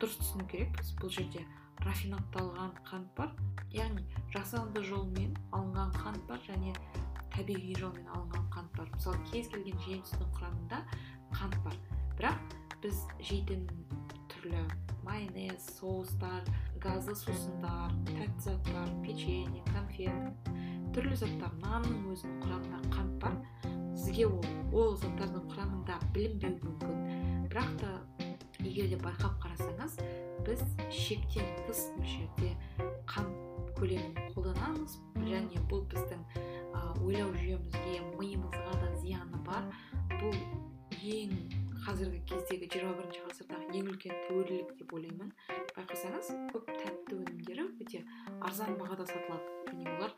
дұрыс 0.01 0.17
түсіну 0.23 0.49
керекпіз. 0.51 0.95
Бұл 1.01 1.13
жерде 1.13 1.45
рафинатталған 1.85 2.73
қант 2.89 3.11
бар. 3.19 3.33
Яғни 3.75 4.05
жасанды 4.33 4.83
жолмен 4.87 5.37
алынған 5.53 5.93
қант 5.99 6.23
бар 6.29 6.41
және 6.47 6.75
табиғи 7.35 7.77
жолмен 7.81 8.09
алынған 8.15 8.49
қант 8.55 8.79
бар. 8.79 8.91
Мысалы 8.95 9.21
кез 9.33 9.51
келген 9.53 9.79
жемістің 9.85 10.33
құрамында 10.39 10.83
қант 11.37 11.59
бар. 11.65 11.77
Бірақ 12.17 12.57
біз 12.83 13.03
жейтін 13.21 13.67
түрлі 14.33 14.63
майонез 15.05 15.67
соустар 15.79 16.47
газды 16.83 17.15
сусындар 17.19 17.93
тәтті 18.09 18.49
заттар 18.49 18.91
печенье 19.05 19.63
конфет 19.73 20.51
түрлі 20.97 21.17
заттар 21.21 21.53
нанның 21.61 22.07
өзінің 22.15 22.37
құрамында 22.45 22.93
қант 22.95 23.17
бар. 23.21 23.35
Сізге 23.97 24.27
ол 24.29 24.45
ол 24.73 24.95
заттардың 25.01 25.49
құрамында 25.53 25.99
білінбеуі 26.15 26.61
мүмкін. 26.63 27.03
Бірақ 27.51 27.75
та 27.83 27.91
егер 28.67 28.91
де 28.91 28.99
байқап 29.01 29.39
қарасаңыз 29.45 29.99
біз 30.47 30.63
шектен 30.91 31.49
тыс 31.67 31.87
мөлшерде 31.97 32.53
қант 33.07 33.73
көлемін 33.77 34.17
қолданамыз. 34.35 34.97
Және 35.27 35.61
бұл 35.71 35.85
біздің 35.93 36.23
ойлау 37.05 37.33
жүйемізге 37.37 38.01
миымызға 38.19 38.79
да 38.81 38.93
зияны 39.01 39.41
бар. 39.47 39.69
Бұл 40.17 40.35
ең 41.07 41.35
қазіргі 41.87 42.23
кездегі 42.27 42.67
21 42.73 42.97
бірінші 42.99 43.21
ғасырдағы 43.27 43.77
ең 43.79 43.91
үлкен 43.93 44.17
тәуелділік 44.27 44.73
деп 44.81 44.95
ойлаймын. 44.97 45.31
Байқасаңыз 45.77 46.33
көп 46.55 46.73
тәтті 46.73 47.21
өнімдері 47.21 47.69
өте 47.85 48.03
арзан 48.41 48.75
бағада 48.81 49.07
сатылады. 49.07 49.53
Және 49.71 49.93
олар 49.97 50.17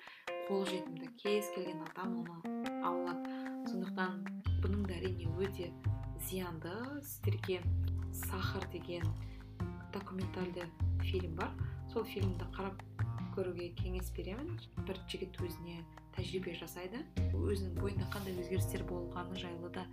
қолжетімді 0.49 1.11
кез 1.21 1.51
келген 1.57 1.83
адам 1.91 2.23
оны 2.23 2.39
ала 2.81 2.95
алады. 2.95 3.37
Сондықтан 3.69 4.23
бұның 4.63 4.87
да 4.89 4.97
әрине 4.97 5.29
өте 5.37 5.73
зиянды. 6.29 6.73
Сіздерге 7.03 7.61
сахар 8.13 8.67
деген 8.73 9.05
документальды 9.93 10.65
фильм 11.03 11.35
бар. 11.37 11.51
Сол 11.93 12.05
фильмді 12.05 12.45
қарап 12.53 12.83
көруге 13.37 13.71
кеңес 13.79 14.11
беремін. 14.17 14.59
Бір 14.87 15.01
жігіт 15.09 15.39
өзіне 15.41 15.83
тәжірибе 16.17 16.55
жасайды. 16.59 17.05
Өзінің 17.33 17.79
бойында 17.79 18.09
қандай 18.13 18.37
өзгерістер 18.43 18.85
болғаны 18.89 19.39
жайлы 19.39 19.71
да 19.75 19.87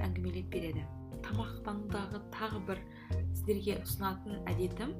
әңгімелеп 0.00 0.48
береді. 0.52 0.86
Тамақтанудағы 1.26 2.22
тағы 2.34 2.62
бір 2.68 2.82
сіздерге 3.34 3.80
ұсынатын 3.82 4.42
әдетім 4.50 4.94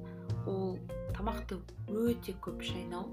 ол 0.46 0.76
тамақты 1.16 1.58
өте 1.90 2.34
көп 2.44 2.62
шайнау 2.66 3.06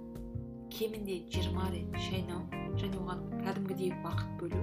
кемінде 0.73 1.19
20 1.29 1.69
рет 1.73 1.97
шайнау 2.07 2.41
және 2.81 2.97
оған 2.97 3.21
кәдімгідей 3.45 3.93
уақыт 4.01 4.31
бөлу. 4.41 4.61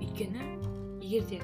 Өйткені 0.00 0.46
егер 1.04 1.26
де 1.28 1.40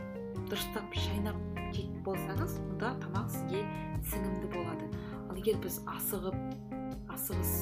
дұрыстап 0.48 0.94
шайнап 0.96 1.49
жейтін 1.74 2.02
болсаңыз 2.06 2.56
онда 2.64 2.92
тамақ 3.02 3.30
сізге 3.34 3.62
сіңімді 4.10 4.50
болады. 4.54 4.88
Ал 5.30 5.38
егер 5.38 5.58
біз 5.62 5.80
асығып 5.90 6.36
асығыс 7.14 7.52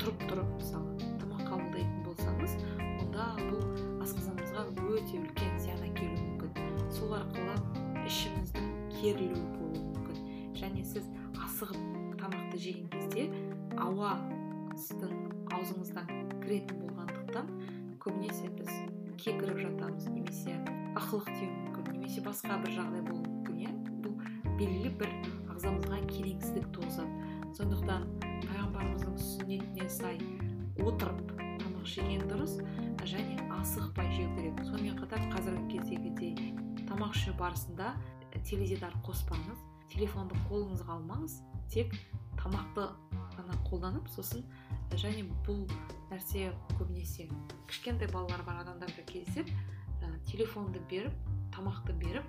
тұрып 0.00 0.24
тұрып 0.28 0.50
мысалы 0.56 1.08
тамақ 1.20 1.44
қабылдайтын 1.48 2.02
болсаңыз 2.06 2.56
онда 3.04 3.28
бұл 3.40 3.62
асқазанымызға 4.04 4.66
өте 4.90 5.20
үлкен 5.20 5.56
зиян 5.62 5.84
әкелуі 5.88 6.26
мүмкін. 6.26 6.76
Сол 6.92 7.14
арқылы 7.16 7.56
ішіміздің 8.04 8.68
керілуі 8.98 9.46
болуы 9.56 9.84
мүмкін. 9.94 10.22
Және 10.60 10.84
сіз 10.84 11.08
асығып 11.38 12.20
тамақты 12.20 12.60
жеген 12.60 12.90
кезде 12.94 13.28
ауа 13.80 14.16
сіздің 14.76 15.16
аузыңыздан 15.56 16.12
кіретін 16.42 16.84
болғандықтан 16.84 17.50
көбінесе 18.02 18.52
біз 18.58 18.70
кекіріп 19.20 19.64
жатамыз 19.64 20.08
немесе 20.12 20.56
мүмкін 20.60 21.69
немесе 22.10 22.22
басқа 22.26 22.56
бір 22.58 22.72
жағдай 22.74 23.02
болуы 23.06 23.28
мүмкін 23.30 23.58
иә? 23.62 23.70
Бұл 24.02 24.14
белгілі 24.58 24.90
бір 24.98 25.10
ағзамызға 25.52 25.98
келеңсіздік 26.08 26.64
туғызады. 26.74 27.28
Сондықтан 27.54 28.06
пайғамбарымыздың 28.48 29.14
сүннетіне 29.22 29.86
сай 29.86 30.18
отырып 30.82 31.20
тамақ 31.62 31.86
жеген 31.86 32.26
дұрыс 32.26 32.56
және 33.06 33.38
асықпай 33.60 34.10
жеу 34.16 34.26
керек. 34.34 34.58
Сонымен 34.66 34.98
қатар 34.98 35.22
қазіргі 35.36 35.76
кездегідей 35.76 36.50
тамақ 36.90 37.14
ішу 37.14 37.36
барысында 37.38 37.94
теледидар 38.42 38.96
қоспаңыз 39.06 39.62
телефонды 39.94 40.34
қолыңызға 40.50 40.98
алмаңыз 40.98 41.40
тек 41.70 41.94
тамақты 42.42 42.90
ғана 43.38 43.62
қолданып 43.70 44.10
сосын 44.10 44.42
және 44.98 45.28
бұл 45.46 45.62
нәрсе 46.10 46.50
көбінесе 46.74 47.28
кішкентай 47.70 48.10
балалар 48.10 48.42
бар 48.42 48.64
адамдарда 48.64 49.06
кездеседі 49.06 49.54
телефонды 50.26 50.82
беріп 50.90 51.29
тамақты 51.60 51.92
беріп 52.00 52.24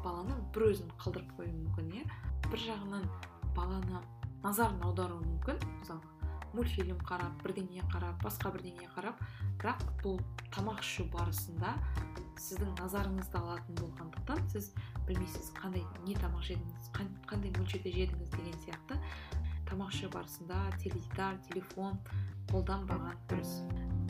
баланы 0.00 0.32
бір 0.54 0.70
өзін 0.70 0.88
қалдырып 1.00 1.34
қоюы 1.36 1.52
мүмкін 1.52 1.90
иә. 1.98 2.04
Бір 2.48 2.62
жағынан 2.64 3.04
баланы 3.56 4.00
назарын 4.40 4.80
аударуы 4.88 5.20
мүмкін. 5.20 5.60
Мысалы 5.82 6.00
мультфильм 6.54 6.96
қарап 7.04 7.36
бірдеңе 7.44 7.84
қарап 7.92 8.24
басқа 8.24 8.54
бірдеңе 8.54 8.88
қарап. 8.94 9.20
Бірақ 9.60 9.84
бұл 10.00 10.16
тамақ 10.54 10.80
ішу 10.80 11.04
барысында 11.12 11.74
сіздің 12.40 12.72
назарыңызды 12.80 13.36
алатын 13.36 13.76
болғандықтан 13.82 14.48
сіз 14.54 14.72
білмейсіз 15.04 15.52
қандай 15.60 15.84
не 16.06 16.16
тамақ 16.16 16.48
жедіңіз 16.48 16.88
қандай 17.28 17.52
мөлшерде 17.58 17.92
жедіңіз 17.92 18.32
деген 18.38 18.58
сияқты. 18.64 18.96
Тамақ 19.68 19.92
ішу 19.92 20.08
барысында 20.16 20.64
теледидар 20.80 21.36
телефон 21.50 22.00
қолданбаған 22.48 23.20
дұрыс. 23.28 23.58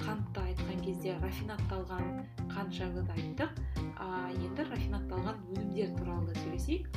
Қантты 0.01 0.43
айтқан 0.43 0.81
кезде 0.85 1.15
рафинатталған 1.21 2.07
қант 2.51 2.75
жайлы 2.77 3.03
да 3.07 3.15
айттық. 3.15 3.61
А 4.01 4.31
енді 4.33 4.65
рафинатталған 4.71 5.41
өнімдер 5.55 5.93
туралы 5.99 6.33
да 6.33 6.41
сөйлесейік. 6.41 6.89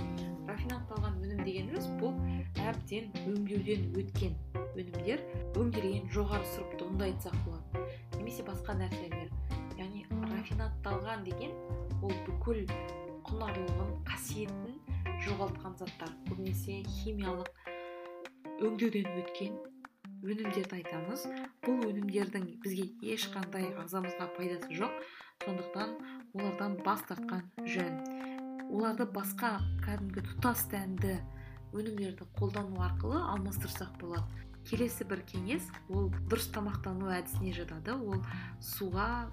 Рафинатталған 0.47 1.19
өнім 1.23 1.43
дегеніміз 1.43 1.89
бұл 2.01 2.15
әбден 2.63 3.11
өңдеуден 3.23 3.89
өткен 4.01 4.37
өнімдер. 4.73 5.23
Өңделген 5.59 6.07
жоғары 6.13 6.47
сұрыпты 6.53 6.87
онда 6.87 7.09
айтсақ 7.09 7.37
болады. 7.47 7.85
Немесе 8.17 8.45
басқа 8.47 8.77
нәрселер. 8.79 9.29
Яғни 9.79 10.05
рафинатталған 10.31 11.27
деген 11.27 11.53
ол 12.03 12.15
бүкіл 12.27 12.65
құнарлығын 13.27 13.93
қасиетін 14.07 14.79
жоғалтқан 15.27 15.77
заттар. 15.79 16.11
Көбінесе 16.29 16.81
химиялық 17.01 17.51
өңдеуден 18.63 19.07
өткен 19.23 19.55
өнімдерді 20.24 20.80
айтамыз. 20.80 21.26
Бұл 21.65 21.84
өнімдердің 21.89 22.45
бізге 22.63 22.88
ешқандай 23.13 23.69
ағзамызға 23.82 24.30
пайдасы 24.38 24.71
жоқ. 24.80 24.95
Сондықтан 25.43 25.97
олардан 26.34 26.78
бас 26.86 27.03
тартқан 27.09 27.43
жөн. 27.67 27.99
Оларды 28.71 29.05
басқа 29.05 29.57
кәдімгі 29.84 30.24
тұтас 30.30 30.65
дәнді 30.71 31.17
өнімдерді 31.76 32.30
қолдану 32.39 32.80
арқылы 32.88 33.19
алмастырсақ 33.34 33.99
болады. 34.01 34.47
Келесі 34.63 35.03
бір 35.09 35.26
кеңес 35.28 35.67
ол 35.91 36.07
дұрыс 36.32 36.47
тамақтану 36.55 37.11
әдісіне 37.11 37.51
жатады. 37.57 37.97
Ол 37.99 38.24
суға 38.63 39.28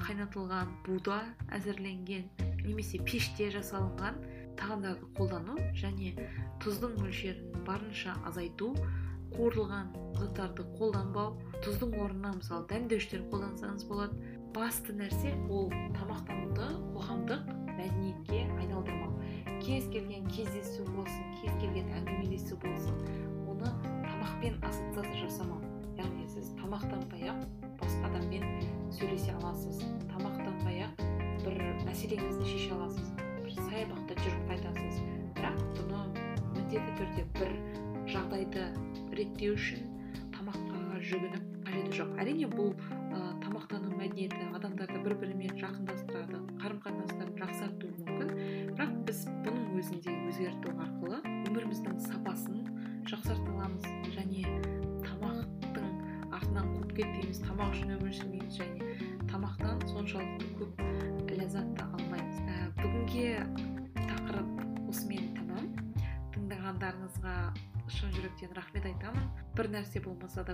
қайнатылған 0.00 0.70
буда 0.86 1.20
әзірленген 1.52 2.24
немесе 2.64 3.02
пеште 3.04 3.50
жасалынған 3.52 4.16
тағамдарды 4.58 5.08
қолдану 5.18 5.58
және 5.78 6.14
тұздың 6.64 6.96
мөлшерін 7.02 7.64
барынша 7.66 8.16
азайту 8.28 8.72
қуырылған 9.36 9.90
заттарды 10.18 10.64
қолданбау 10.78 11.34
тұздың 11.64 11.96
орнына 12.02 12.32
мысалы 12.36 12.66
дәмдеуіштер 12.70 13.24
қолдансаңыз 13.32 13.86
болады. 13.88 14.16
Басты 14.52 14.92
нәрсе 14.92 15.32
ол 15.48 15.70
тамақтануды 15.96 16.68
қоғамдық 16.92 17.46
мәдениетке 17.78 18.42
айналдырмау. 18.58 19.12
Кез 19.62 19.86
келген 19.94 20.26
кездесу 20.28 20.84
болсын 20.92 21.36
кез 21.40 21.54
келген 21.62 21.88
әңгімелесу 22.00 22.58
болсын 22.62 22.98
оны 23.48 23.70
тамақпен 24.04 24.58
ассоциация 24.68 25.22
жасамау. 25.22 25.62
Яғни 25.96 26.26
сіз 26.28 26.52
тамақтанбай 26.60 27.30
ақ 27.32 27.46
басқа 27.80 28.10
адаммен 28.10 28.66
сөйлесе 28.92 29.32
аласыз 29.40 29.80
тамақтанбай 30.12 30.84
ақ 30.88 31.04
бір 31.46 31.58
мәселеңізді 31.86 32.50
шеше 32.50 32.74
аласыз 32.76 33.14
бір 33.18 33.56
саябақта 33.56 34.18
жүріп 34.20 34.44
қайтасыз. 34.52 35.00
Бірақ 35.38 35.64
бұны 35.78 36.04
міндетті 36.56 36.98
түрде 37.00 37.26
бір 37.38 37.56
жағдайды 38.10 38.66
реттеу 39.18 39.54
үшін 39.56 39.86
тамаққа 40.34 41.00
жүгініп 41.10 41.44
қажеті 41.66 41.98
жоқ. 41.98 42.12
Әрине 42.22 42.48
бұл 42.52 42.72
ә, 42.72 43.20
тамақтану 43.44 43.92
мәдениеті 43.98 44.48
адамдарды 44.56 45.02
бір 45.04 45.16
бірімен 45.22 45.58
жақындастырады 45.60 46.42
қарым 46.62 46.82
қатынастарын 46.84 47.01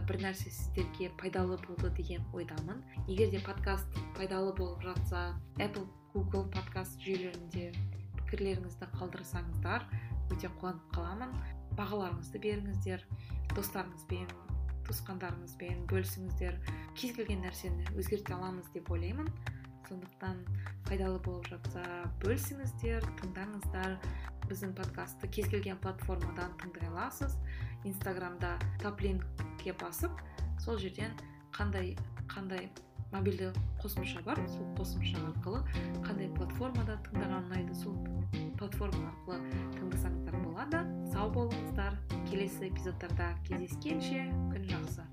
бір 0.06 0.20
нәрсе 0.22 0.50
сіздерге 0.50 1.10
пайдалы 1.20 1.56
болды 1.66 1.90
деген 1.96 2.24
ойдамын. 2.32 2.82
Егер 3.08 3.30
де 3.30 3.40
подкаст 3.44 3.86
пайдалы 4.16 4.52
болып 4.56 4.82
жатса 4.82 5.34
apple 5.58 5.86
google 6.14 6.46
подкаст 6.54 7.00
жүйелерінде 7.02 7.72
пікірлеріңізді 8.18 8.90
қалдырсаңыздар 8.94 9.86
өте 10.34 10.50
қуанып 10.60 10.92
қаламын. 10.94 11.34
Бағаларыңызды 11.78 12.40
беріңіздер 12.42 13.04
достарыңызбен 13.54 14.30
туысқандарыңызбен 14.88 15.84
бөлісіңіздер. 15.90 16.58
Кез 16.98 17.14
келген 17.16 17.44
нәрсені 17.44 17.86
өзгерте 17.96 18.34
аламыз 18.34 18.70
деп 18.74 18.90
ойлаймын. 18.90 19.28
Сондықтан 19.88 20.42
пайдалы 20.88 21.20
болып 21.24 21.48
жатса 21.48 21.84
бөлісіңіздер 22.24 23.06
тыңдаңыздар. 23.20 23.96
Біздің 24.48 24.74
подкастты 24.76 25.28
кез 25.28 25.48
келген 25.52 25.80
платформадан 25.84 26.54
тыңдай 26.60 26.88
аласыз. 26.88 27.36
Инстаграмда 27.84 28.56
таплинкке 28.82 29.74
басып 29.80 30.22
сол 30.64 30.78
жерден 30.78 31.14
қандай 31.52 31.96
қандай 32.28 32.68
мобильді 33.12 33.52
қосымша 33.82 34.22
бар 34.24 34.40
сол 34.48 34.66
қосымша 34.78 35.20
арқылы 35.30 35.62
қандай 36.04 36.28
платформада 36.36 36.98
тыңдаған 37.06 37.48
ұнайды 37.48 37.74
сол 37.78 37.96
платформа 38.58 39.12
арқылы 39.12 39.38
тыңдасаңыздар 39.78 40.40
болады. 40.44 40.82
Сау 41.12 41.30
болыңыздар. 41.32 41.96
Келесі 42.28 42.68
эпизодтарда 42.68 43.30
кездескенше 43.46 44.26
күн 44.52 44.68
жақсы. 44.72 45.06